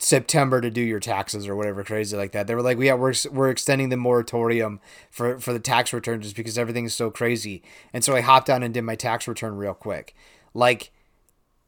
September 0.04 0.60
to 0.62 0.70
do 0.70 0.82
your 0.82 1.00
taxes 1.00 1.48
or 1.48 1.56
whatever 1.56 1.84
crazy 1.84 2.16
like 2.18 2.32
that. 2.34 2.48
They 2.48 2.56
were 2.56 2.62
like, 2.62 2.78
yeah, 2.80 2.94
we're, 2.94 3.14
we're 3.32 3.50
extending 3.50 3.90
the 3.90 3.98
moratorium 3.98 4.80
for, 5.10 5.40
for 5.40 5.54
the 5.54 5.60
tax 5.60 5.94
return 5.94 6.22
just 6.22 6.36
because 6.36 6.58
everything 6.58 6.86
is 6.86 6.94
so 6.94 7.10
crazy. 7.10 7.64
And 7.94 8.04
so 8.04 8.16
I 8.16 8.22
hopped 8.22 8.50
on 8.50 8.64
and 8.64 8.74
did 8.74 8.82
my 8.84 8.96
tax 8.96 9.28
return 9.28 9.56
real 9.56 9.74
quick. 9.74 10.16
Like, 10.54 10.92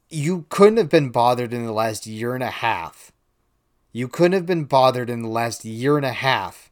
you 0.08 0.46
couldn't 0.48 0.76
have 0.76 0.90
been 0.90 1.10
bothered 1.10 1.52
in 1.52 1.64
the 1.64 1.72
last 1.72 2.06
year 2.06 2.34
and 2.34 2.44
a 2.44 2.50
half. 2.50 3.10
You 3.92 4.08
couldn't 4.08 4.34
have 4.34 4.46
been 4.46 4.64
bothered 4.64 5.10
in 5.10 5.22
the 5.22 5.28
last 5.28 5.64
year 5.64 5.96
and 5.96 6.06
a 6.06 6.12
half 6.12 6.70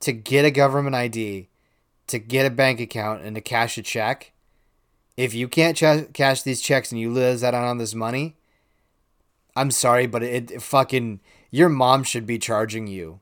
to 0.00 0.12
get 0.12 0.44
a 0.44 0.50
government 0.50 0.94
ID, 0.94 1.48
to 2.08 2.18
get 2.18 2.46
a 2.46 2.50
bank 2.50 2.80
account, 2.80 3.22
and 3.22 3.34
to 3.34 3.40
cash 3.40 3.78
a 3.78 3.82
check. 3.82 4.32
If 5.16 5.34
you 5.34 5.48
can't 5.48 5.76
ch- 5.76 6.12
cash 6.12 6.42
these 6.42 6.60
checks 6.60 6.90
and 6.90 7.00
you 7.00 7.10
lose 7.10 7.44
out 7.44 7.54
on 7.54 7.78
this 7.78 7.94
money, 7.94 8.36
I'm 9.54 9.70
sorry, 9.70 10.06
but 10.06 10.22
it, 10.22 10.50
it 10.50 10.62
fucking 10.62 11.20
your 11.50 11.68
mom 11.68 12.02
should 12.02 12.26
be 12.26 12.38
charging 12.38 12.86
you. 12.86 13.20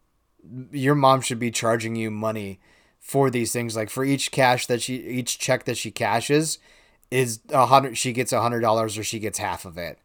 Your 0.70 0.94
mom 0.94 1.20
should 1.20 1.38
be 1.38 1.50
charging 1.50 1.96
you 1.96 2.10
money 2.10 2.60
for 3.00 3.30
these 3.30 3.52
things. 3.52 3.74
Like 3.76 3.90
for 3.90 4.04
each 4.04 4.30
cash 4.30 4.66
that 4.66 4.80
she, 4.80 4.96
each 4.96 5.38
check 5.38 5.64
that 5.64 5.76
she 5.76 5.90
cashes, 5.90 6.58
is 7.10 7.40
a 7.50 7.66
hundred. 7.66 7.98
She 7.98 8.12
gets 8.12 8.32
a 8.32 8.40
hundred 8.40 8.60
dollars, 8.60 8.96
or 8.96 9.02
she 9.02 9.18
gets 9.18 9.38
half 9.38 9.64
of 9.64 9.76
it. 9.76 9.98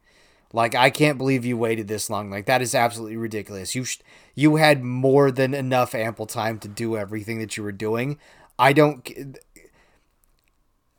Like 0.51 0.73
I 0.73 0.89
can't 0.89 1.17
believe 1.17 1.45
you 1.45 1.57
waited 1.57 1.87
this 1.87 2.09
long. 2.09 2.29
Like 2.31 2.47
that 2.47 2.61
is 2.61 2.73
absolutely 2.73 3.17
ridiculous. 3.17 3.75
You 3.75 3.83
sh- 3.83 3.99
you 4.33 4.55
had 4.55 4.83
more 4.83 5.29
than 5.29 5.53
enough 5.53 5.93
ample 5.93 6.25
time 6.25 6.59
to 6.59 6.67
do 6.67 6.97
everything 6.97 7.39
that 7.39 7.57
you 7.57 7.63
were 7.63 7.71
doing. 7.71 8.17
I 8.57 8.73
don't 8.73 9.37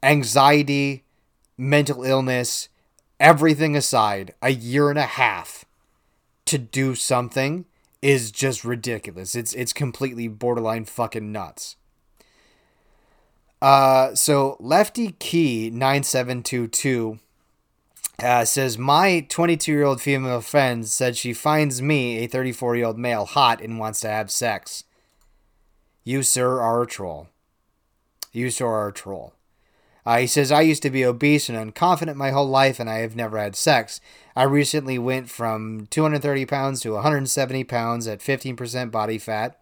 anxiety, 0.03 1.05
mental 1.57 2.05
illness, 2.05 2.69
everything 3.19 3.77
aside, 3.77 4.35
a 4.43 4.51
year 4.51 4.91
and 4.91 4.99
a 4.99 5.03
half 5.03 5.65
to 6.47 6.59
do 6.59 6.95
something 6.95 7.65
is 8.03 8.31
just 8.31 8.65
ridiculous. 8.65 9.35
It's 9.35 9.53
it's 9.55 9.73
completely 9.73 10.29
borderline 10.29 10.85
fucking 10.85 11.33
nuts. 11.33 11.77
Uh, 13.61 14.15
so 14.15 14.57
Lefty 14.61 15.13
Key 15.13 15.71
nine 15.71 16.03
seven 16.03 16.43
two 16.43 16.69
two 16.69 17.19
uh, 18.19 18.45
says 18.45 18.79
my 18.79 19.27
22 19.29 19.73
year 19.73 19.85
old 19.85 20.01
female 20.01 20.41
friend 20.41 20.87
said 20.87 21.17
she 21.17 21.33
finds 21.33 21.83
me 21.83 22.19
a 22.19 22.27
34 22.27 22.77
year 22.77 22.87
old 22.87 22.99
male 22.99 23.27
hot 23.27 23.61
and 23.61 23.79
wants 23.79 24.01
to 24.01 24.09
have 24.09 24.31
sex. 24.31 24.85
You 26.05 26.23
sir 26.23 26.61
are 26.61 26.83
a 26.83 26.87
troll. 26.87 27.29
A 28.37 28.93
troll. 28.93 29.33
Uh, 30.05 30.19
he 30.19 30.27
says, 30.27 30.53
I 30.53 30.61
used 30.61 30.83
to 30.83 30.91
be 30.91 31.05
obese 31.05 31.49
and 31.49 31.59
unconfident 31.59 32.15
my 32.15 32.31
whole 32.31 32.47
life, 32.47 32.79
and 32.79 32.89
I 32.89 32.99
have 32.99 33.17
never 33.17 33.39
had 33.39 33.57
sex. 33.57 34.01
I 34.37 34.45
recently 34.45 34.99
went 34.99 35.29
from 35.29 35.89
230 35.91 36.47
pounds 36.47 36.81
to 36.83 36.93
170 36.93 37.65
pounds 37.65 38.07
at 38.07 38.21
15% 38.21 38.93
body 38.93 39.19
fat. 39.19 39.59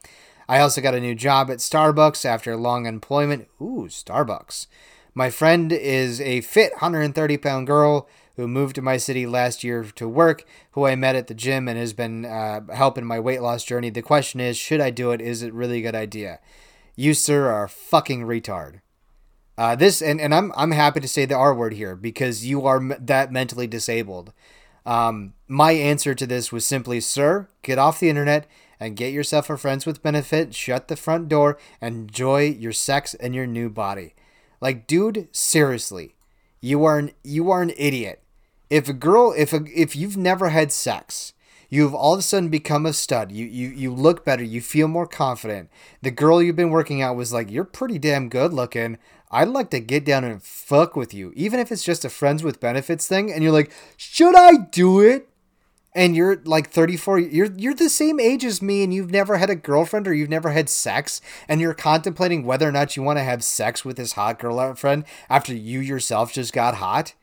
I 0.47 0.59
also 0.59 0.83
got 0.83 0.95
a 0.95 1.01
new 1.01 1.14
job 1.14 1.51
at 1.51 1.59
Starbucks 1.59 2.27
after 2.27 2.57
long 2.57 2.85
employment. 2.85 3.49
Ooh, 3.59 3.87
Starbucks. 3.89 4.66
My 5.14 5.31
friend 5.31 5.72
is 5.72 6.20
a 6.20 6.43
fit 6.43 6.72
130 6.72 7.39
pound 7.39 7.66
girl 7.66 8.07
who 8.37 8.49
moved 8.49 8.75
to 8.75 8.83
my 8.83 8.97
city 8.97 9.27
last 9.27 9.62
year 9.62 9.85
to 9.95 10.09
work, 10.09 10.45
who 10.72 10.87
I 10.87 10.97
met 10.97 11.14
at 11.14 11.29
the 11.29 11.35
gym 11.35 11.68
and 11.68 11.79
has 11.79 11.93
been 11.93 12.25
uh, 12.25 12.61
helping 12.75 13.05
my 13.05 13.20
weight 13.20 13.41
loss 13.41 13.64
journey. 13.64 13.91
The 13.91 14.03
question 14.03 14.41
is, 14.41 14.57
should 14.57 14.81
I 14.81 14.91
do 14.91 15.12
it? 15.12 15.20
Is 15.20 15.43
it 15.43 15.55
really 15.55 15.79
a 15.79 15.83
good 15.83 15.95
idea? 15.95 16.41
You, 16.97 17.14
sir, 17.14 17.51
are 17.51 17.64
a 17.64 17.68
fucking 17.68 18.22
retard. 18.22 18.80
Uh, 19.57 19.76
this 19.76 20.03
and, 20.03 20.20
and 20.20 20.34
I'm 20.34 20.53
I'm 20.57 20.72
happy 20.72 21.01
to 21.01 21.09
say 21.09 21.26
the 21.26 21.36
R 21.36 21.55
word 21.55 21.74
here 21.74 21.95
because 21.95 22.45
you 22.45 22.66
are 22.66 22.76
m- 22.76 22.97
that 22.99 23.30
mentally 23.30 23.66
disabled. 23.66 24.32
Um, 24.84 25.34
my 25.49 25.72
answer 25.72 26.14
to 26.14 26.26
this 26.26 26.53
was 26.53 26.66
simply, 26.66 27.01
sir, 27.01 27.49
get 27.62 27.78
off 27.78 28.01
the 28.01 28.09
internet 28.11 28.47
and 28.80 28.97
get 28.97 29.12
yourself 29.12 29.49
a 29.49 29.57
friends 29.57 29.86
with 29.86 30.03
benefit. 30.03 30.55
Shut 30.55 30.88
the 30.88 30.97
front 30.97 31.28
door 31.28 31.59
enjoy 31.80 32.49
your 32.51 32.72
sex 32.72 33.14
and 33.14 33.34
your 33.34 33.47
new 33.47 33.70
body. 33.70 34.14
Like, 34.61 34.86
dude, 34.86 35.28
seriously, 35.32 36.16
you 36.61 36.84
are 36.84 36.99
an 36.99 37.12
you 37.22 37.51
are 37.51 37.62
an 37.62 37.72
idiot. 37.76 38.22
If 38.70 38.88
a 38.88 38.92
girl, 38.92 39.32
if 39.36 39.53
a, 39.53 39.64
if 39.72 39.95
you've 39.95 40.16
never 40.16 40.49
had 40.49 40.72
sex, 40.72 41.32
you've 41.75 41.95
all 41.95 42.12
of 42.14 42.20
a 42.20 42.22
sudden 42.22 42.49
become 42.49 42.87
a 42.87 42.93
stud. 42.93 43.33
You 43.33 43.47
you 43.47 43.68
you 43.68 43.93
look 43.93 44.25
better. 44.25 44.45
You 44.45 44.61
feel 44.61 44.87
more 44.87 45.07
confident. 45.07 45.70
The 46.03 46.11
girl 46.12 46.41
you've 46.41 46.57
been 46.57 46.70
working 46.70 47.03
out 47.03 47.16
was 47.16 47.33
like, 47.33 47.51
you're 47.51 47.64
pretty 47.64 47.99
damn 47.99 48.29
good 48.29 48.53
looking. 48.53 48.99
I'd 49.31 49.49
like 49.49 49.70
to 49.70 49.81
get 49.81 50.05
down 50.05 50.22
and 50.22 50.41
fuck 50.41 50.95
with 50.95 51.12
you, 51.12 51.33
even 51.35 51.59
if 51.59 51.72
it's 51.72 51.83
just 51.83 52.05
a 52.05 52.09
friends 52.09 52.45
with 52.45 52.61
benefits 52.61 53.09
thing. 53.09 53.33
And 53.33 53.43
you're 53.43 53.53
like, 53.53 53.72
should 53.97 54.37
I 54.37 54.57
do 54.70 55.01
it? 55.01 55.29
And 55.97 56.14
you're 56.16 56.41
like 56.45 56.70
34, 56.70 57.20
you're 57.20 57.53
you're 57.57 57.75
the 57.75 57.89
same 57.89 58.18
age 58.18 58.45
as 58.45 58.61
me, 58.61 58.83
and 58.83 58.93
you've 58.93 59.12
never 59.12 59.37
had 59.37 59.51
a 59.51 59.55
girlfriend 59.55 60.09
or 60.09 60.14
you've 60.14 60.29
never 60.29 60.51
had 60.51 60.68
sex, 60.68 61.20
and 61.49 61.61
you're 61.61 61.75
contemplating 61.75 62.45
whether 62.45 62.68
or 62.68 62.72
not 62.72 62.97
you 62.97 63.03
want 63.03 63.18
to 63.18 63.25
have 63.25 63.45
sex 63.45 63.85
with 63.85 63.97
this 63.97 64.12
hot 64.12 64.41
girlfriend 64.41 65.05
after 65.29 65.55
you 65.55 65.79
yourself 65.79 66.33
just 66.33 66.53
got 66.53 66.77
hot. 66.77 67.14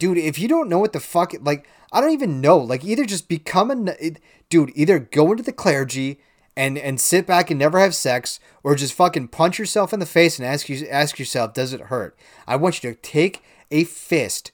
Dude, 0.00 0.18
if 0.18 0.38
you 0.38 0.48
don't 0.48 0.68
know 0.68 0.80
what 0.80 0.92
the 0.92 0.98
fuck, 0.98 1.32
like, 1.42 1.68
I 1.92 2.00
don't 2.00 2.10
even 2.10 2.40
know. 2.40 2.58
Like, 2.58 2.84
either 2.84 3.04
just 3.04 3.28
become 3.28 3.70
a, 3.70 4.12
dude, 4.48 4.72
either 4.74 4.98
go 4.98 5.30
into 5.30 5.44
the 5.44 5.52
clergy 5.52 6.18
and 6.56 6.76
and 6.76 7.00
sit 7.00 7.26
back 7.26 7.50
and 7.50 7.58
never 7.58 7.78
have 7.78 7.94
sex, 7.94 8.40
or 8.64 8.74
just 8.74 8.94
fucking 8.94 9.28
punch 9.28 9.58
yourself 9.58 9.92
in 9.92 10.00
the 10.00 10.06
face 10.06 10.38
and 10.38 10.46
ask 10.48 10.68
you 10.68 10.88
ask 10.88 11.18
yourself, 11.18 11.54
does 11.54 11.72
it 11.72 11.82
hurt? 11.82 12.18
I 12.48 12.56
want 12.56 12.82
you 12.82 12.90
to 12.90 13.00
take 13.00 13.44
a 13.70 13.84
fist, 13.84 14.50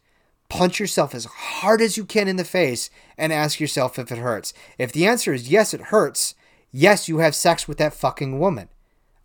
punch 0.50 0.78
yourself 0.78 1.14
as 1.14 1.24
hard 1.24 1.80
as 1.80 1.96
you 1.96 2.04
can 2.04 2.28
in 2.28 2.36
the 2.36 2.44
face, 2.44 2.90
and 3.16 3.32
ask 3.32 3.60
yourself 3.60 3.98
if 3.98 4.12
it 4.12 4.18
hurts. 4.18 4.52
If 4.76 4.92
the 4.92 5.06
answer 5.06 5.32
is 5.32 5.48
yes, 5.48 5.72
it 5.72 5.80
hurts. 5.80 6.34
Yes, 6.70 7.08
you 7.08 7.18
have 7.18 7.34
sex 7.34 7.66
with 7.66 7.78
that 7.78 7.94
fucking 7.94 8.38
woman. 8.38 8.68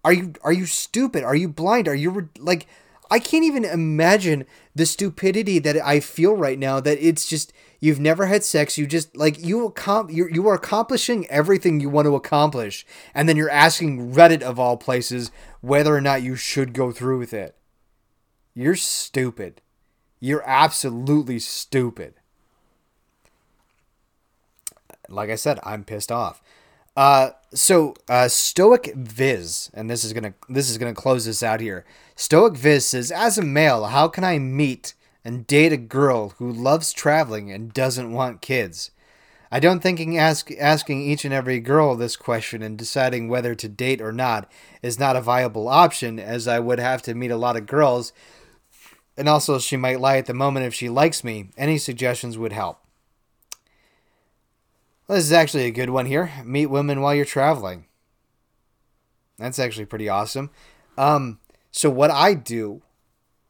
Are 0.05 0.13
you 0.13 0.33
are 0.43 0.53
you 0.53 0.65
stupid? 0.65 1.23
Are 1.23 1.35
you 1.35 1.49
blind? 1.49 1.87
Are 1.89 1.95
you 1.95 2.29
like 2.39 2.67
I 3.11 3.19
can't 3.19 3.43
even 3.43 3.65
imagine 3.65 4.45
the 4.73 4.85
stupidity 4.85 5.59
that 5.59 5.75
I 5.85 5.99
feel 5.99 6.33
right 6.33 6.57
now 6.57 6.79
that 6.79 6.97
it's 7.05 7.27
just 7.27 7.51
you've 7.81 7.99
never 7.99 8.27
had 8.27 8.43
sex 8.43 8.77
you 8.77 8.87
just 8.87 9.15
like 9.17 9.45
you 9.45 9.69
accom- 9.69 10.11
you 10.11 10.29
you 10.31 10.47
are 10.47 10.55
accomplishing 10.55 11.27
everything 11.27 11.81
you 11.81 11.89
want 11.89 12.05
to 12.05 12.15
accomplish 12.15 12.85
and 13.13 13.27
then 13.27 13.35
you're 13.35 13.49
asking 13.49 14.13
Reddit 14.13 14.41
of 14.41 14.57
all 14.57 14.77
places 14.77 15.29
whether 15.59 15.93
or 15.93 15.99
not 15.99 16.23
you 16.23 16.37
should 16.37 16.73
go 16.73 16.91
through 16.91 17.19
with 17.19 17.33
it. 17.33 17.55
You're 18.53 18.77
stupid. 18.77 19.61
You're 20.21 20.47
absolutely 20.47 21.39
stupid. 21.39 22.13
Like 25.09 25.29
I 25.29 25.35
said, 25.35 25.59
I'm 25.63 25.83
pissed 25.83 26.11
off. 26.11 26.41
Uh, 26.95 27.31
so 27.53 27.95
uh, 28.09 28.27
Stoic 28.27 28.93
Viz, 28.95 29.69
and 29.73 29.89
this 29.89 30.03
is 30.03 30.13
gonna 30.13 30.33
this 30.49 30.69
is 30.69 30.77
gonna 30.77 30.93
close 30.93 31.25
this 31.25 31.43
out 31.43 31.59
here. 31.59 31.85
Stoic 32.21 32.55
Viz 32.55 32.85
says, 32.85 33.09
as 33.11 33.39
a 33.39 33.41
male, 33.41 33.85
how 33.85 34.07
can 34.07 34.23
I 34.23 34.37
meet 34.37 34.93
and 35.25 35.47
date 35.47 35.73
a 35.73 35.77
girl 35.77 36.35
who 36.37 36.51
loves 36.51 36.93
traveling 36.93 37.51
and 37.51 37.73
doesn't 37.73 38.11
want 38.11 38.43
kids? 38.43 38.91
I 39.51 39.59
don't 39.59 39.79
think 39.79 39.99
ask, 40.15 40.51
asking 40.59 41.01
each 41.01 41.25
and 41.25 41.33
every 41.33 41.59
girl 41.59 41.95
this 41.95 42.15
question 42.15 42.61
and 42.61 42.77
deciding 42.77 43.27
whether 43.27 43.55
to 43.55 43.67
date 43.67 44.01
or 44.01 44.11
not 44.11 44.49
is 44.83 44.99
not 44.99 45.15
a 45.15 45.21
viable 45.21 45.67
option, 45.67 46.19
as 46.19 46.47
I 46.47 46.59
would 46.59 46.77
have 46.77 47.01
to 47.03 47.15
meet 47.15 47.31
a 47.31 47.37
lot 47.37 47.57
of 47.57 47.65
girls, 47.65 48.13
and 49.17 49.27
also 49.27 49.57
she 49.57 49.75
might 49.75 49.99
lie 49.99 50.17
at 50.17 50.27
the 50.27 50.35
moment 50.35 50.67
if 50.67 50.75
she 50.75 50.89
likes 50.89 51.23
me. 51.23 51.49
Any 51.57 51.79
suggestions 51.79 52.37
would 52.37 52.53
help. 52.53 52.85
Well, 55.07 55.17
this 55.17 55.25
is 55.25 55.33
actually 55.33 55.65
a 55.65 55.71
good 55.71 55.89
one 55.89 56.05
here. 56.05 56.31
Meet 56.45 56.67
women 56.67 57.01
while 57.01 57.15
you're 57.15 57.25
traveling. 57.25 57.87
That's 59.39 59.57
actually 59.57 59.87
pretty 59.87 60.07
awesome. 60.07 60.51
Um, 60.97 61.39
so 61.71 61.89
what 61.89 62.11
I 62.11 62.33
do, 62.33 62.81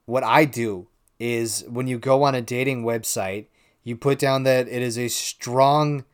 what 0.06 0.24
I 0.24 0.46
do 0.46 0.88
is 1.20 1.64
when 1.68 1.88
you 1.88 2.00
go 2.00 2.24
on 2.24 2.36
a 2.36 2.42
dating 2.42 2.84
website, 2.84 3.48
you 3.84 3.96
put 3.96 4.20
down 4.20 4.44
that 4.44 4.68
it 4.68 4.82
is 4.82 4.98
a 4.98 5.08
strong. 5.08 6.06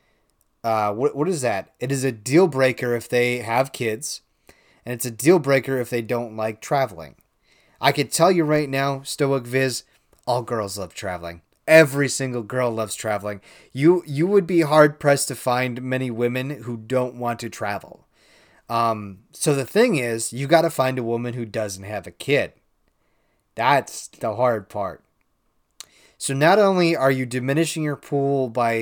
Uh, 0.63 0.93
what 0.93 1.15
what 1.15 1.27
is 1.27 1.41
that? 1.41 1.73
It 1.79 1.91
is 1.91 2.03
a 2.03 2.11
deal 2.11 2.47
breaker 2.47 2.95
if 2.95 3.07
they 3.07 3.39
have 3.39 3.71
kids, 3.71 4.21
and 4.85 4.93
it's 4.93 5.05
a 5.05 5.11
deal 5.11 5.39
breaker 5.39 5.79
if 5.79 5.89
they 5.89 6.01
don't 6.01 6.35
like 6.35 6.61
traveling. 6.61 7.15
I 7.79 7.91
could 7.91 8.11
tell 8.11 8.31
you 8.31 8.43
right 8.43 8.69
now, 8.69 9.01
Stoic 9.03 9.45
Viz, 9.45 9.83
all 10.25 10.41
girls 10.41 10.77
love 10.77 10.93
traveling 10.93 11.41
every 11.67 12.07
single 12.07 12.43
girl 12.43 12.71
loves 12.71 12.95
traveling. 12.95 13.41
You 13.73 14.03
you 14.07 14.25
would 14.25 14.47
be 14.47 14.61
hard 14.61 14.99
pressed 14.99 15.27
to 15.27 15.35
find 15.35 15.81
many 15.81 16.09
women 16.09 16.63
who 16.63 16.77
don't 16.77 17.15
want 17.15 17.39
to 17.41 17.49
travel. 17.49 18.06
Um, 18.69 19.19
so 19.31 19.53
the 19.53 19.65
thing 19.65 19.95
is, 19.95 20.33
you 20.33 20.47
got 20.47 20.61
to 20.63 20.69
find 20.69 20.99
a 20.99 21.03
woman 21.03 21.33
who 21.33 21.45
doesn't 21.45 21.83
have 21.83 22.05
a 22.05 22.11
kid. 22.11 22.53
That's 23.55 24.07
the 24.07 24.35
hard 24.35 24.69
part. 24.69 25.03
So 26.17 26.33
not 26.33 26.59
only 26.59 26.95
are 26.95 27.11
you 27.11 27.25
diminishing 27.25 27.83
your 27.83 27.95
pool 27.95 28.49
by 28.49 28.73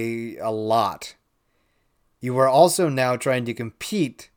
a 0.42 0.52
lot, 0.52 1.16
you 2.20 2.38
are 2.38 2.48
also 2.48 2.90
now 2.90 3.16
trying 3.16 3.46
to 3.46 3.54
compete 3.54 4.30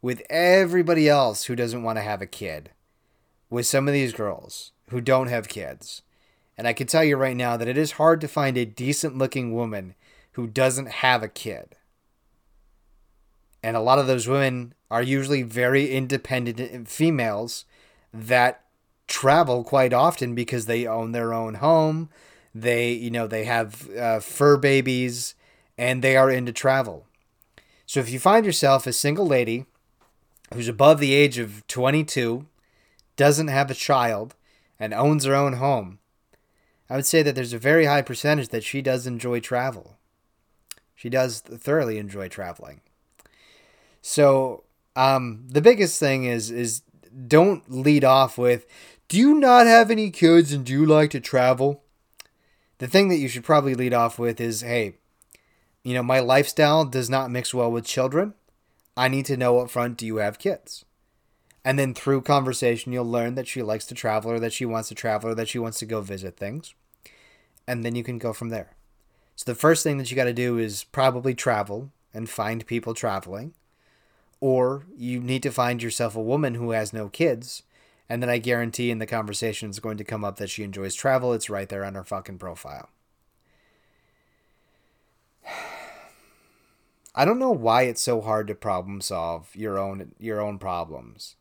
with 0.00 0.22
everybody 0.30 1.08
else 1.08 1.44
who 1.44 1.56
doesn't 1.56 1.82
want 1.82 1.98
to 1.98 2.02
have 2.02 2.22
a 2.22 2.26
kid. 2.26 2.70
With 3.50 3.66
some 3.66 3.86
of 3.86 3.94
these 3.94 4.12
girls 4.12 4.72
who 4.90 5.00
don't 5.00 5.28
have 5.28 5.48
kids. 5.48 6.02
And 6.56 6.66
I 6.68 6.72
can 6.72 6.86
tell 6.86 7.04
you 7.04 7.16
right 7.16 7.36
now 7.36 7.56
that 7.56 7.68
it 7.68 7.76
is 7.76 7.92
hard 7.92 8.20
to 8.20 8.28
find 8.28 8.56
a 8.56 8.64
decent 8.64 9.18
looking 9.18 9.54
woman 9.54 9.94
who 10.32 10.46
doesn't 10.46 10.88
have 10.88 11.22
a 11.22 11.28
kid. 11.28 11.76
And 13.62 13.76
a 13.76 13.80
lot 13.80 13.98
of 13.98 14.06
those 14.06 14.28
women 14.28 14.73
are 14.94 15.02
usually 15.02 15.42
very 15.42 15.90
independent 15.90 16.86
females 16.86 17.64
that 18.12 18.62
travel 19.08 19.64
quite 19.64 19.92
often 19.92 20.36
because 20.36 20.66
they 20.66 20.86
own 20.86 21.10
their 21.10 21.34
own 21.34 21.54
home. 21.54 22.08
They, 22.54 22.92
you 22.92 23.10
know, 23.10 23.26
they 23.26 23.44
have 23.44 23.90
uh, 23.90 24.20
fur 24.20 24.56
babies 24.56 25.34
and 25.76 26.00
they 26.00 26.16
are 26.16 26.30
into 26.30 26.52
travel. 26.52 27.08
So 27.86 27.98
if 27.98 28.08
you 28.08 28.20
find 28.20 28.46
yourself 28.46 28.86
a 28.86 28.92
single 28.92 29.26
lady 29.26 29.66
who's 30.52 30.68
above 30.68 31.00
the 31.00 31.12
age 31.12 31.38
of 31.38 31.66
22, 31.66 32.46
doesn't 33.16 33.48
have 33.48 33.72
a 33.72 33.74
child, 33.74 34.36
and 34.78 34.94
owns 34.94 35.24
her 35.24 35.34
own 35.34 35.54
home, 35.54 35.98
I 36.88 36.94
would 36.94 37.06
say 37.06 37.20
that 37.22 37.34
there's 37.34 37.52
a 37.52 37.58
very 37.58 37.86
high 37.86 38.02
percentage 38.02 38.50
that 38.50 38.62
she 38.62 38.80
does 38.80 39.08
enjoy 39.08 39.40
travel. 39.40 39.96
She 40.94 41.08
does 41.08 41.40
thoroughly 41.40 41.98
enjoy 41.98 42.28
traveling. 42.28 42.80
So, 44.00 44.63
um, 44.96 45.44
the 45.48 45.60
biggest 45.60 45.98
thing 45.98 46.24
is 46.24 46.50
is 46.50 46.82
don't 47.26 47.70
lead 47.70 48.04
off 48.04 48.38
with, 48.38 48.66
"Do 49.08 49.18
you 49.18 49.34
not 49.34 49.66
have 49.66 49.90
any 49.90 50.10
kids 50.10 50.52
and 50.52 50.64
do 50.64 50.72
you 50.72 50.86
like 50.86 51.10
to 51.10 51.20
travel?" 51.20 51.82
The 52.78 52.88
thing 52.88 53.08
that 53.08 53.18
you 53.18 53.28
should 53.28 53.44
probably 53.44 53.74
lead 53.74 53.94
off 53.94 54.18
with 54.18 54.40
is, 54.40 54.60
"Hey, 54.62 54.96
you 55.82 55.94
know, 55.94 56.02
my 56.02 56.20
lifestyle 56.20 56.84
does 56.84 57.10
not 57.10 57.30
mix 57.30 57.52
well 57.54 57.70
with 57.70 57.84
children. 57.84 58.34
I 58.96 59.08
need 59.08 59.26
to 59.26 59.36
know 59.36 59.58
up 59.58 59.70
front, 59.70 59.96
do 59.96 60.06
you 60.06 60.16
have 60.16 60.38
kids?" 60.38 60.84
And 61.64 61.78
then 61.78 61.94
through 61.94 62.22
conversation, 62.22 62.92
you'll 62.92 63.10
learn 63.10 63.36
that 63.36 63.48
she 63.48 63.62
likes 63.62 63.86
to 63.86 63.94
travel 63.94 64.30
or 64.30 64.38
that 64.38 64.52
she 64.52 64.66
wants 64.66 64.88
to 64.90 64.94
travel 64.94 65.30
or 65.30 65.34
that 65.34 65.48
she 65.48 65.58
wants 65.58 65.78
to 65.78 65.86
go 65.86 66.02
visit 66.02 66.36
things. 66.36 66.74
And 67.66 67.84
then 67.84 67.94
you 67.94 68.04
can 68.04 68.18
go 68.18 68.34
from 68.34 68.50
there. 68.50 68.76
So 69.34 69.50
the 69.50 69.58
first 69.58 69.82
thing 69.82 69.96
that 69.96 70.10
you 70.10 70.16
got 70.16 70.24
to 70.24 70.34
do 70.34 70.58
is 70.58 70.84
probably 70.84 71.34
travel 71.34 71.90
and 72.12 72.28
find 72.28 72.66
people 72.66 72.92
traveling. 72.92 73.54
Or 74.44 74.84
you 74.94 75.20
need 75.20 75.42
to 75.44 75.50
find 75.50 75.82
yourself 75.82 76.14
a 76.14 76.20
woman 76.20 76.56
who 76.56 76.72
has 76.72 76.92
no 76.92 77.08
kids. 77.08 77.62
And 78.10 78.22
then 78.22 78.28
I 78.28 78.36
guarantee 78.36 78.90
in 78.90 78.98
the 78.98 79.06
conversation 79.06 79.70
it's 79.70 79.78
going 79.78 79.96
to 79.96 80.04
come 80.04 80.22
up 80.22 80.36
that 80.36 80.50
she 80.50 80.62
enjoys 80.62 80.94
travel. 80.94 81.32
It's 81.32 81.48
right 81.48 81.66
there 81.66 81.82
on 81.82 81.94
her 81.94 82.04
fucking 82.04 82.36
profile. 82.36 82.90
I 87.14 87.24
don't 87.24 87.38
know 87.38 87.52
why 87.52 87.84
it's 87.84 88.02
so 88.02 88.20
hard 88.20 88.46
to 88.48 88.54
problem 88.54 89.00
solve 89.00 89.48
your 89.56 89.78
own 89.78 90.12
your 90.18 90.42
own 90.42 90.58
problems. 90.58 91.36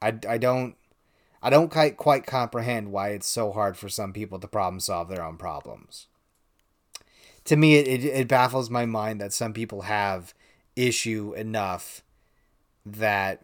I, 0.00 0.18
I 0.26 0.38
don't 0.38 0.76
I 1.42 1.50
don't 1.50 1.70
quite 1.70 1.98
quite 1.98 2.24
comprehend 2.24 2.90
why 2.90 3.10
it's 3.10 3.28
so 3.28 3.52
hard 3.52 3.76
for 3.76 3.90
some 3.90 4.14
people 4.14 4.38
to 4.38 4.48
problem 4.48 4.80
solve 4.80 5.10
their 5.10 5.22
own 5.22 5.36
problems. 5.36 6.06
To 7.44 7.56
me, 7.56 7.74
it, 7.74 7.86
it, 7.86 8.02
it 8.02 8.28
baffles 8.28 8.70
my 8.70 8.86
mind 8.86 9.20
that 9.20 9.34
some 9.34 9.52
people 9.52 9.82
have 9.82 10.32
issue 10.74 11.34
enough 11.36 12.00
that 12.84 13.42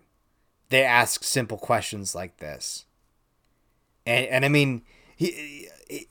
they 0.68 0.82
ask 0.82 1.24
simple 1.24 1.58
questions 1.58 2.14
like 2.14 2.38
this. 2.38 2.84
And 4.06 4.26
and 4.26 4.44
I 4.44 4.48
mean, 4.48 4.82
he, 5.16 5.68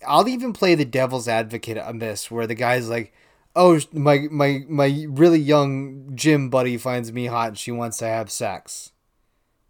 I'll 0.08 0.28
even 0.28 0.54
play 0.54 0.76
the 0.76 0.86
devil's 0.86 1.28
advocate 1.28 1.78
on 1.78 2.00
this, 2.00 2.30
where 2.30 2.48
the 2.48 2.56
guy's 2.56 2.90
like, 2.90 3.14
"Oh, 3.56 3.80
my 3.94 4.28
my 4.32 4.64
my 4.68 5.06
really 5.10 5.40
young 5.40 6.12
gym 6.16 6.50
buddy 6.50 6.78
finds 6.78 7.12
me 7.12 7.26
hot, 7.26 7.50
and 7.50 7.58
she 7.58 7.72
wants 7.72 7.98
to 8.00 8.06
have 8.06 8.32
sex." 8.32 8.92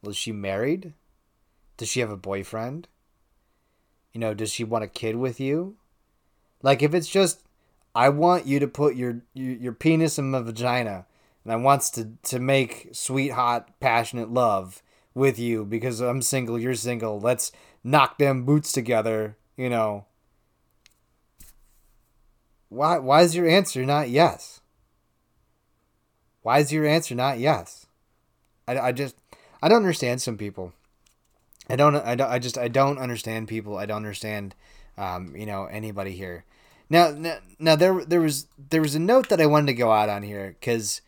Was 0.01 0.15
she 0.15 0.31
married? 0.31 0.93
Does 1.77 1.89
she 1.89 1.99
have 1.99 2.09
a 2.09 2.17
boyfriend? 2.17 2.87
You 4.13 4.19
know, 4.19 4.33
does 4.33 4.51
she 4.51 4.63
want 4.63 4.83
a 4.83 4.87
kid 4.87 5.15
with 5.15 5.39
you? 5.39 5.75
Like 6.61 6.81
if 6.81 6.93
it's 6.93 7.07
just 7.07 7.43
I 7.95 8.09
want 8.09 8.45
you 8.45 8.59
to 8.59 8.67
put 8.67 8.95
your 8.95 9.21
your, 9.33 9.55
your 9.55 9.73
penis 9.73 10.17
in 10.17 10.31
my 10.31 10.41
vagina 10.41 11.05
and 11.49 11.59
I 11.59 11.63
wants 11.63 11.89
to 11.91 12.11
to 12.23 12.37
make 12.37 12.89
sweet 12.91 13.29
hot 13.29 13.79
passionate 13.79 14.31
love 14.31 14.83
with 15.15 15.39
you 15.39 15.65
because 15.65 15.99
I'm 15.99 16.21
single, 16.21 16.59
you're 16.59 16.75
single. 16.75 17.19
Let's 17.19 17.51
knock 17.83 18.19
them 18.19 18.45
boots 18.45 18.71
together, 18.71 19.35
you 19.57 19.67
know. 19.67 20.05
Why 22.69 22.99
why 22.99 23.23
is 23.23 23.35
your 23.35 23.47
answer 23.47 23.83
not 23.83 24.09
yes? 24.09 24.61
Why 26.43 26.59
is 26.59 26.71
your 26.71 26.85
answer 26.85 27.15
not 27.15 27.39
yes? 27.39 27.87
I, 28.67 28.77
I 28.77 28.91
just 28.91 29.15
I 29.59 29.69
don't 29.69 29.77
understand 29.77 30.21
some 30.21 30.37
people. 30.37 30.73
I 31.67 31.75
don't. 31.75 31.95
I 31.95 32.13
don't. 32.13 32.29
I 32.29 32.37
just. 32.37 32.59
I 32.59 32.67
don't 32.67 32.99
understand 32.99 33.47
people. 33.47 33.75
I 33.75 33.87
don't 33.87 33.97
understand. 33.97 34.53
Um, 34.99 35.35
you 35.35 35.47
know 35.47 35.65
anybody 35.65 36.11
here. 36.11 36.45
Now, 36.91 37.09
now, 37.09 37.37
now 37.57 37.75
there 37.75 38.05
there 38.05 38.21
was 38.21 38.45
there 38.69 38.81
was 38.81 38.93
a 38.93 38.99
note 38.99 39.29
that 39.29 39.41
I 39.41 39.47
wanted 39.47 39.67
to 39.67 39.73
go 39.73 39.91
out 39.91 40.09
on 40.09 40.21
here 40.21 40.55
because, 40.59 41.01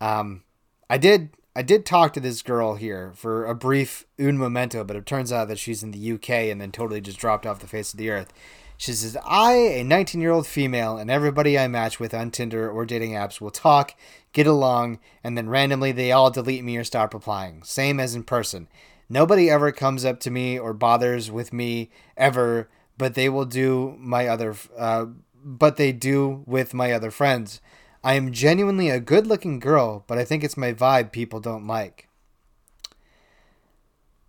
um, 0.00 0.42
I 0.88 0.98
did 0.98 1.30
I 1.56 1.62
did 1.62 1.86
talk 1.86 2.12
to 2.12 2.20
this 2.20 2.42
girl 2.42 2.74
here 2.74 3.12
for 3.14 3.46
a 3.46 3.54
brief 3.54 4.04
un 4.18 4.36
momento, 4.36 4.84
but 4.84 4.94
it 4.94 5.06
turns 5.06 5.32
out 5.32 5.48
that 5.48 5.58
she's 5.58 5.82
in 5.82 5.90
the 5.90 6.12
UK 6.12 6.30
and 6.30 6.60
then 6.60 6.70
totally 6.70 7.00
just 7.00 7.18
dropped 7.18 7.46
off 7.46 7.60
the 7.60 7.66
face 7.66 7.94
of 7.94 7.98
the 7.98 8.10
earth. 8.10 8.30
She 8.76 8.92
says, 8.92 9.16
I, 9.24 9.54
a 9.54 9.82
19 9.82 10.20
year 10.20 10.32
old 10.32 10.46
female, 10.46 10.98
and 10.98 11.10
everybody 11.10 11.58
I 11.58 11.66
match 11.66 11.98
with 11.98 12.12
on 12.12 12.30
Tinder 12.30 12.70
or 12.70 12.84
dating 12.84 13.12
apps 13.12 13.40
will 13.40 13.50
talk, 13.50 13.94
get 14.34 14.46
along, 14.46 14.98
and 15.24 15.36
then 15.36 15.48
randomly 15.48 15.92
they 15.92 16.12
all 16.12 16.30
delete 16.30 16.62
me 16.62 16.76
or 16.76 16.84
stop 16.84 17.14
replying. 17.14 17.62
Same 17.62 17.98
as 17.98 18.14
in 18.14 18.22
person. 18.24 18.68
Nobody 19.08 19.48
ever 19.48 19.72
comes 19.72 20.04
up 20.04 20.20
to 20.20 20.30
me 20.30 20.58
or 20.58 20.74
bothers 20.74 21.30
with 21.30 21.52
me 21.54 21.90
ever, 22.18 22.68
but 22.98 23.14
they 23.14 23.30
will 23.30 23.46
do 23.46 23.96
my 23.98 24.26
other, 24.26 24.56
uh, 24.76 25.06
but 25.42 25.78
they 25.78 25.92
do 25.92 26.42
with 26.44 26.74
my 26.74 26.92
other 26.92 27.10
friends. 27.10 27.62
I 28.06 28.14
am 28.14 28.30
genuinely 28.30 28.88
a 28.88 29.00
good 29.00 29.26
looking 29.26 29.58
girl, 29.58 30.04
but 30.06 30.16
I 30.16 30.24
think 30.24 30.44
it's 30.44 30.56
my 30.56 30.72
vibe 30.72 31.10
people 31.10 31.40
don't 31.40 31.66
like. 31.66 32.08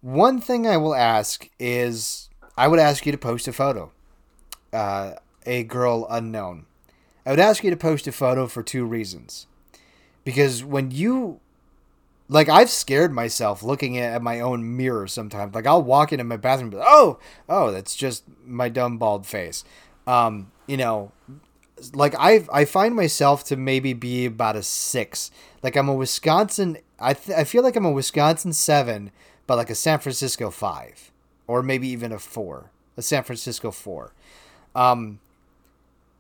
One 0.02 0.42
thing 0.42 0.66
I 0.66 0.78
will 0.78 0.96
ask 0.96 1.48
is 1.60 2.28
I 2.58 2.68
would 2.68 2.80
ask 2.80 3.06
you 3.06 3.12
to 3.12 3.20
post 3.20 3.48
a 3.48 3.54
photo. 3.54 3.92
Uh, 4.74 5.12
a 5.46 5.64
girl 5.64 6.08
unknown. 6.10 6.66
I 7.24 7.30
would 7.30 7.40
ask 7.40 7.64
you 7.64 7.70
to 7.70 7.78
post 7.78 8.08
a 8.08 8.12
photo 8.12 8.48
for 8.48 8.64
two 8.64 8.84
reasons. 8.84 9.46
Because 10.24 10.64
when 10.64 10.90
you 10.90 11.40
like 12.30 12.50
I've 12.50 12.72
scared 12.72 13.14
myself 13.14 13.62
looking 13.62 14.00
at 14.00 14.24
my 14.24 14.40
own 14.40 14.76
mirror 14.76 15.06
sometimes. 15.06 15.54
Like 15.54 15.68
I'll 15.68 15.84
walk 15.84 16.12
into 16.12 16.24
my 16.24 16.38
bathroom, 16.38 16.72
like, 16.72 16.84
oh, 16.84 17.20
oh, 17.48 17.70
that's 17.70 17.96
just 17.96 18.24
my 18.44 18.70
dumb 18.70 18.98
bald 18.98 19.28
face. 19.28 19.64
Um, 20.08 20.52
you 20.66 20.78
know, 20.78 21.12
like 21.94 22.16
I 22.18 22.46
I 22.52 22.66
find 22.66 22.96
myself 22.96 23.44
to 23.46 23.56
maybe 23.56 23.94
be 23.94 24.26
about 24.26 24.56
a 24.56 24.64
six. 24.64 25.32
Like 25.64 25.76
I'm 25.76 25.90
a 25.90 25.94
Wisconsin. 25.94 26.78
I 27.00 27.14
th- 27.14 27.38
I 27.38 27.44
feel 27.44 27.64
like 27.64 27.76
I'm 27.76 27.86
a 27.86 27.92
Wisconsin 27.92 28.54
seven, 28.54 29.12
but 29.46 29.58
like 29.58 29.70
a 29.70 29.76
San 29.76 30.00
Francisco 30.00 30.50
five, 30.50 31.12
or 31.46 31.62
maybe 31.62 31.88
even 31.88 32.12
a 32.12 32.20
four, 32.20 32.72
a 32.96 33.02
San 33.02 33.24
Francisco 33.24 33.72
four. 33.72 34.14
Um, 34.76 35.20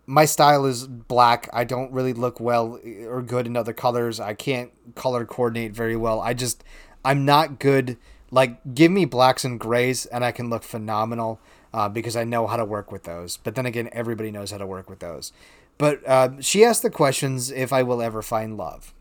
my 0.05 0.25
style 0.25 0.65
is 0.65 0.87
black. 0.87 1.49
I 1.51 1.65
don't 1.65 1.91
really 1.91 2.13
look 2.13 2.39
well 2.39 2.79
or 3.05 3.21
good 3.21 3.45
in 3.45 3.57
other 3.57 3.73
colors. 3.73 4.19
I 4.19 4.33
can't 4.33 4.71
color 4.95 5.25
coordinate 5.25 5.73
very 5.73 5.95
well. 5.95 6.21
I 6.21 6.33
just 6.33 6.63
I'm 7.03 7.25
not 7.25 7.59
good. 7.59 7.97
Like 8.31 8.73
give 8.73 8.91
me 8.91 9.05
blacks 9.05 9.43
and 9.45 9.59
grays 9.59 10.05
and 10.05 10.23
I 10.23 10.31
can 10.31 10.49
look 10.49 10.63
phenomenal 10.63 11.39
uh, 11.77 11.89
because 11.89 12.15
I 12.15 12.23
know 12.23 12.47
how 12.47 12.57
to 12.57 12.65
work 12.65 12.91
with 12.91 13.03
those. 13.03 13.37
But 13.37 13.55
then 13.55 13.65
again, 13.65 13.89
everybody 13.91 14.31
knows 14.31 14.51
how 14.51 14.57
to 14.57 14.65
work 14.65 14.89
with 14.89 14.99
those. 14.99 15.31
But 15.77 16.05
uh, 16.07 16.41
she 16.41 16.63
asked 16.63 16.81
the 16.81 16.89
questions 16.89 17.51
if 17.51 17.71
I 17.71 17.83
will 17.83 18.01
ever 18.01 18.21
find 18.21 18.57
love. 18.57 18.93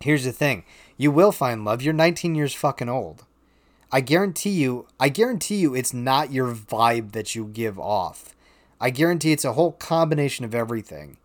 Here's 0.00 0.24
the 0.24 0.32
thing: 0.32 0.64
you 0.96 1.10
will 1.10 1.32
find 1.32 1.64
love. 1.64 1.82
You're 1.82 1.94
19 1.94 2.34
years 2.34 2.54
fucking 2.54 2.88
old. 2.88 3.24
I 3.92 4.00
guarantee 4.00 4.50
you. 4.50 4.86
I 4.98 5.08
guarantee 5.08 5.56
you, 5.56 5.74
it's 5.74 5.94
not 5.94 6.32
your 6.32 6.54
vibe 6.54 7.12
that 7.12 7.34
you 7.34 7.46
give 7.46 7.78
off 7.78 8.34
I 8.80 8.90
guarantee 8.90 9.32
it's 9.32 9.44
a 9.44 9.52
whole 9.52 9.72
combination 9.72 10.44
of 10.44 10.54
everything. 10.54 11.18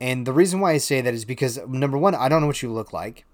And 0.00 0.26
the 0.26 0.32
reason 0.32 0.60
why 0.60 0.72
I 0.72 0.78
say 0.78 1.00
that 1.00 1.14
is 1.14 1.24
because 1.24 1.60
number 1.68 1.98
one, 1.98 2.14
I 2.14 2.28
don't 2.28 2.40
know 2.40 2.46
what 2.46 2.62
you 2.62 2.72
look 2.72 2.92
like. 2.92 3.24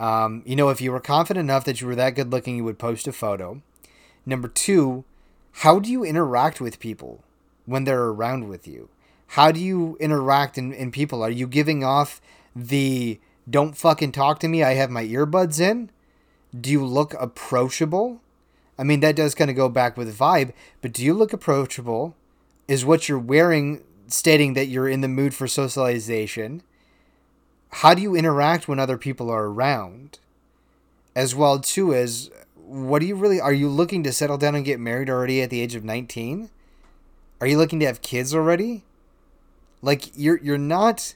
Um, 0.00 0.42
you 0.46 0.56
know, 0.56 0.70
if 0.70 0.80
you 0.80 0.90
were 0.90 1.00
confident 1.00 1.44
enough 1.44 1.64
that 1.66 1.80
you 1.80 1.86
were 1.86 1.94
that 1.94 2.16
good 2.16 2.32
looking, 2.32 2.56
you 2.56 2.64
would 2.64 2.78
post 2.78 3.06
a 3.06 3.12
photo. 3.12 3.62
Number 4.26 4.48
two, 4.48 5.04
how 5.58 5.78
do 5.78 5.90
you 5.90 6.04
interact 6.04 6.60
with 6.60 6.80
people 6.80 7.22
when 7.66 7.84
they're 7.84 8.04
around 8.04 8.48
with 8.48 8.66
you? 8.66 8.88
How 9.28 9.50
do 9.50 9.60
you 9.60 9.96
interact 10.00 10.58
in, 10.58 10.72
in 10.72 10.90
people? 10.90 11.22
Are 11.22 11.30
you 11.30 11.46
giving 11.46 11.82
off 11.82 12.20
the 12.54 13.18
don't 13.48 13.76
fucking 13.76 14.12
talk 14.12 14.38
to 14.40 14.48
me, 14.48 14.62
I 14.62 14.74
have 14.74 14.90
my 14.90 15.04
earbuds 15.04 15.60
in? 15.60 15.90
Do 16.58 16.70
you 16.70 16.84
look 16.84 17.14
approachable? 17.14 18.20
I 18.78 18.84
mean, 18.84 19.00
that 19.00 19.16
does 19.16 19.34
kind 19.34 19.50
of 19.50 19.56
go 19.56 19.68
back 19.68 19.96
with 19.96 20.16
vibe, 20.16 20.52
but 20.80 20.92
do 20.92 21.04
you 21.04 21.14
look 21.14 21.32
approachable? 21.32 22.14
is 22.68 22.84
what 22.84 23.08
you're 23.08 23.18
wearing 23.18 23.82
stating 24.06 24.54
that 24.54 24.66
you're 24.66 24.88
in 24.88 25.00
the 25.00 25.08
mood 25.08 25.34
for 25.34 25.46
socialization? 25.46 26.62
How 27.70 27.94
do 27.94 28.02
you 28.02 28.14
interact 28.14 28.68
when 28.68 28.78
other 28.78 28.98
people 28.98 29.30
are 29.30 29.46
around? 29.46 30.18
As 31.14 31.34
well 31.34 31.60
too 31.60 31.94
as 31.94 32.30
what 32.74 33.00
do 33.00 33.06
you 33.06 33.14
really 33.14 33.40
are 33.40 33.52
you 33.52 33.68
looking 33.68 34.02
to 34.02 34.12
settle 34.12 34.38
down 34.38 34.54
and 34.54 34.64
get 34.64 34.80
married 34.80 35.08
already 35.08 35.42
at 35.42 35.50
the 35.50 35.60
age 35.60 35.74
of 35.74 35.84
19? 35.84 36.50
Are 37.40 37.46
you 37.46 37.58
looking 37.58 37.80
to 37.80 37.86
have 37.86 38.02
kids 38.02 38.34
already? 38.34 38.82
Like 39.82 40.10
you're 40.16 40.38
you're 40.38 40.58
not 40.58 41.14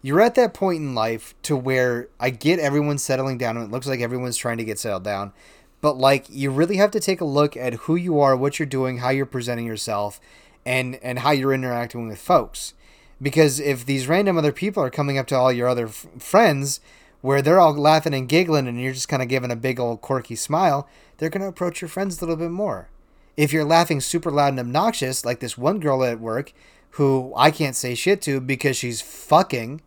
you're 0.00 0.20
at 0.20 0.34
that 0.36 0.54
point 0.54 0.78
in 0.78 0.94
life 0.94 1.34
to 1.42 1.56
where 1.56 2.08
I 2.18 2.30
get 2.30 2.58
everyone 2.58 2.98
settling 2.98 3.38
down 3.38 3.56
and 3.56 3.66
it 3.66 3.70
looks 3.70 3.86
like 3.86 4.00
everyone's 4.00 4.36
trying 4.36 4.58
to 4.58 4.64
get 4.64 4.78
settled 4.78 5.04
down 5.04 5.32
but 5.82 5.98
like 5.98 6.26
you 6.30 6.50
really 6.50 6.76
have 6.76 6.92
to 6.92 7.00
take 7.00 7.20
a 7.20 7.26
look 7.26 7.54
at 7.56 7.74
who 7.74 7.96
you 7.96 8.20
are, 8.20 8.34
what 8.34 8.58
you're 8.58 8.66
doing, 8.66 8.98
how 8.98 9.10
you're 9.10 9.26
presenting 9.26 9.66
yourself, 9.66 10.20
and 10.64 10.94
and 11.02 11.18
how 11.18 11.32
you're 11.32 11.52
interacting 11.52 12.08
with 12.08 12.18
folks. 12.18 12.72
Because 13.20 13.60
if 13.60 13.84
these 13.84 14.06
random 14.06 14.38
other 14.38 14.52
people 14.52 14.82
are 14.82 14.90
coming 14.90 15.18
up 15.18 15.26
to 15.26 15.36
all 15.36 15.52
your 15.52 15.68
other 15.68 15.88
f- 15.88 16.06
friends, 16.18 16.80
where 17.22 17.40
they're 17.40 17.60
all 17.60 17.72
laughing 17.72 18.12
and 18.12 18.28
giggling, 18.28 18.68
and 18.68 18.80
you're 18.80 18.92
just 18.92 19.08
kind 19.08 19.22
of 19.22 19.28
giving 19.28 19.50
a 19.50 19.56
big 19.56 19.80
old 19.80 20.02
quirky 20.02 20.36
smile, 20.36 20.86
they're 21.16 21.30
gonna 21.30 21.48
approach 21.48 21.80
your 21.80 21.88
friends 21.88 22.20
a 22.20 22.20
little 22.20 22.36
bit 22.36 22.50
more. 22.50 22.88
If 23.36 23.52
you're 23.52 23.64
laughing 23.64 24.00
super 24.00 24.30
loud 24.30 24.48
and 24.48 24.60
obnoxious, 24.60 25.24
like 25.24 25.40
this 25.40 25.56
one 25.56 25.80
girl 25.80 26.04
at 26.04 26.20
work, 26.20 26.52
who 26.96 27.32
I 27.34 27.50
can't 27.50 27.76
say 27.76 27.94
shit 27.94 28.20
to 28.22 28.40
because 28.40 28.76
she's 28.76 29.00
fucking 29.00 29.80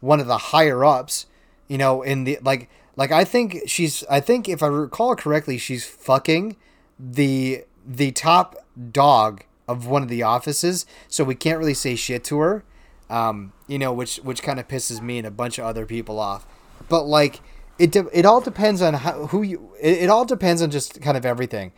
one 0.00 0.20
of 0.20 0.26
the 0.26 0.38
higher 0.38 0.84
ups, 0.84 1.26
you 1.66 1.78
know, 1.78 2.02
in 2.02 2.24
the 2.24 2.38
like 2.42 2.68
like 2.96 3.10
I 3.10 3.24
think 3.24 3.62
she's 3.66 4.04
I 4.08 4.20
think 4.20 4.48
if 4.48 4.62
I 4.62 4.68
recall 4.68 5.16
correctly, 5.16 5.58
she's 5.58 5.84
fucking 5.84 6.56
the 6.98 7.64
the 7.86 8.12
top 8.12 8.56
dog 8.92 9.44
of 9.66 9.86
one 9.86 10.02
of 10.02 10.08
the 10.08 10.22
offices, 10.22 10.86
so 11.08 11.24
we 11.24 11.34
can't 11.34 11.58
really 11.58 11.74
say 11.74 11.96
shit 11.96 12.22
to 12.24 12.38
her. 12.38 12.64
Um, 13.10 13.52
you 13.66 13.78
know, 13.78 13.92
which 13.92 14.16
which 14.16 14.42
kind 14.42 14.60
of 14.60 14.68
pisses 14.68 15.00
me 15.00 15.18
and 15.18 15.26
a 15.26 15.30
bunch 15.30 15.58
of 15.58 15.64
other 15.64 15.86
people 15.86 16.20
off. 16.20 16.46
But 16.88 17.04
like 17.04 17.40
it 17.78 17.92
de- 17.92 18.08
it 18.12 18.24
all 18.24 18.40
depends 18.40 18.82
on 18.82 18.94
how 18.94 19.26
who 19.26 19.42
you 19.42 19.70
it, 19.80 20.04
it 20.04 20.10
all 20.10 20.24
depends 20.24 20.62
on 20.62 20.70
just 20.70 21.00
kind 21.00 21.16
of 21.16 21.24
everything. 21.24 21.72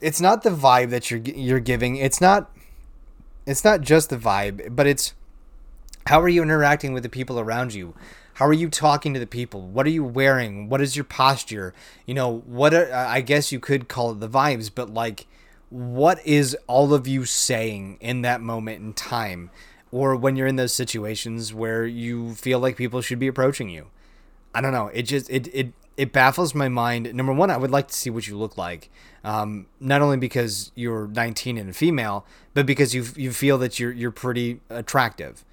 It's 0.00 0.20
not 0.20 0.42
the 0.42 0.50
vibe 0.50 0.90
that 0.90 1.10
you're 1.10 1.20
you're 1.20 1.60
giving. 1.60 1.96
It's 1.96 2.20
not 2.20 2.50
it's 3.46 3.64
not 3.64 3.80
just 3.80 4.10
the 4.10 4.16
vibe, 4.16 4.74
but 4.74 4.86
it's 4.86 5.14
how 6.06 6.20
are 6.20 6.28
you 6.28 6.42
interacting 6.42 6.92
with 6.92 7.02
the 7.02 7.08
people 7.08 7.38
around 7.38 7.74
you? 7.74 7.94
How 8.34 8.46
are 8.46 8.52
you 8.52 8.70
talking 8.70 9.14
to 9.14 9.20
the 9.20 9.26
people? 9.26 9.62
What 9.62 9.84
are 9.84 9.90
you 9.90 10.04
wearing? 10.04 10.68
What 10.68 10.80
is 10.80 10.94
your 10.94 11.04
posture? 11.04 11.74
You 12.06 12.14
know, 12.14 12.38
what 12.46 12.72
are, 12.72 12.92
I 12.92 13.20
guess 13.20 13.50
you 13.50 13.58
could 13.58 13.88
call 13.88 14.12
it 14.12 14.20
the 14.20 14.28
vibes, 14.28 14.70
but 14.72 14.88
like 14.88 15.26
what 15.70 16.24
is 16.24 16.56
all 16.66 16.94
of 16.94 17.06
you 17.06 17.24
saying 17.24 17.98
in 18.00 18.22
that 18.22 18.40
moment 18.40 18.80
in 18.80 18.92
time 18.94 19.50
or 19.90 20.16
when 20.16 20.36
you're 20.36 20.46
in 20.46 20.56
those 20.56 20.72
situations 20.72 21.52
where 21.52 21.86
you 21.86 22.34
feel 22.34 22.58
like 22.58 22.76
people 22.76 23.00
should 23.00 23.18
be 23.18 23.26
approaching 23.26 23.68
you? 23.68 23.88
I 24.54 24.60
don't 24.60 24.72
know. 24.72 24.88
It 24.88 25.02
just 25.02 25.28
it 25.30 25.48
it 25.54 25.72
it 25.96 26.12
baffles 26.12 26.54
my 26.54 26.68
mind. 26.68 27.12
Number 27.14 27.32
one, 27.32 27.50
I 27.50 27.56
would 27.56 27.70
like 27.70 27.88
to 27.88 27.94
see 27.94 28.10
what 28.10 28.26
you 28.28 28.36
look 28.36 28.56
like. 28.56 28.90
Um, 29.24 29.66
not 29.80 30.00
only 30.00 30.16
because 30.16 30.70
you're 30.74 31.08
19 31.08 31.58
and 31.58 31.70
a 31.70 31.72
female, 31.72 32.24
but 32.54 32.66
because 32.66 32.94
you 32.94 33.04
you 33.16 33.32
feel 33.32 33.58
that 33.58 33.78
you're 33.78 33.92
you're 33.92 34.10
pretty 34.10 34.60
attractive 34.70 35.44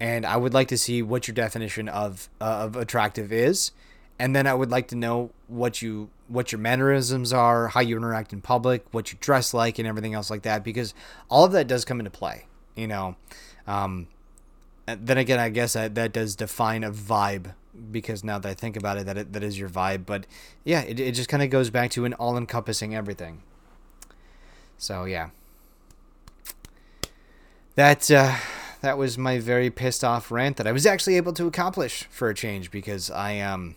and 0.00 0.24
I 0.24 0.38
would 0.38 0.54
like 0.54 0.68
to 0.68 0.78
see 0.78 1.02
what 1.02 1.28
your 1.28 1.34
definition 1.34 1.88
of 1.88 2.30
uh, 2.40 2.44
of 2.44 2.76
attractive 2.76 3.30
is, 3.30 3.72
and 4.18 4.34
then 4.34 4.46
I 4.46 4.54
would 4.54 4.70
like 4.70 4.88
to 4.88 4.96
know 4.96 5.30
what 5.46 5.82
you 5.82 6.08
what 6.26 6.50
your 6.50 6.58
mannerisms 6.58 7.32
are, 7.32 7.68
how 7.68 7.80
you 7.80 7.98
interact 7.98 8.32
in 8.32 8.40
public, 8.40 8.86
what 8.92 9.12
you 9.12 9.18
dress 9.20 9.52
like, 9.52 9.78
and 9.78 9.86
everything 9.86 10.14
else 10.14 10.30
like 10.30 10.42
that, 10.42 10.64
because 10.64 10.94
all 11.28 11.44
of 11.44 11.52
that 11.52 11.66
does 11.66 11.84
come 11.84 12.00
into 12.00 12.10
play. 12.10 12.46
You 12.74 12.86
know, 12.86 13.16
um, 13.70 14.08
then 14.86 15.18
again, 15.18 15.38
I 15.38 15.48
guess 15.48 15.74
that, 15.74 15.94
that 15.94 16.12
does 16.12 16.34
define 16.34 16.82
a 16.82 16.90
vibe 16.90 17.54
because 17.90 18.24
now 18.24 18.38
that 18.38 18.48
I 18.48 18.54
think 18.54 18.76
about 18.76 18.98
it, 18.98 19.06
that 19.06 19.16
it, 19.16 19.32
that 19.32 19.42
is 19.42 19.58
your 19.58 19.68
vibe. 19.68 20.04
But 20.06 20.26
yeah, 20.64 20.80
it, 20.80 20.98
it 20.98 21.12
just 21.12 21.28
kind 21.28 21.42
of 21.42 21.50
goes 21.50 21.70
back 21.70 21.90
to 21.92 22.04
an 22.04 22.14
all 22.14 22.36
encompassing 22.36 22.94
everything. 22.94 23.42
So 24.76 25.04
yeah, 25.04 25.30
that. 27.76 28.10
Uh, 28.10 28.36
that 28.80 28.96
was 28.96 29.18
my 29.18 29.38
very 29.38 29.68
pissed 29.68 30.02
off 30.02 30.30
rant 30.30 30.56
that 30.56 30.66
I 30.66 30.72
was 30.72 30.86
actually 30.86 31.18
able 31.18 31.34
to 31.34 31.46
accomplish 31.46 32.04
for 32.04 32.30
a 32.30 32.34
change 32.34 32.70
because 32.70 33.10
I 33.10 33.38
um 33.40 33.74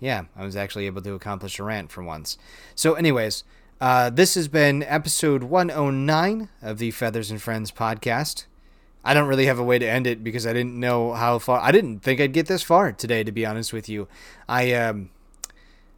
yeah, 0.00 0.24
I 0.36 0.44
was 0.44 0.56
actually 0.56 0.86
able 0.86 1.00
to 1.02 1.14
accomplish 1.14 1.60
a 1.60 1.62
rant 1.62 1.92
for 1.92 2.02
once. 2.02 2.36
So 2.74 2.94
anyways, 2.94 3.44
uh, 3.80 4.10
this 4.10 4.34
has 4.34 4.48
been 4.48 4.82
episode 4.82 5.44
109 5.44 6.48
of 6.60 6.78
the 6.78 6.90
Feathers 6.90 7.30
and 7.30 7.40
Friends 7.40 7.70
podcast. 7.70 8.44
I 9.04 9.14
don't 9.14 9.28
really 9.28 9.46
have 9.46 9.58
a 9.58 9.64
way 9.64 9.78
to 9.78 9.86
end 9.86 10.06
it 10.06 10.24
because 10.24 10.46
I 10.46 10.52
didn't 10.52 10.78
know 10.78 11.12
how 11.12 11.38
far. 11.38 11.60
I 11.60 11.72
didn't 11.72 12.00
think 12.00 12.20
I'd 12.20 12.32
get 12.32 12.46
this 12.46 12.62
far 12.62 12.92
today, 12.92 13.22
to 13.22 13.32
be 13.32 13.44
honest 13.44 13.72
with 13.72 13.88
you. 13.88 14.08
I 14.48 14.72
um, 14.72 15.10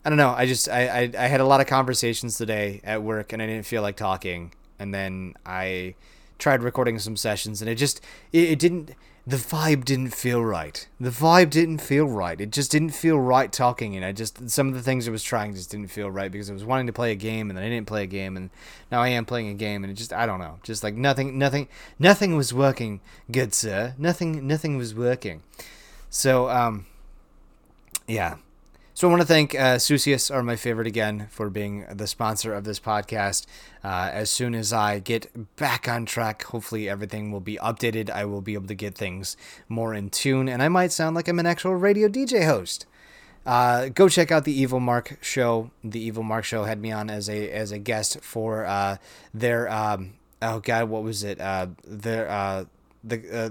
I 0.04 0.08
don't 0.08 0.18
know. 0.18 0.30
I 0.30 0.46
just 0.46 0.68
I, 0.68 0.88
I 0.88 1.10
I 1.18 1.26
had 1.26 1.40
a 1.40 1.46
lot 1.46 1.60
of 1.60 1.66
conversations 1.66 2.36
today 2.36 2.80
at 2.84 3.02
work, 3.02 3.32
and 3.32 3.40
I 3.40 3.46
didn't 3.46 3.66
feel 3.66 3.82
like 3.82 3.96
talking. 3.96 4.52
And 4.78 4.92
then 4.92 5.34
I 5.46 5.94
tried 6.38 6.62
recording 6.62 6.98
some 6.98 7.16
sessions 7.16 7.62
and 7.62 7.70
it 7.70 7.76
just 7.76 8.00
it, 8.32 8.50
it 8.50 8.58
didn't 8.58 8.92
the 9.28 9.36
vibe 9.36 9.84
didn't 9.84 10.10
feel 10.14 10.44
right. 10.44 10.86
The 11.00 11.10
vibe 11.10 11.50
didn't 11.50 11.78
feel 11.78 12.06
right. 12.06 12.40
It 12.40 12.52
just 12.52 12.70
didn't 12.70 12.90
feel 12.90 13.18
right 13.18 13.52
talking, 13.52 13.96
and 13.96 14.04
I 14.04 14.12
just 14.12 14.48
some 14.48 14.68
of 14.68 14.74
the 14.74 14.82
things 14.82 15.08
I 15.08 15.10
was 15.10 15.24
trying 15.24 15.52
just 15.54 15.70
didn't 15.70 15.88
feel 15.88 16.08
right 16.08 16.30
because 16.30 16.48
I 16.48 16.52
was 16.52 16.64
wanting 16.64 16.86
to 16.86 16.92
play 16.92 17.10
a 17.10 17.16
game 17.16 17.50
and 17.50 17.56
then 17.56 17.64
I 17.64 17.68
didn't 17.68 17.88
play 17.88 18.04
a 18.04 18.06
game, 18.06 18.36
and 18.36 18.50
now 18.92 19.02
I 19.02 19.08
am 19.08 19.24
playing 19.24 19.48
a 19.48 19.54
game, 19.54 19.82
and 19.82 19.90
it 19.90 19.96
just 19.96 20.12
I 20.12 20.26
don't 20.26 20.38
know, 20.38 20.60
just 20.62 20.84
like 20.84 20.94
nothing, 20.94 21.38
nothing, 21.38 21.66
nothing 21.98 22.36
was 22.36 22.54
working. 22.54 23.00
Good 23.30 23.52
sir, 23.52 23.94
nothing, 23.98 24.46
nothing 24.46 24.76
was 24.76 24.94
working. 24.94 25.42
So 26.08 26.48
um, 26.48 26.86
yeah, 28.06 28.36
so 28.96 29.06
I 29.06 29.10
want 29.10 29.20
to 29.20 29.28
thank 29.28 29.54
uh, 29.54 29.76
Susius, 29.76 30.34
are 30.34 30.42
my 30.42 30.56
favorite 30.56 30.86
again, 30.86 31.26
for 31.30 31.50
being 31.50 31.84
the 31.92 32.06
sponsor 32.06 32.54
of 32.54 32.64
this 32.64 32.80
podcast. 32.80 33.44
Uh, 33.84 34.08
as 34.10 34.30
soon 34.30 34.54
as 34.54 34.72
I 34.72 35.00
get 35.00 35.56
back 35.56 35.86
on 35.86 36.06
track, 36.06 36.44
hopefully 36.44 36.88
everything 36.88 37.30
will 37.30 37.40
be 37.40 37.56
updated. 37.56 38.08
I 38.08 38.24
will 38.24 38.40
be 38.40 38.54
able 38.54 38.68
to 38.68 38.74
get 38.74 38.94
things 38.94 39.36
more 39.68 39.92
in 39.92 40.08
tune, 40.08 40.48
and 40.48 40.62
I 40.62 40.68
might 40.68 40.92
sound 40.92 41.14
like 41.14 41.28
I'm 41.28 41.38
an 41.38 41.44
actual 41.44 41.74
radio 41.74 42.08
DJ 42.08 42.46
host. 42.46 42.86
Uh, 43.44 43.90
go 43.90 44.08
check 44.08 44.32
out 44.32 44.44
the 44.44 44.58
Evil 44.58 44.80
Mark 44.80 45.18
show. 45.20 45.70
The 45.84 46.00
Evil 46.00 46.22
Mark 46.22 46.46
show 46.46 46.64
had 46.64 46.80
me 46.80 46.90
on 46.90 47.10
as 47.10 47.28
a 47.28 47.50
as 47.50 47.72
a 47.72 47.78
guest 47.78 48.22
for 48.22 48.64
uh, 48.64 48.96
their 49.34 49.70
um, 49.70 50.14
oh 50.40 50.60
god, 50.60 50.88
what 50.88 51.02
was 51.02 51.22
it? 51.22 51.38
Uh, 51.38 51.66
their 51.84 52.30
uh, 52.30 52.64
the 53.04 53.30
uh, 53.30 53.50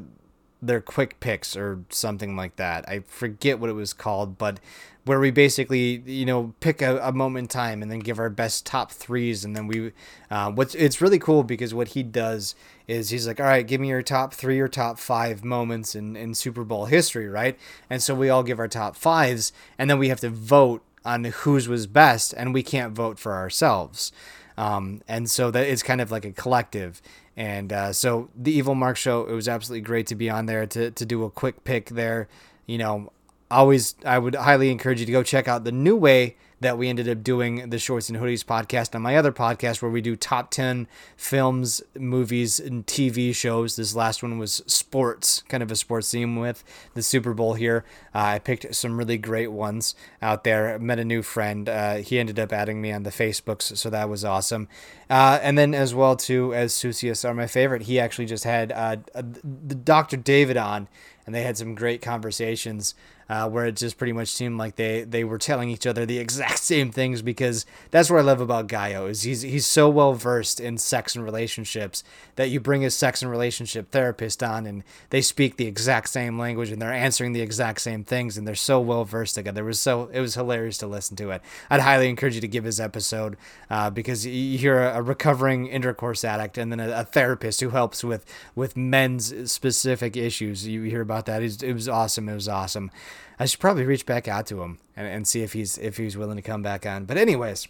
their 0.68 0.82
quick 0.82 1.20
picks 1.20 1.56
or 1.56 1.84
something 1.90 2.36
like 2.36 2.56
that. 2.58 2.88
I 2.88 3.00
forget 3.00 3.60
what 3.60 3.70
it 3.70 3.74
was 3.74 3.94
called, 3.94 4.38
but 4.38 4.60
where 5.06 5.20
we 5.20 5.30
basically 5.30 6.02
you 6.06 6.26
know 6.26 6.54
pick 6.60 6.82
a, 6.82 6.98
a 7.00 7.12
moment 7.12 7.44
in 7.44 7.48
time 7.48 7.82
and 7.82 7.92
then 7.92 8.00
give 8.00 8.20
our 8.20 8.30
best 8.30 8.66
top 8.66 8.92
threes. 8.92 9.46
And 9.46 9.56
then 9.56 9.68
we 9.68 9.92
uh, 10.30 10.52
what's 10.52 10.76
it's 10.76 11.02
really 11.02 11.20
cool 11.20 11.44
because 11.44 11.74
what 11.74 11.90
he 11.90 12.04
does 12.04 12.56
is 12.88 13.10
he's 13.10 13.28
like 13.28 13.40
all 13.40 13.46
right 13.46 13.66
give 13.66 13.82
me 13.82 13.90
your 13.90 14.02
top 14.02 14.34
three 14.34 14.60
or 14.60 14.68
top 14.68 15.00
five 15.00 15.44
moments 15.44 15.96
in, 15.96 16.16
in 16.16 16.34
super 16.34 16.64
bowl 16.64 16.86
history 16.86 17.28
right? 17.28 17.58
And 17.90 18.02
so 18.02 18.16
we 18.16 18.30
all 18.30 18.44
give 18.44 18.60
our 18.60 18.68
top 18.68 18.96
fives 18.96 19.54
and 19.78 19.90
then 19.90 20.00
we 20.00 20.10
have 20.10 20.20
to 20.22 20.30
vote 20.30 20.82
on 21.06 21.24
whose 21.24 21.68
was 21.68 21.86
best 21.88 22.34
and 22.36 22.54
we 22.54 22.64
can't 22.64 22.94
vote 22.94 23.20
for 23.20 23.34
ourselves. 23.34 24.12
Um, 24.58 25.02
and 25.08 25.30
so 25.30 25.52
that 25.52 25.68
is 25.68 25.84
kind 25.84 26.02
of 26.02 26.12
like 26.12 26.26
a 26.26 26.32
collective 26.32 27.02
and 27.38 27.74
uh, 27.74 27.94
so 27.94 28.30
the 28.36 28.52
evil 28.52 28.76
mark 28.76 28.98
show 28.98 29.26
it 29.26 29.34
was 29.34 29.48
absolutely 29.48 29.82
great 29.82 30.08
to 30.08 30.16
be 30.16 30.30
on 30.30 30.46
there 30.46 30.66
to, 30.66 30.92
to 30.92 31.06
do 31.06 31.24
a 31.24 31.30
quick 31.30 31.64
pick 31.64 31.90
there. 31.90 32.28
You 32.66 32.78
know 32.78 33.12
always 33.52 33.96
I 34.06 34.18
would 34.18 34.36
highly 34.36 34.72
encourage 34.72 35.00
you 35.00 35.06
to 35.06 35.12
go 35.12 35.24
check 35.24 35.48
out 35.48 35.64
the 35.64 35.72
new 35.72 35.96
way 35.96 36.36
that 36.66 36.80
we 36.80 36.90
ended 36.90 37.08
up 37.08 37.22
doing 37.22 37.70
the 37.70 37.78
Shorts 37.78 38.10
and 38.10 38.18
Hoodies 38.18 38.44
podcast 38.44 38.96
on 38.96 39.04
my 39.04 39.16
other 39.16 39.32
podcast 39.32 39.84
where 39.84 39.92
we 39.92 40.02
do 40.02 40.16
top 40.16 40.50
10 40.50 40.88
films, 41.16 41.84
movies, 41.96 42.60
and 42.60 42.88
TV 42.88 43.36
shows. 43.36 43.76
This 43.76 43.96
last 43.96 44.24
one 44.24 44.40
was 44.40 44.64
sports, 44.66 45.44
kind 45.48 45.62
of 45.62 45.70
a 45.70 45.76
sports 45.76 46.10
theme 46.12 46.38
with 46.38 46.64
the 46.96 47.04
Super 47.04 47.36
Bowl 47.36 47.54
here. 47.54 47.86
Uh, 48.16 48.18
I 48.18 48.40
picked 48.40 48.74
some 48.74 48.98
really 48.98 49.20
great 49.20 49.52
ones 49.52 49.94
out 50.24 50.44
there. 50.44 50.80
Met 50.80 50.98
a 50.98 51.06
new 51.06 51.22
friend. 51.22 51.70
Uh, 51.70 51.98
he 51.98 52.18
ended 52.18 52.40
up 52.40 52.52
adding 52.52 52.82
me 52.82 52.92
on 52.92 53.04
the 53.04 53.12
Facebooks, 53.12 53.78
so 53.78 53.92
that 53.92 54.10
was 54.10 54.26
awesome. 54.26 54.68
Uh, 55.08 55.38
and 55.44 55.60
then 55.60 55.76
as 55.76 55.94
well 55.94 56.16
too 56.16 56.52
as 56.56 56.74
Susius 56.74 57.24
are 57.30 57.36
my 57.36 57.46
favorite. 57.46 57.84
He 57.84 58.00
actually 58.00 58.26
just 58.26 58.44
had 58.44 58.72
uh, 58.72 58.98
the 59.14 59.76
Dr. 59.76 60.18
David 60.18 60.58
on, 60.58 60.88
and 61.28 61.36
they 61.36 61.44
had 61.44 61.58
some 61.58 61.76
great 61.76 62.02
conversations 62.02 62.96
uh, 63.30 63.50
where 63.50 63.66
it 63.66 63.76
just 63.76 63.98
pretty 63.98 64.14
much 64.14 64.28
seemed 64.28 64.58
like 64.58 64.76
they, 64.76 65.04
they 65.04 65.24
were 65.24 65.38
telling 65.38 65.70
each 65.70 65.88
other 65.88 66.06
the 66.06 66.20
exact 66.20 66.60
same 66.66 66.92
things 66.92 67.22
because 67.22 67.66
that's 67.92 68.10
what 68.10 68.20
I 68.20 68.24
love 68.24 68.42
about 68.42 68.68
Gaio 68.68 69.10
is 69.10 69.24
he's 69.24 69.42
he's 69.42 69.66
so 69.66 69.90
well 69.90 70.14
versed 70.14 70.60
in 70.60 70.78
sex 70.78 71.16
and 71.16 71.24
relationships 71.24 72.04
that 72.36 72.50
you 72.50 72.60
bring 72.60 72.86
a 72.86 72.92
sex 72.92 73.22
and 73.22 73.32
relationship 73.32 73.92
therapist 73.92 74.44
on 74.44 74.66
and 74.66 74.84
they 75.10 75.22
speak 75.22 75.58
the 75.58 75.68
exact 75.68 76.10
same 76.10 76.38
language 76.38 76.72
and 76.72 76.82
they're 76.82 76.94
answering 76.94 77.34
the 77.34 77.42
exact 77.42 77.82
same 77.82 78.04
things 78.04 78.38
and 78.38 78.48
they're 78.48 78.56
so 78.56 78.80
well 78.80 79.06
versed 79.06 79.36
together. 79.36 79.64
It 79.64 79.66
was 79.66 79.80
so 79.80 80.10
it 80.14 80.20
was 80.20 80.36
hilarious 80.36 80.78
to 80.80 80.88
listen 80.88 81.16
to 81.18 81.32
it. 81.32 81.42
I'd 81.70 81.82
highly 81.82 82.10
encourage 82.10 82.36
you 82.36 82.42
to 82.42 82.48
give 82.48 82.64
his 82.64 82.80
episode 82.80 83.38
uh, 83.70 83.90
because 83.90 84.26
you 84.26 84.58
hear 84.58 84.82
a, 84.82 85.02
recovering 85.06 85.68
intercourse 85.68 86.24
addict 86.24 86.58
and 86.58 86.72
then 86.72 86.80
a, 86.80 86.90
a, 86.92 87.04
therapist 87.04 87.62
who 87.62 87.70
helps 87.70 88.04
with 88.04 88.26
with 88.56 88.76
men's 88.76 89.52
specific 89.52 90.18
issues. 90.18 90.68
You 90.68 90.84
hear 90.84 91.02
about 91.02 91.26
that. 91.28 91.44
It 91.44 91.74
was 91.74 91.88
awesome. 91.88 92.28
It 92.28 92.34
was 92.34 92.48
awesome. 92.48 92.92
I 93.40 93.46
should 93.46 93.60
probably 93.60 93.86
reach 93.86 94.06
back 94.06 94.28
out 94.28 94.46
to 94.48 94.62
him 94.62 94.80
and, 94.96 95.08
and 95.08 95.28
see 95.28 95.42
if 95.42 95.54
he's 95.54 95.78
if 95.78 95.98
he's 95.98 96.18
willing 96.18 96.38
to 96.38 96.42
come 96.42 96.62
back 96.62 96.86
on. 96.86 97.06
But 97.06 97.18
anyways, 97.18 97.68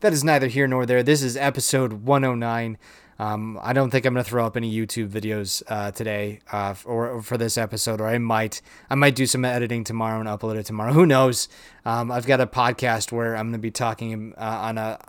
that 0.00 0.12
is 0.12 0.24
neither 0.24 0.46
here 0.46 0.66
nor 0.66 0.86
there. 0.86 1.02
This 1.02 1.22
is 1.22 1.36
episode 1.36 2.04
109. 2.04 2.78
Um, 3.20 3.58
I 3.62 3.72
don't 3.72 3.90
think 3.90 4.06
I'm 4.06 4.14
gonna 4.14 4.22
throw 4.22 4.46
up 4.46 4.56
any 4.56 4.72
YouTube 4.72 5.08
videos 5.08 5.62
uh, 5.66 5.90
today 5.90 6.38
uh, 6.52 6.74
or, 6.84 7.08
or, 7.08 7.22
for 7.22 7.36
this 7.36 7.58
episode, 7.58 8.00
or 8.00 8.06
I 8.06 8.18
might 8.18 8.62
I 8.88 8.94
might 8.94 9.16
do 9.16 9.26
some 9.26 9.44
editing 9.44 9.82
tomorrow 9.82 10.20
and 10.20 10.28
upload 10.28 10.56
it 10.56 10.66
tomorrow. 10.66 10.92
Who 10.92 11.04
knows? 11.04 11.48
Um, 11.84 12.12
I've 12.12 12.26
got 12.26 12.40
a 12.40 12.46
podcast 12.46 13.10
where 13.10 13.36
I'm 13.36 13.48
gonna 13.48 13.58
be 13.58 13.72
talking 13.72 14.34
uh, 14.38 14.58
on 14.62 14.78
a 14.78 15.00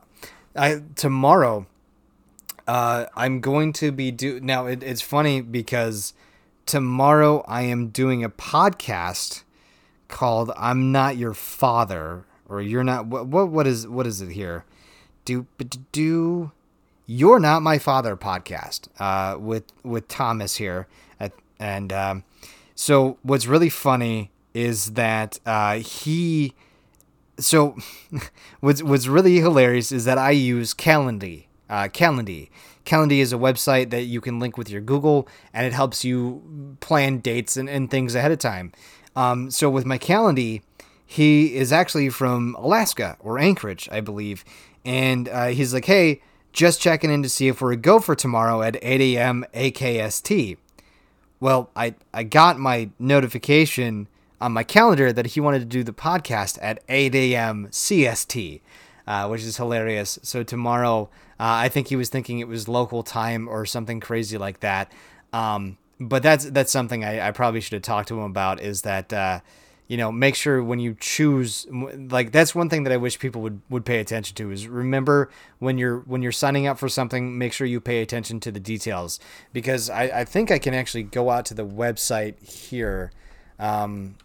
I 0.55 0.81
tomorrow. 0.95 1.67
Uh, 2.67 3.07
I'm 3.15 3.41
going 3.41 3.73
to 3.73 3.91
be 3.91 4.11
do 4.11 4.39
now. 4.39 4.65
It, 4.65 4.83
it's 4.83 5.01
funny 5.01 5.41
because 5.41 6.13
tomorrow 6.65 7.43
I 7.47 7.63
am 7.63 7.87
doing 7.87 8.23
a 8.23 8.29
podcast 8.29 9.43
called 10.09 10.51
"I'm 10.57 10.91
Not 10.91 11.15
Your 11.15 11.33
Father" 11.33 12.25
or 12.49 12.61
"You're 12.61 12.83
Not." 12.83 13.07
What 13.07 13.27
what, 13.27 13.49
what 13.49 13.65
is 13.65 13.87
what 13.87 14.05
is 14.05 14.21
it 14.21 14.31
here? 14.31 14.65
Do 15.23 15.47
do 15.93 16.51
you're 17.11 17.39
not 17.39 17.63
my 17.63 17.79
father 17.79 18.15
podcast 18.15 18.87
uh, 18.99 19.35
with 19.39 19.63
with 19.83 20.07
Thomas 20.07 20.57
here, 20.57 20.87
at, 21.19 21.31
and 21.59 21.91
um, 21.91 22.23
so 22.75 23.17
what's 23.23 23.47
really 23.47 23.69
funny 23.69 24.31
is 24.53 24.93
that 24.93 25.39
uh, 25.45 25.79
he. 25.79 26.53
So, 27.39 27.77
what's 28.59 28.83
what's 28.83 29.07
really 29.07 29.37
hilarious 29.37 29.91
is 29.91 30.05
that 30.05 30.17
I 30.17 30.31
use 30.31 30.73
Calendly. 30.75 31.45
Uh, 31.67 31.87
Calendly. 31.87 32.49
Calendly 32.85 33.19
is 33.19 33.33
a 33.33 33.37
website 33.37 33.89
that 33.89 34.03
you 34.03 34.21
can 34.21 34.39
link 34.39 34.57
with 34.57 34.69
your 34.69 34.81
Google, 34.81 35.27
and 35.53 35.65
it 35.65 35.73
helps 35.73 36.05
you 36.05 36.77
plan 36.79 37.19
dates 37.19 37.57
and, 37.57 37.69
and 37.69 37.89
things 37.89 38.13
ahead 38.13 38.31
of 38.31 38.39
time. 38.39 38.71
Um, 39.15 39.51
so 39.51 39.69
with 39.69 39.85
my 39.85 39.97
Calendly, 39.97 40.61
he 41.05 41.55
is 41.55 41.71
actually 41.71 42.09
from 42.09 42.55
Alaska 42.59 43.17
or 43.19 43.39
Anchorage, 43.39 43.89
I 43.91 43.99
believe. 44.01 44.45
And 44.85 45.27
uh, 45.27 45.47
he's 45.47 45.73
like, 45.73 45.85
hey, 45.85 46.21
just 46.53 46.81
checking 46.81 47.11
in 47.11 47.23
to 47.23 47.29
see 47.29 47.47
if 47.47 47.61
we're 47.61 47.73
a 47.73 47.77
go 47.77 47.99
for 47.99 48.15
tomorrow 48.15 48.61
at 48.61 48.77
8 48.81 49.01
a.m. 49.01 49.45
AKST. 49.53 50.57
Well, 51.39 51.69
I, 51.75 51.95
I 52.13 52.23
got 52.23 52.59
my 52.59 52.89
notification 52.99 54.07
on 54.41 54.51
my 54.51 54.63
calendar 54.63 55.11
that 55.11 55.27
he 55.27 55.39
wanted 55.39 55.59
to 55.59 55.65
do 55.65 55.83
the 55.83 55.93
podcast 55.93 56.57
at 56.61 56.83
8 56.87 57.15
a.m. 57.15 57.67
CST, 57.71 58.61
uh, 59.07 59.27
which 59.27 59.41
is 59.43 59.57
hilarious. 59.57 60.19
So 60.21 60.43
tomorrow, 60.43 61.09
uh, 61.39 61.63
I 61.63 61.69
think 61.69 61.87
he 61.87 61.95
was 61.95 62.09
thinking 62.09 62.39
it 62.39 62.47
was 62.47 62.67
local 62.67 63.03
time 63.03 63.47
or 63.47 63.65
something 63.65 63.99
crazy 63.99 64.37
like 64.37 64.59
that. 64.61 64.91
Um, 65.33 65.77
but 65.99 66.23
that's 66.23 66.45
that's 66.45 66.71
something 66.71 67.03
I, 67.03 67.27
I 67.27 67.31
probably 67.31 67.61
should 67.61 67.73
have 67.73 67.81
talked 67.81 68.07
to 68.09 68.17
him 68.17 68.23
about 68.23 68.61
is 68.61 68.83
that 68.83 69.11
uh, 69.11 69.41
you 69.87 69.97
know 69.97 70.11
make 70.11 70.35
sure 70.35 70.63
when 70.63 70.79
you 70.79 70.95
choose 70.99 71.67
like 71.69 72.31
that's 72.31 72.55
one 72.55 72.69
thing 72.69 72.83
that 72.83 72.93
I 72.93 72.97
wish 72.97 73.19
people 73.19 73.41
would 73.41 73.61
would 73.69 73.85
pay 73.85 73.99
attention 73.99 74.35
to 74.35 74.51
is 74.51 74.67
remember 74.67 75.29
when 75.59 75.77
you're 75.77 75.99
when 75.99 76.21
you're 76.21 76.31
signing 76.31 76.67
up 76.67 76.77
for 76.77 76.87
something 76.87 77.37
make 77.37 77.51
sure 77.51 77.67
you 77.67 77.81
pay 77.81 78.01
attention 78.01 78.39
to 78.41 78.51
the 78.51 78.59
details 78.59 79.19
because 79.51 79.89
I, 79.89 80.03
I 80.03 80.25
think 80.25 80.51
I 80.51 80.59
can 80.59 80.73
actually 80.73 81.03
go 81.03 81.29
out 81.29 81.45
to 81.47 81.53
the 81.53 81.65
website 81.65 82.41
here. 82.47 83.11
Um, 83.57 84.15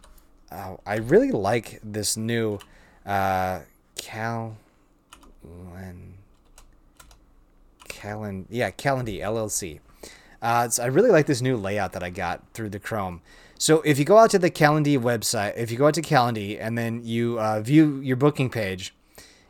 oh, 0.52 0.78
I 0.86 0.96
really 0.96 1.32
like 1.32 1.80
this 1.82 2.16
new 2.16 2.60
uh, 3.04 3.60
Cal 3.96 4.56
Calen 7.88 8.44
yeah 8.48 8.70
Calendly 8.70 9.18
LLC 9.18 9.80
uh, 10.44 10.68
so 10.68 10.82
I 10.82 10.86
really 10.86 11.10
like 11.10 11.24
this 11.24 11.40
new 11.40 11.56
layout 11.56 11.92
that 11.92 12.02
I 12.02 12.10
got 12.10 12.42
through 12.52 12.68
the 12.68 12.78
Chrome. 12.78 13.22
So 13.58 13.80
if 13.80 13.98
you 13.98 14.04
go 14.04 14.18
out 14.18 14.30
to 14.32 14.38
the 14.38 14.50
Calendly 14.50 14.98
website, 14.98 15.56
if 15.56 15.70
you 15.70 15.78
go 15.78 15.86
out 15.86 15.94
to 15.94 16.02
Calendly 16.02 16.58
and 16.60 16.76
then 16.76 17.00
you 17.02 17.40
uh, 17.40 17.60
view 17.60 17.98
your 18.00 18.16
booking 18.16 18.50
page, 18.50 18.94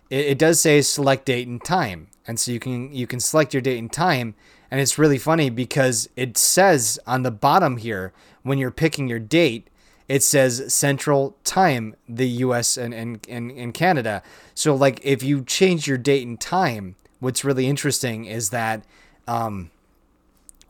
it, 0.08 0.26
it, 0.26 0.38
does 0.38 0.60
say 0.60 0.80
select 0.82 1.26
date 1.26 1.48
and 1.48 1.62
time, 1.64 2.06
and 2.28 2.38
so 2.38 2.52
you 2.52 2.60
can 2.60 2.92
you 2.92 3.08
can 3.08 3.18
select 3.18 3.52
your 3.52 3.60
date 3.60 3.78
and 3.78 3.92
time, 3.92 4.36
and 4.70 4.80
it's 4.80 4.96
really 4.96 5.18
funny 5.18 5.50
because 5.50 6.08
it 6.14 6.38
says 6.38 7.00
on 7.08 7.24
the 7.24 7.32
bottom 7.32 7.78
here 7.78 8.12
when 8.44 8.58
you're 8.58 8.70
picking 8.70 9.08
your 9.08 9.18
date, 9.18 9.66
it 10.08 10.22
says 10.22 10.72
Central 10.72 11.36
Time, 11.42 11.96
the 12.08 12.28
U.S. 12.28 12.76
and 12.76 12.94
and, 12.94 13.26
and, 13.28 13.50
and 13.50 13.74
Canada. 13.74 14.22
So 14.54 14.76
like 14.76 15.00
if 15.02 15.24
you 15.24 15.42
change 15.42 15.88
your 15.88 15.98
date 15.98 16.24
and 16.24 16.40
time, 16.40 16.94
what's 17.18 17.42
really 17.42 17.66
interesting 17.66 18.26
is 18.26 18.50
that 18.50 18.84
um, 19.26 19.72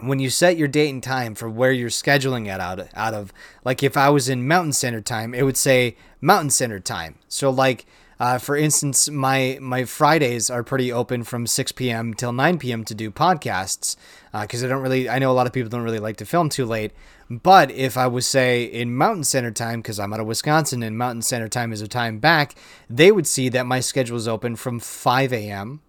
when 0.07 0.18
you 0.18 0.30
set 0.30 0.57
your 0.57 0.68
date 0.68 0.90
and 0.90 1.02
time 1.02 1.34
for 1.34 1.48
where 1.48 1.72
you're 1.72 1.88
scheduling 1.88 2.52
it 2.52 2.61
out 2.61 2.88
out 2.94 3.14
of 3.14 3.32
like 3.64 3.82
if 3.82 3.96
I 3.96 4.11
was 4.11 4.28
in 4.28 4.46
Mountain 4.46 4.72
Standard 4.72 5.07
Time, 5.07 5.34
it 5.34 5.42
would 5.42 5.57
say 5.57 5.96
Mountain 6.20 6.50
Standard 6.50 6.84
Time. 6.84 7.16
So 7.28 7.50
like 7.50 7.86
uh, 8.20 8.38
for 8.38 8.57
instance, 8.57 9.11
my 9.11 9.59
my 9.61 9.84
Fridays 9.84 10.48
are 10.48 10.62
pretty 10.62 10.92
open 10.92 11.24
from 11.24 11.46
6 11.46 11.72
p.m. 11.72 12.14
till 12.14 12.32
9 12.32 12.59
p.m. 12.59 12.84
to 12.84 12.94
do 12.94 13.11
podcasts 13.11 13.96
because 14.32 14.62
uh, 14.62 14.66
I 14.66 14.68
don't 14.68 14.82
really 14.82 15.09
I 15.09 15.18
know 15.18 15.30
a 15.30 15.34
lot 15.34 15.46
of 15.46 15.52
people 15.52 15.68
don't 15.70 15.82
really 15.82 15.98
like 15.98 16.16
to 16.18 16.24
film 16.24 16.48
too 16.48 16.64
late, 16.64 16.92
But 17.28 17.70
if 17.70 17.96
I 17.96 18.07
was, 18.07 18.26
say, 18.26 18.64
in 18.64 18.94
Mountain 18.94 19.24
Standard 19.24 19.57
Time, 19.57 19.80
because 19.80 19.98
I'm 19.98 20.12
out 20.12 20.20
of 20.20 20.26
Wisconsin 20.26 20.82
and 20.82 20.96
Mountain 20.96 21.22
Standard 21.22 21.52
Time 21.52 21.72
is 21.72 21.80
a 21.80 21.88
time 21.88 22.18
back, 22.18 22.55
they 22.88 23.11
would 23.11 23.26
see 23.26 23.48
that 23.48 23.66
my 23.66 23.80
schedule 23.80 24.16
is 24.16 24.28
open 24.28 24.57
from 24.57 24.78
5 24.78 25.32
a.m. 25.32 25.80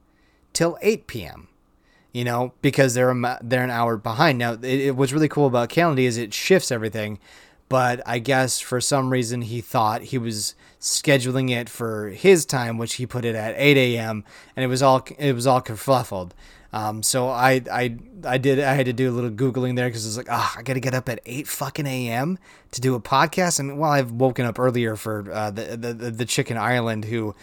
till 0.54 0.78
8 0.82 1.08
p.m. 1.08 1.48
You 2.16 2.24
know, 2.24 2.54
because 2.62 2.94
they're 2.94 3.12
a, 3.12 3.40
they're 3.44 3.66
an 3.66 3.70
hour 3.70 3.98
behind. 3.98 4.38
Now, 4.38 4.54
it, 4.54 4.64
it, 4.64 4.96
what's 4.96 5.12
really 5.12 5.28
cool 5.28 5.48
about 5.48 5.68
Calendly 5.68 6.04
is 6.04 6.16
it 6.16 6.34
shifts 6.34 6.72
everything, 6.72 7.20
but 7.68 8.02
I 8.06 8.20
guess 8.20 8.62
for 8.62 8.80
some 8.80 9.10
reason 9.10 9.42
he 9.42 9.60
thought 9.60 10.02
he 10.02 10.18
was 10.18 10.56
scheduling 10.80 11.52
it 11.52 11.68
for 11.68 12.08
his 12.12 12.46
time, 12.46 12.78
which 12.78 12.94
he 12.94 13.06
put 13.06 13.26
it 13.26 13.36
at 13.36 13.54
8 13.58 13.76
a.m. 13.76 14.24
and 14.56 14.64
it 14.64 14.68
was 14.68 14.82
all 14.82 15.06
it 15.20 15.34
was 15.34 15.46
all 15.46 15.62
kerfluffled. 15.62 16.32
Um, 16.76 17.04
so 17.04 17.30
I, 17.30 17.62
I, 17.72 17.98
I 18.26 18.38
did, 18.38 18.60
I 18.60 18.74
had 18.74 18.86
to 18.88 18.94
do 18.94 19.10
a 19.10 19.14
little 19.14 19.30
Googling 19.30 19.78
there 19.78 19.90
cause 19.90 20.06
it's 20.06 20.18
like, 20.18 20.28
ah, 20.30 20.54
oh, 20.54 20.60
I 20.60 20.62
got 20.62 20.74
to 20.74 20.82
get 20.82 20.94
up 20.94 21.08
at 21.08 21.22
eight 21.26 21.48
fucking 21.48 21.88
AM 21.88 22.38
to 22.72 22.82
do 22.82 22.96
a 22.96 23.00
podcast. 23.00 23.62
I 23.62 23.64
mean, 23.64 23.78
well, 23.78 23.92
I've 23.92 24.12
woken 24.12 24.46
up 24.46 24.60
earlier 24.60 24.98
for, 24.98 25.32
uh, 25.32 25.52
the, 25.52 25.78
the, 25.78 25.94
the 25.94 26.26
chicken 26.26 26.58
Ireland 26.58 27.06
who 27.06 27.34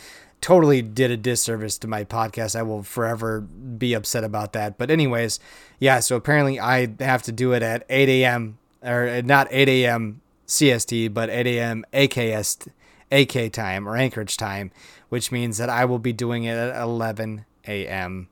totally 0.42 0.82
did 0.82 1.10
a 1.10 1.16
disservice 1.16 1.78
to 1.78 1.88
my 1.88 2.04
podcast. 2.04 2.54
I 2.54 2.62
will 2.62 2.82
forever 2.82 3.40
be 3.40 3.94
upset 3.94 4.24
about 4.24 4.52
that. 4.52 4.76
But 4.76 4.90
anyways, 4.90 5.40
yeah. 5.78 6.00
So 6.00 6.16
apparently 6.16 6.60
I 6.60 6.88
have 7.00 7.22
to 7.22 7.32
do 7.32 7.52
it 7.52 7.62
at 7.62 7.86
8 7.88 8.08
a.m. 8.10 8.58
or 8.82 9.22
not 9.22 9.48
8 9.50 9.68
a.m. 9.68 10.20
CST, 10.46 11.14
but 11.14 11.30
8 11.30 11.46
a.m. 11.46 11.84
AKS, 11.94 12.68
AK 13.10 13.52
time 13.52 13.88
or 13.88 13.96
Anchorage 13.96 14.36
time, 14.36 14.70
which 15.08 15.32
means 15.32 15.56
that 15.56 15.70
I 15.70 15.86
will 15.86 16.00
be 16.00 16.12
doing 16.12 16.44
it 16.44 16.58
at 16.58 16.82
11 16.82 17.46
a.m. 17.66 18.28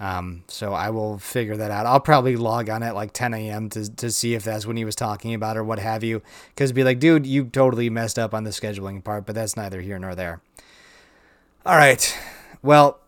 Um, 0.00 0.42
so 0.48 0.72
I 0.72 0.90
will 0.90 1.18
figure 1.18 1.56
that 1.56 1.70
out. 1.70 1.86
I'll 1.86 2.00
probably 2.00 2.34
log 2.34 2.68
on 2.68 2.82
at 2.82 2.96
like 2.96 3.12
10 3.12 3.34
a.m. 3.34 3.68
to, 3.68 3.94
to 3.96 4.10
see 4.10 4.34
if 4.34 4.42
that's 4.42 4.66
when 4.66 4.76
he 4.76 4.84
was 4.84 4.96
talking 4.96 5.32
about 5.32 5.56
or 5.56 5.62
what 5.62 5.78
have 5.78 6.02
you. 6.02 6.22
Because 6.48 6.72
be 6.72 6.82
like, 6.82 6.98
dude, 6.98 7.24
you 7.24 7.44
totally 7.44 7.88
messed 7.88 8.18
up 8.18 8.34
on 8.34 8.42
the 8.42 8.50
scheduling 8.50 9.04
part, 9.04 9.26
but 9.26 9.36
that's 9.36 9.56
neither 9.56 9.80
here 9.80 10.00
nor 10.00 10.16
there. 10.16 10.40
All 11.64 11.76
right. 11.76 12.18
Well, 12.60 12.98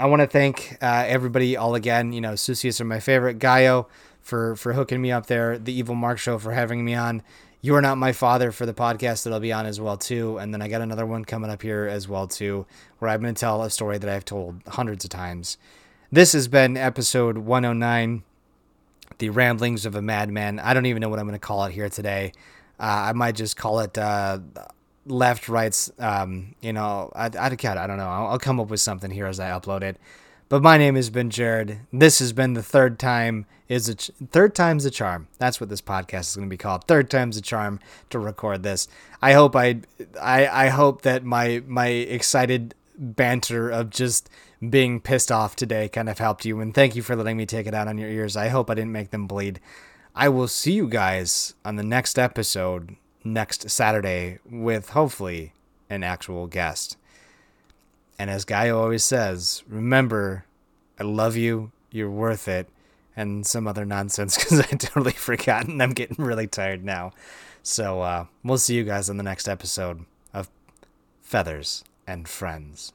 I 0.00 0.06
want 0.06 0.20
to 0.20 0.26
thank 0.26 0.78
uh, 0.80 1.04
everybody 1.06 1.58
all 1.58 1.74
again. 1.74 2.14
You 2.14 2.22
know, 2.22 2.32
Susius 2.32 2.80
are 2.80 2.86
my 2.86 3.00
favorite. 3.00 3.38
Gaio 3.38 3.86
for 4.22 4.56
for 4.56 4.72
hooking 4.72 5.02
me 5.02 5.12
up 5.12 5.26
there. 5.26 5.58
The 5.58 5.74
Evil 5.74 5.94
Mark 5.94 6.18
Show 6.18 6.38
for 6.38 6.52
having 6.52 6.86
me 6.86 6.94
on. 6.94 7.22
You 7.60 7.74
are 7.74 7.82
not 7.82 7.98
my 7.98 8.12
father 8.12 8.50
for 8.50 8.64
the 8.64 8.72
podcast 8.72 9.24
that 9.24 9.34
I'll 9.34 9.40
be 9.40 9.52
on 9.52 9.66
as 9.66 9.78
well 9.78 9.98
too. 9.98 10.38
And 10.38 10.54
then 10.54 10.62
I 10.62 10.68
got 10.68 10.80
another 10.80 11.04
one 11.04 11.26
coming 11.26 11.50
up 11.50 11.60
here 11.60 11.86
as 11.86 12.08
well 12.08 12.26
too, 12.26 12.64
where 12.98 13.10
I'm 13.10 13.20
going 13.20 13.34
to 13.34 13.38
tell 13.38 13.62
a 13.62 13.68
story 13.68 13.98
that 13.98 14.08
I've 14.08 14.24
told 14.24 14.62
hundreds 14.68 15.04
of 15.04 15.10
times. 15.10 15.58
This 16.10 16.32
has 16.32 16.48
been 16.48 16.78
episode 16.78 17.36
109, 17.36 18.22
The 19.18 19.28
Ramblings 19.28 19.84
of 19.84 19.94
a 19.94 20.00
Madman. 20.00 20.60
I 20.60 20.72
don't 20.72 20.86
even 20.86 21.02
know 21.02 21.10
what 21.10 21.18
I'm 21.18 21.26
going 21.26 21.38
to 21.38 21.46
call 21.46 21.66
it 21.66 21.72
here 21.72 21.90
today. 21.90 22.32
Uh, 22.80 23.10
I 23.10 23.12
might 23.12 23.34
just 23.34 23.58
call 23.58 23.80
it 23.80 23.98
uh, 23.98 24.38
left, 25.06 25.48
rights. 25.48 25.90
Um, 25.98 26.54
you 26.60 26.72
know, 26.72 27.10
I, 27.14 27.26
I, 27.26 27.46
I 27.46 27.48
don't 27.48 27.96
know. 27.96 28.08
I'll, 28.08 28.26
I'll 28.28 28.38
come 28.38 28.60
up 28.60 28.68
with 28.68 28.80
something 28.80 29.10
here 29.10 29.26
as 29.26 29.40
I 29.40 29.50
upload 29.50 29.82
it. 29.82 29.96
But 30.48 30.62
my 30.62 30.78
name 30.78 30.94
has 30.94 31.10
been 31.10 31.30
Jared. 31.30 31.80
This 31.92 32.20
has 32.20 32.32
been 32.32 32.52
the 32.52 32.62
third 32.62 33.00
time 33.00 33.46
is 33.68 33.88
a 33.88 33.96
ch- 33.96 34.12
third 34.30 34.54
time's 34.54 34.84
a 34.84 34.92
charm. 34.92 35.26
That's 35.38 35.60
what 35.60 35.68
this 35.68 35.80
podcast 35.80 36.28
is 36.28 36.36
going 36.36 36.48
to 36.48 36.52
be 36.52 36.56
called. 36.56 36.84
Third 36.84 37.10
time's 37.10 37.36
a 37.36 37.42
charm 37.42 37.80
to 38.10 38.20
record 38.20 38.62
this. 38.62 38.86
I 39.20 39.32
hope 39.32 39.56
I, 39.56 39.80
I 40.20 40.46
I 40.46 40.68
hope 40.68 41.02
that 41.02 41.24
my 41.24 41.62
my 41.66 41.88
excited 41.88 42.76
banter 42.96 43.70
of 43.70 43.90
just 43.90 44.30
being 44.70 45.00
pissed 45.00 45.32
off 45.32 45.56
today 45.56 45.88
kind 45.88 46.08
of 46.08 46.18
helped 46.18 46.44
you. 46.44 46.60
And 46.60 46.72
thank 46.72 46.94
you 46.94 47.02
for 47.02 47.16
letting 47.16 47.36
me 47.36 47.44
take 47.44 47.66
it 47.66 47.74
out 47.74 47.88
on 47.88 47.98
your 47.98 48.08
ears. 48.08 48.36
I 48.36 48.48
hope 48.48 48.70
I 48.70 48.74
didn't 48.74 48.92
make 48.92 49.10
them 49.10 49.26
bleed. 49.26 49.60
I 50.14 50.28
will 50.28 50.48
see 50.48 50.72
you 50.72 50.88
guys 50.88 51.54
on 51.64 51.74
the 51.76 51.82
next 51.82 52.18
episode 52.18 52.96
next 53.32 53.68
Saturday 53.70 54.38
with 54.48 54.90
hopefully 54.90 55.52
an 55.90 56.02
actual 56.02 56.46
guest. 56.46 56.96
And 58.18 58.30
as 58.30 58.44
Guy 58.44 58.70
always 58.70 59.04
says, 59.04 59.62
remember, 59.68 60.46
I 60.98 61.04
love 61.04 61.36
you, 61.36 61.70
you're 61.90 62.10
worth 62.10 62.48
it, 62.48 62.68
and 63.16 63.46
some 63.46 63.66
other 63.66 63.84
nonsense 63.84 64.36
because 64.38 64.60
I 64.60 64.76
totally 64.76 65.12
forgot 65.12 65.66
and 65.66 65.82
I'm 65.82 65.92
getting 65.92 66.24
really 66.24 66.46
tired 66.46 66.84
now. 66.84 67.12
So 67.62 68.00
uh, 68.02 68.26
we'll 68.44 68.58
see 68.58 68.76
you 68.76 68.84
guys 68.84 69.10
on 69.10 69.16
the 69.16 69.22
next 69.22 69.48
episode 69.48 70.04
of 70.32 70.48
Feathers 71.20 71.82
and 72.06 72.28
Friends. 72.28 72.92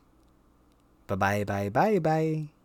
Bye 1.08 1.16
bye 1.16 1.44
bye 1.44 1.70
bye 1.70 2.00
bye. 2.00 2.61